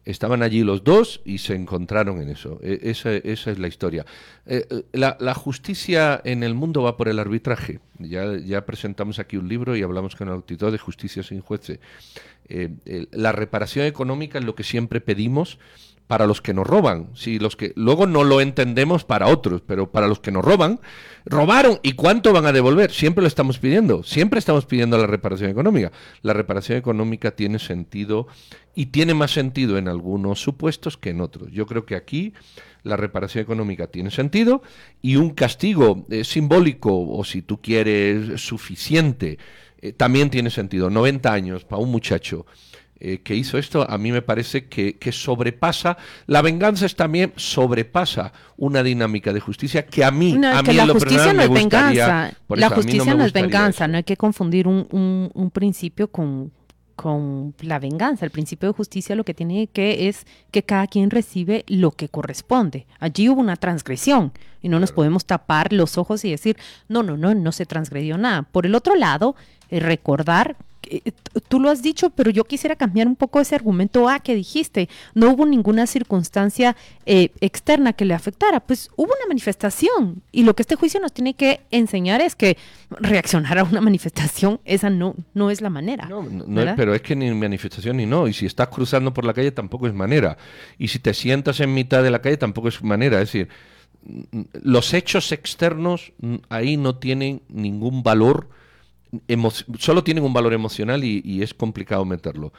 Estaban 0.08 0.42
allí 0.42 0.64
los 0.64 0.86
dos 0.86 1.20
y 1.26 1.40
se 1.40 1.54
encontraron 1.54 2.22
en 2.22 2.30
eso. 2.30 2.62
E, 2.64 2.80
esa, 2.84 3.14
es 3.14 3.46
la 3.60 3.68
historia. 3.68 4.06
Eh, 4.46 4.66
eh, 4.70 4.84
la, 4.94 5.34
justicia 5.34 6.22
en 6.24 6.44
el 6.44 6.54
mundo 6.54 6.84
va 6.84 6.96
por 6.96 7.10
el 7.10 7.20
arbitraje. 7.20 7.82
Ya, 8.00 8.38
ya 8.38 8.66
presentamos 8.66 9.20
aquí 9.20 9.36
un 9.36 9.50
libro 9.50 9.76
y 9.76 9.84
hablamos 9.84 10.16
con 10.16 10.30
el 10.30 10.36
auditor 10.36 10.72
de 10.72 10.78
justicia 10.78 11.24
sin 11.24 11.42
jueces. 11.42 11.80
Eh, 12.48 12.70
la 13.12 13.34
reparación 13.34 13.86
económica 13.86 14.40
es 14.40 14.46
lo 14.46 14.56
que 14.56 14.64
siempre 14.64 15.02
pedimos 15.02 15.60
para 16.08 16.26
los 16.26 16.42
que 16.42 16.54
nos 16.54 16.66
roban. 16.66 17.10
Si 17.14 17.38
los 17.38 17.56
que 17.56 17.74
luego 17.76 18.08
no 18.08 18.24
lo 18.24 18.42
entendemos 18.42 19.04
para 19.04 19.28
otros, 19.28 19.62
pero 19.66 19.92
para 19.92 20.08
los 20.08 20.20
que 20.20 20.32
nos 20.32 20.44
roban, 20.44 20.80
robaron 21.26 21.80
y 21.84 21.94
cuánto 21.94 22.32
van 22.32 22.46
a 22.46 22.54
devolver, 22.54 22.92
siempre 22.92 23.22
lo 23.22 23.28
estamos 23.28 23.60
pidiendo, 23.60 24.04
siempre 24.04 24.40
estamos 24.40 24.66
pidiendo 24.66 24.98
la 24.98 25.06
reparación 25.06 25.50
económica. 25.50 25.92
La 26.22 26.34
reparación 26.34 26.78
económica 26.78 27.32
tiene 27.32 27.60
sentido 27.60 28.28
y 28.74 28.88
tiene 28.88 29.14
más 29.14 29.32
sentido 29.32 29.78
en 29.78 29.90
algunos 29.90 30.42
supuestos 30.42 30.98
que 30.98 31.10
en 31.10 31.22
otros. 31.22 31.52
Yo 31.52 31.66
creo 31.66 31.86
que 31.86 31.96
aquí 31.96 32.34
la 32.84 32.96
reparación 32.96 33.44
económica 33.44 33.88
tiene 33.88 34.12
sentido 34.12 34.62
y 35.02 35.18
un 35.18 35.32
castigo 35.32 36.06
eh, 36.10 36.24
simbólico 36.24 36.98
o 36.98 37.24
si 37.26 37.42
tú 37.42 37.62
quieres 37.62 38.40
suficiente 38.42 39.38
eh, 39.82 39.92
también 39.92 40.30
tiene 40.30 40.50
sentido. 40.50 40.90
90 40.90 41.32
años 41.32 41.66
para 41.66 41.82
un 41.82 41.92
muchacho 41.92 42.46
eh, 43.00 43.20
que 43.20 43.36
hizo 43.36 43.60
esto, 43.60 43.88
a 43.88 43.98
mí 44.00 44.12
me 44.12 44.24
parece 44.24 44.66
que, 44.66 44.98
sobrepasa, 45.12 45.98
la 46.26 46.42
venganza 46.42 46.88
es 46.88 46.96
también 46.96 47.32
sobrepasa 47.36 48.34
una 48.58 48.82
dinámica 48.82 49.32
de 49.34 49.40
justicia 49.40 49.86
que 49.86 50.04
a 50.04 50.10
mí, 50.10 50.34
a 50.44 50.64
mí 50.64 50.74
la 50.74 50.88
justicia 50.88 51.32
no 51.32 51.44
es 51.44 51.50
venganza, 51.52 52.34
la 52.50 52.70
justicia 52.72 53.14
no, 53.14 53.24
es 53.24 53.34
venganza, 53.34 53.88
no 53.88 53.98
hay 53.98 54.04
que 54.04 54.18
confundir 54.18 54.68
un, 54.68 55.30
un, 55.32 55.52
principio 55.52 56.10
con, 56.10 56.52
con 56.96 57.54
la 57.62 57.78
venganza. 57.78 58.26
El 58.26 58.32
principio 58.32 58.70
de 58.70 58.74
justicia 58.74 59.16
lo 59.16 59.24
que 59.24 59.36
tiene 59.36 59.68
que 59.68 60.08
es 60.08 60.26
que 60.50 60.64
cada 60.64 60.88
quien 60.88 61.12
recibe 61.12 61.66
lo 61.68 61.92
que 61.92 62.10
corresponde. 62.10 62.88
Allí 63.00 63.30
hubo 63.30 63.40
una 63.40 63.58
transgresión 63.58 64.32
y 64.62 64.70
no 64.70 64.80
nos 64.80 64.92
podemos 64.92 65.26
tapar 65.26 65.72
los 65.72 66.00
ojos 66.00 66.26
y 66.26 66.32
decir, 66.32 66.58
no, 66.90 67.04
no, 67.04 67.16
no, 67.16 67.36
no 67.36 67.52
se 67.52 67.68
transgredió 67.68 68.18
nada. 68.18 68.42
Por 68.42 68.66
el 68.66 68.74
otro 68.74 68.96
lado, 68.96 69.36
eh, 69.70 69.80
recordar 69.80 70.58
tú 71.48 71.60
lo 71.60 71.70
has 71.70 71.82
dicho, 71.82 72.10
pero 72.10 72.32
yo 72.32 72.44
quisiera 72.44 72.76
cambiar 72.76 73.08
un 73.08 73.16
poco 73.16 73.40
ese 73.40 73.56
argumento 73.56 74.10
A 74.10 74.20
que 74.20 74.36
dijiste. 74.36 74.90
No 75.14 75.32
hubo 75.32 75.46
ninguna 75.46 75.88
circunstancia 75.88 76.76
eh, 77.06 77.32
externa 77.42 77.94
que 77.94 78.06
le 78.06 78.14
afectara. 78.14 78.60
Pues 78.60 78.90
hubo 78.96 79.08
una 79.08 79.28
manifestación 79.28 80.22
y 80.32 80.44
lo 80.44 80.56
que 80.56 80.64
este 80.64 80.76
juicio 80.76 81.00
nos 81.00 81.14
tiene 81.14 81.34
que 81.34 81.62
enseñar 81.72 82.22
es 82.22 82.36
que 82.36 82.58
reaccionar 82.90 83.60
a 83.60 83.64
una 83.64 83.82
manifestación, 83.88 84.60
esa 84.66 84.90
no, 84.90 85.16
no 85.34 85.52
es 85.52 85.62
la 85.62 85.70
manera. 85.70 86.08
No, 86.08 86.26
pero 86.76 86.94
es 86.94 87.02
que 87.02 87.16
ni 87.16 87.32
manifestación 87.32 87.98
ni 87.98 88.06
no. 88.06 88.28
Y 88.28 88.34
si 88.34 88.46
estás 88.46 88.68
cruzando 88.70 89.14
por 89.14 89.26
la 89.26 89.34
calle 89.34 89.52
tampoco 89.52 89.88
es 89.88 89.94
manera. 89.94 90.38
Y 90.78 90.88
si 90.90 91.00
te 91.00 91.14
sientas 91.14 91.60
en 91.60 91.74
mitad 91.74 92.04
de 92.04 92.12
la 92.12 92.22
calle 92.22 92.38
tampoco 92.38 92.68
es 92.68 92.82
manera. 92.84 93.22
Es 93.22 93.32
decir, 93.32 93.50
los 94.62 94.94
hechos 94.94 95.32
externos 95.32 96.14
ahí 96.50 96.78
no 96.78 96.96
tienen 96.96 97.42
ningún 97.50 98.04
valor 98.04 98.50
solo 99.78 100.04
tienen 100.04 100.24
un 100.24 100.34
valor 100.34 100.54
emocional 100.54 101.04
y, 101.04 101.42
es 101.42 101.54
complicado 101.54 102.06
meterlo. 102.06 102.54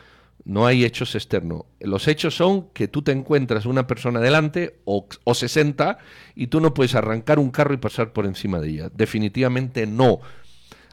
No 0.45 0.67
hay 0.67 0.85
hechos 0.85 1.15
externos. 1.15 1.63
Los 1.81 2.09
hechos 2.09 2.35
son 2.35 2.69
que 2.71 2.89
tú 2.89 3.03
te 3.03 3.13
encuentras 3.13 3.67
una 3.67 3.87
persona 3.87 4.21
delante 4.21 4.81
o, 4.85 5.07
o 5.25 5.35
60 5.35 5.99
y 6.35 6.47
tú 6.47 6.61
no 6.61 6.73
puedes 6.73 6.95
arrancar 6.95 7.39
un 7.39 7.51
carro 7.51 7.75
y 7.75 7.79
pasar 7.79 8.13
por 8.13 8.25
encima 8.25 8.61
de 8.61 8.69
ella. 8.71 8.91
Definitivamente 8.95 9.87
no. 9.87 10.21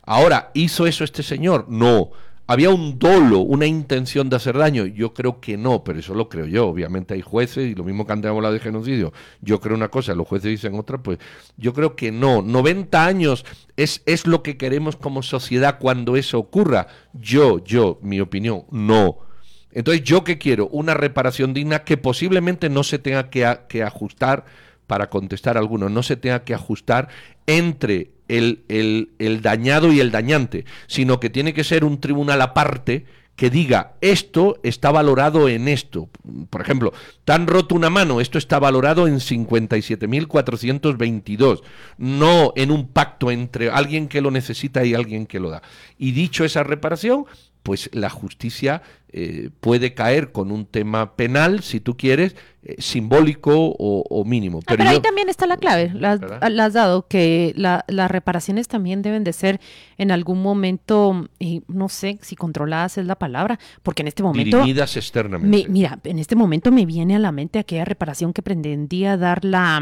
Ahora, 0.04 0.51
¿hizo 0.54 0.88
eso 0.88 1.04
este 1.04 1.23
señor? 1.23 1.67
No. 1.69 2.12
¿Había 2.47 2.69
un 2.69 2.99
dolo, 2.99 3.39
una 3.39 3.65
intención 3.65 4.29
de 4.29 4.36
hacer 4.36 4.55
daño? 4.55 4.86
Yo 4.86 5.15
creo 5.15 5.39
que 5.39 5.58
no, 5.58 5.84
pero 5.84 5.97
eso 5.97 6.13
lo 6.13 6.29
creo 6.29 6.45
yo. 6.45 6.67
Obviamente 6.67 7.15
hay 7.15 7.21
jueces 7.21 7.71
y 7.71 7.73
lo 7.73 7.84
mismo 7.84 8.05
que 8.05 8.13
antes 8.13 8.29
hablado 8.29 8.53
de 8.53 8.60
genocidio. 8.60 9.13
Yo 9.41 9.60
creo 9.60 9.75
una 9.75 9.88
cosa, 9.88 10.13
los 10.13 10.27
jueces 10.27 10.51
dicen 10.51 10.75
otra, 10.75 10.99
pues 10.99 11.17
yo 11.58 11.73
creo 11.73 11.95
que 11.95 12.12
no. 12.12 12.43
90 12.43 13.03
años 13.03 13.45
es, 13.77 14.03
es 14.05 14.27
lo 14.27 14.43
que 14.43 14.58
queremos 14.58 14.95
como 14.95 15.23
sociedad 15.23 15.79
cuando 15.79 16.15
eso 16.17 16.38
ocurra. 16.38 16.86
Yo, 17.13 17.63
yo, 17.63 17.97
mi 18.03 18.19
opinión, 18.19 18.65
no. 18.69 19.17
Entonces, 19.71 20.03
¿yo 20.03 20.23
qué 20.23 20.38
quiero? 20.38 20.67
Una 20.67 20.93
reparación 20.93 21.53
digna 21.53 21.84
que 21.84 21.97
posiblemente 21.97 22.69
no 22.69 22.84
se 22.84 22.99
tenga 22.99 23.31
que, 23.31 23.58
que 23.67 23.81
ajustar 23.81 24.45
para 24.88 25.10
contestar 25.10 25.58
alguno, 25.58 25.89
no 25.89 26.04
se 26.04 26.15
tenga 26.15 26.43
que 26.43 26.54
ajustar 26.54 27.10
entre 27.48 28.12
el, 28.28 28.63
el, 29.19 29.41
dañado 29.41 29.93
y 29.93 30.00
el 30.00 30.12
dañante, 30.12 30.65
sino 30.88 31.19
que 31.19 31.30
tiene 31.30 31.54
que 31.54 31.63
ser 31.63 31.84
un 31.84 32.00
tribunal 32.00 32.41
aparte 32.41 33.06
que 33.36 33.50
diga 33.50 33.95
esto 34.00 34.60
está 34.63 34.91
valorado 34.91 35.50
en 35.50 35.67
esto. 35.67 36.08
Por 36.50 36.62
ejemplo, 36.62 36.93
tan 37.26 37.48
roto 37.48 37.76
una 37.76 37.89
mano, 37.89 38.21
esto 38.21 38.38
está 38.38 38.60
valorado 38.60 39.08
en 39.08 39.15
57.422, 39.15 41.62
no 41.98 42.54
en 42.56 42.71
un 42.71 42.88
pacto 42.88 43.32
entre 43.32 43.69
alguien 43.69 44.08
que 44.08 44.21
lo 44.21 44.32
necesita 44.32 44.86
y 44.86 44.93
alguien 44.93 45.26
que 45.26 45.41
lo 45.41 45.50
da. 45.50 45.62
Y 45.98 46.13
dicho 46.13 46.45
esa 46.45 46.63
reparación, 46.63 47.26
pues 47.65 47.89
la 47.93 48.12
justicia 48.12 48.84
eh, 49.12 49.49
puede 49.60 49.95
caer 49.95 50.32
con 50.32 50.51
un 50.51 50.67
tema 50.67 51.15
penal, 51.15 51.63
si 51.63 51.80
tú 51.80 51.97
quieres, 51.97 52.36
eh, 52.62 52.75
simbólico 52.78 53.75
o, 53.80 54.23
mínimo. 54.23 54.60
Ah, 54.60 54.75
pero, 54.78 54.84
ahí 54.84 54.99
también 54.99 55.30
está 55.30 55.47
la 55.47 55.58
clave, 55.58 55.91
la, 55.95 56.12
has 56.12 56.73
dado, 56.73 57.08
que 57.08 57.54
las 57.56 58.12
reparaciones 58.12 58.67
también 58.67 59.01
deben 59.01 59.23
de 59.23 59.34
ser 59.34 59.60
en 59.97 60.12
algún 60.12 60.43
momento, 60.43 61.28
no 61.67 61.89
sé 61.89 62.19
si 62.21 62.36
controladas 62.36 62.99
es 62.99 63.08
la 63.08 63.15
palabra, 63.15 63.58
porque 63.82 64.04
en 64.04 64.10
este 64.10 64.21
momento... 64.21 64.58
Dirimidas 64.58 64.95
externamente. 64.95 65.67
mira, 65.67 65.97
en 66.04 66.19
este 66.19 66.36
momento 66.36 66.71
me 66.71 66.86
viene 66.86 67.15
a 67.15 67.19
la 67.19 67.32
mente 67.32 67.58
aquella 67.58 67.84
reparación 67.84 68.32
que 68.32 68.43
pretendía 68.43 69.17
dar 69.17 69.44
la 69.44 69.81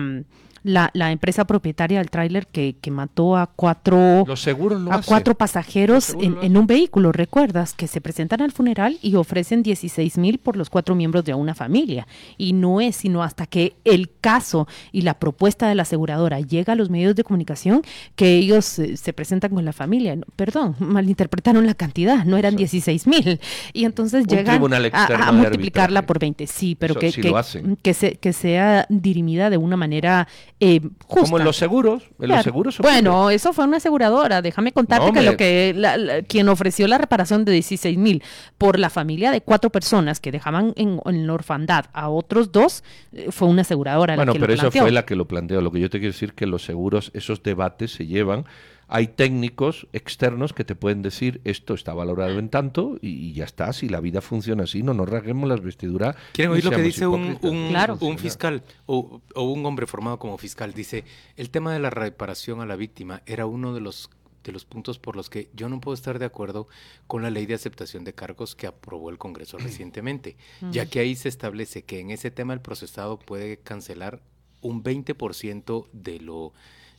la, 0.63 0.89
la 0.93 1.11
empresa 1.11 1.45
propietaria 1.45 1.99
del 1.99 2.09
tráiler 2.09 2.47
que, 2.47 2.75
que 2.79 2.89
mató 2.91 3.35
a 3.37 3.47
cuatro, 3.47 4.23
Los 4.27 4.41
seguros 4.41 4.81
lo 4.81 4.91
a 4.91 4.95
hacen. 4.95 5.05
cuatro 5.07 5.35
pasajeros 5.35 6.15
en, 6.19 6.37
en 6.41 6.57
un 6.57 6.67
vehículo. 6.67 7.11
Recuerdas 7.11 7.73
que 7.73 7.87
se 7.87 8.01
presentan 8.01 8.41
al 8.41 8.51
funeral 8.51 8.97
y 9.01 9.15
ofrecen 9.15 9.61
16 9.63 10.17
mil 10.17 10.37
por 10.39 10.55
los 10.55 10.69
cuatro 10.69 10.95
miembros 10.95 11.25
de 11.25 11.33
una 11.33 11.53
familia. 11.53 12.07
Y 12.37 12.53
no 12.53 12.79
es 12.81 12.95
sino 12.95 13.23
hasta 13.23 13.45
que 13.45 13.75
el 13.83 14.09
caso 14.21 14.67
y 14.91 15.01
la 15.01 15.15
propuesta 15.15 15.67
de 15.67 15.75
la 15.75 15.81
aseguradora 15.83 16.39
llega 16.39 16.73
a 16.73 16.75
los 16.75 16.89
medios 16.89 17.15
de 17.15 17.23
comunicación 17.23 17.81
que 18.15 18.35
ellos 18.37 18.79
eh, 18.79 18.95
se 18.97 19.11
presentan 19.13 19.51
con 19.51 19.65
la 19.65 19.73
familia. 19.73 20.15
No, 20.15 20.23
perdón, 20.35 20.75
malinterpretaron 20.79 21.65
la 21.67 21.73
cantidad, 21.73 22.23
no 22.25 22.37
eran 22.37 22.55
16 22.55 23.07
mil. 23.07 23.39
Y 23.73 23.85
entonces 23.85 24.21
Un 24.21 24.27
llegan 24.37 24.61
a- 24.93 25.27
a, 25.27 25.31
multiplicarla 25.31 26.05
por 26.05 26.19
20. 26.19 26.47
Sí, 26.47 26.75
pero 26.75 26.93
Eso 26.93 26.99
que, 26.99 27.11
que, 27.21 27.75
que, 27.81 27.93
se, 27.93 28.15
que 28.15 28.33
sea 28.33 28.85
dirimida 28.89 29.49
de 29.49 29.57
una 29.57 29.75
manera 29.77 30.27
eh, 30.63 30.79
justa. 31.05 31.21
Como 31.25 31.37
en 31.39 31.43
los 31.45 31.57
seguros, 31.57 32.03
en 32.03 32.09
los 32.19 32.27
Claro. 32.27 32.43
seguros 32.43 32.79
ocurre. 32.79 32.91
Bueno, 32.93 33.29
eso 33.29 33.51
fue 33.53 33.65
una 33.65 33.77
aseguradora. 33.77 34.41
Déjame 34.41 34.71
contarte 34.71 35.07
No, 35.07 35.13
que 35.13 35.21
lo 35.21 35.35
que 35.37 35.73
la- 35.75 35.97
la- 35.97 36.21
quien 36.21 36.47
ofreció 36.49 36.87
la 36.87 36.97
reparación 36.97 37.43
de 37.45 37.51
16 37.51 37.97
mil 37.97 38.23
por 38.57 38.79
la 38.79 38.89
familia 38.89 39.31
de 39.31 39.41
cuatro 39.41 39.69
personas 39.71 40.19
que 40.19 40.31
dejaban 40.31 40.73
en, 40.77 40.99
en 41.05 41.27
la 41.27 41.33
orfandad 41.33 41.85
a 41.93 42.09
otros 42.09 42.51
dos 42.51 42.83
eh, 43.11 43.27
fue 43.31 43.47
una 43.47 43.61
aseguradora. 43.63 44.15
Bueno, 44.15 44.31
la 44.31 44.33
que 44.33 44.39
pero 44.39 44.53
lo 44.53 44.59
planteó. 44.61 44.81
fue 44.83 44.91
la 44.91 45.05
que 45.05 45.15
lo 45.15 45.27
planteó. 45.27 45.61
Lo 45.61 45.71
que 45.71 45.79
yo 45.81 45.89
te 45.89 45.99
quiero 45.99 46.13
decir 46.13 46.33
que 46.33 46.45
los 46.45 46.63
seguros, 46.63 47.11
esos 47.13 47.43
debates 47.43 47.91
se 47.91 48.05
llevan. 48.07 48.45
Hay 48.87 49.07
técnicos 49.07 49.87
externos 49.93 50.53
que 50.53 50.63
te 50.63 50.75
pueden 50.75 51.01
decir 51.01 51.41
esto 51.43 51.73
está 51.73 51.93
valorado 51.93 52.37
en 52.39 52.49
tanto 52.49 52.97
y, 53.01 53.09
y 53.09 53.33
ya 53.33 53.45
está. 53.45 53.71
Si 53.73 53.89
la 53.89 53.99
vida 53.99 54.21
funciona 54.21 54.63
así, 54.63 54.83
no 54.83 54.93
nos 54.93 55.09
rasguemos 55.09 55.49
las 55.49 55.61
vestiduras. 55.61 56.15
¿Quieren 56.33 56.53
oír 56.53 56.63
lo 56.65 56.71
que 56.71 56.81
dice 56.81 57.07
un, 57.07 57.31
hipócritas. 57.31 57.51
un- 57.51 57.69
Claro. 57.69 57.97
un 58.01 58.17
fiscal 58.17 58.63
o, 58.85 59.21
o 59.35 59.43
un 59.43 59.65
hombre 59.65 59.87
formado 59.87 60.19
como 60.19 60.37
fiscal? 60.37 60.73
Dice, 60.73 61.03
el 61.37 61.49
tema 61.49 61.73
de 61.73 61.79
la 61.79 61.89
reparación 61.89 62.61
a 62.61 62.65
la 62.65 62.75
víctima 62.75 63.21
era 63.25 63.45
uno 63.45 63.73
de 63.73 63.81
los 63.81 64.09
de 64.43 64.51
los 64.51 64.65
puntos 64.65 64.99
por 64.99 65.15
los 65.15 65.29
que 65.29 65.49
yo 65.53 65.69
no 65.69 65.79
puedo 65.79 65.93
estar 65.95 66.19
de 66.19 66.25
acuerdo 66.25 66.67
con 67.07 67.21
la 67.23 67.29
ley 67.29 67.45
de 67.45 67.53
aceptación 67.53 68.03
de 68.03 68.11
cargos 68.13 68.55
que 68.57 68.67
aprobó 68.67 69.09
el 69.09 69.17
Congreso 69.17 69.57
recientemente, 69.57 70.35
ya 70.69 70.81
Ujú. 70.81 70.91
que 70.91 70.99
ahí 70.99 71.15
se 71.15 71.29
establece 71.29 71.83
que 71.85 72.01
en 72.01 72.11
ese 72.11 72.29
tema 72.29 72.53
el 72.53 72.59
procesado 72.59 73.17
puede 73.17 73.55
cancelar 73.59 74.21
un 74.59 74.83
20% 74.83 75.87
de 75.93 76.19
lo 76.19 76.51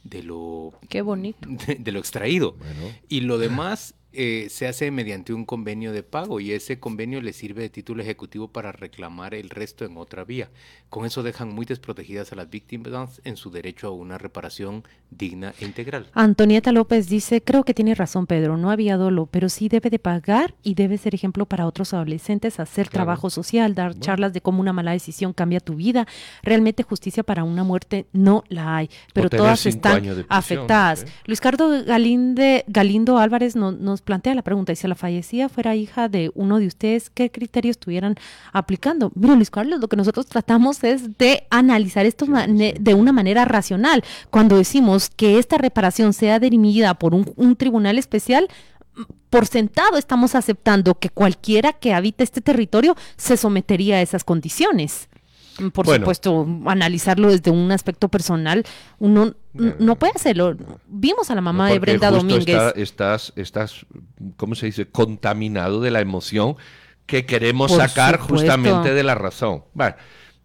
de 0.05 0.23
lo 0.23 0.73
Qué 0.89 1.03
bonito. 1.03 1.49
de, 1.49 1.75
de 1.81 1.93
lo 1.93 1.99
extraído. 1.99 2.53
Bueno. 2.53 2.93
Y 3.09 3.21
lo 3.23 3.39
demás 3.39 3.95
eh, 4.17 4.49
se 4.51 4.67
hace 4.67 4.91
mediante 4.91 5.33
un 5.33 5.45
convenio 5.45 5.93
de 5.93 6.03
pago 6.03 6.41
y 6.41 6.53
ese 6.53 6.79
convenio 6.81 7.21
le 7.21 7.33
sirve 7.33 7.63
de 7.63 7.71
título 7.71 8.03
ejecutivo 8.03 8.49
para 8.49 8.73
reclamar 8.73 9.35
el 9.35 9.51
resto 9.51 9.85
en 9.85 9.97
otra 9.97 10.25
vía. 10.25 10.51
Con 10.89 11.07
eso 11.07 11.23
dejan 11.23 11.49
muy 11.55 11.67
desprotegidas 11.67 12.33
a 12.33 12.37
las 12.37 12.49
víctimas 12.51 13.21
en 13.25 13.37
su 13.37 13.51
derecho 13.51 13.89
a 13.89 13.91
una 13.91 14.17
reparación 14.19 14.85
digna 15.11 15.55
e 15.61 15.65
integral. 15.65 16.07
Antonieta 16.15 16.73
López 16.73 17.09
dice, 17.09 17.43
creo 17.43 17.65
que 17.65 17.75
tiene 17.75 17.95
razón 17.95 18.27
Pedro, 18.27 18.57
no 18.57 18.71
había 18.71 18.97
dolo, 18.97 19.27
pero 19.27 19.49
sí 19.49 19.69
debe 19.69 19.91
de 19.91 19.99
pagar 19.99 20.55
y 20.63 20.75
debe 20.75 20.99
ser 20.99 21.15
ejemplo 21.15 21.47
para 21.47 21.67
otros 21.67 21.95
adolescentes, 21.95 22.61
hacer 22.61 22.89
Claro. 22.89 23.05
trabajo 23.05 23.31
social, 23.31 23.75
dar 23.75 23.99
charlas 23.99 24.33
de 24.33 24.41
cómo 24.41 24.61
una 24.61 24.73
mala 24.73 24.93
decisión 24.93 25.33
cambia 25.33 25.61
tu 25.61 25.75
vida. 25.77 26.07
Realmente 26.43 26.83
justicia 26.83 27.23
para 27.23 27.45
una 27.45 27.65
muerte 27.65 28.07
no 28.13 28.45
la 28.49 28.77
hay, 28.77 28.91
pero 29.13 29.31
todas 29.31 29.67
están 29.67 30.01
prisión, 30.03 30.27
afectadas. 30.29 31.01
sé. 31.01 31.07
Luis 31.27 31.41
Cardo 31.41 31.85
Galinde, 31.85 32.65
Galindo 32.69 33.19
Álvarez 33.19 33.57
no- 33.57 33.73
nos 33.73 34.03
plantea 34.05 34.35
la 34.35 34.43
pregunta, 34.43 34.73
y 34.73 34.77
si 34.77 34.87
la 34.87 34.95
fallecida 34.95 35.49
fuera 35.49 35.75
hija 35.75 36.09
de 36.09 36.31
uno 36.35 36.59
de 36.59 36.67
ustedes, 36.67 37.11
¿qué 37.11 37.31
criterios 37.31 37.75
estuvieran 37.75 38.15
aplicando? 38.53 39.11
Mira, 39.15 39.35
Luis 39.35 39.51
Carlos, 39.51 39.81
lo 39.81 39.89
que 39.89 39.97
nosotros 39.97 40.27
tratamos 40.27 40.85
es 40.85 41.19
de 41.19 41.47
analizar 41.51 42.07
esto 42.07 42.27
de 42.27 42.95
una 42.95 43.13
manera 43.13 43.45
racional. 43.45 44.05
Cuando 44.31 44.57
decimos 44.57 45.11
que 45.11 45.39
esta 45.39 45.59
reparación 45.59 46.13
sea 46.13 46.39
dirimida 46.39 46.95
por 46.95 47.15
un, 47.15 47.33
un 47.37 47.57
tribunal 47.57 47.99
especial, 47.99 48.49
por 49.31 49.47
sentado 49.47 49.97
estamos 49.97 50.35
aceptando 50.35 50.95
que 50.95 51.09
cualquiera 51.09 51.73
que 51.73 51.93
habite 51.93 52.23
este 52.23 52.41
territorio 52.41 52.95
se 53.17 53.37
sometería 53.37 53.97
a 53.97 54.03
esas 54.03 54.23
condiciones. 54.23 55.09
Por 55.73 55.87
Bueno. 55.87 56.03
supuesto, 56.05 56.47
analizarlo 56.67 57.31
desde 57.31 57.51
un 57.51 57.71
aspecto 57.73 58.09
personal, 58.09 58.65
uno 58.99 59.35
n- 59.55 59.75
no 59.79 59.97
puede 59.97 60.13
hacerlo. 60.17 60.57
Vimos 60.87 61.31
a 61.31 61.35
la 61.35 61.41
mamá 61.41 61.69
de 61.71 61.79
Brenda 61.79 62.09
justo 62.11 62.23
Domínguez. 62.23 62.49
está- 62.49 62.71
estás, 62.81 63.33
estás, 63.37 63.87
¿cómo 64.37 64.55
se 64.55 64.67
dice? 64.67 64.87
Contaminado 64.87 65.81
de 65.81 65.91
la 65.91 66.01
emoción 66.01 66.57
que 67.07 67.27
queremos 67.27 67.71
Por 67.73 67.81
sacar 67.81 68.19
supuesto. 68.21 68.35
justamente 68.37 68.95
de 68.95 69.03
la 69.03 69.15
razón. 69.15 69.65
Bueno, 69.75 69.95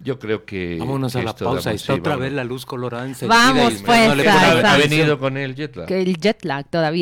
yo 0.02 0.18
creo 0.18 0.46
que. 0.46 0.78
Vámonos 0.80 1.14
a 1.16 1.24
la 1.24 1.36
pausa. 1.36 1.74
Está 1.74 1.94
otra 1.94 2.16
vez 2.16 2.32
la 2.32 2.44
luz 2.46 2.66
colorada 2.66 3.06
encendida. 3.06 3.36
Vamos, 3.38 3.82
y 3.82 3.84
pues, 3.84 4.08
no 4.08 4.16
le. 4.16 4.30
Ha 4.30 4.78
venido 4.78 5.20
con 5.20 5.36
el 5.38 5.56
jet 5.56 5.76
lag. 5.76 5.88
Que 5.88 6.02
el 6.02 6.18
jet 6.18 6.44
lag 6.46 6.66
todavía. 6.70 6.98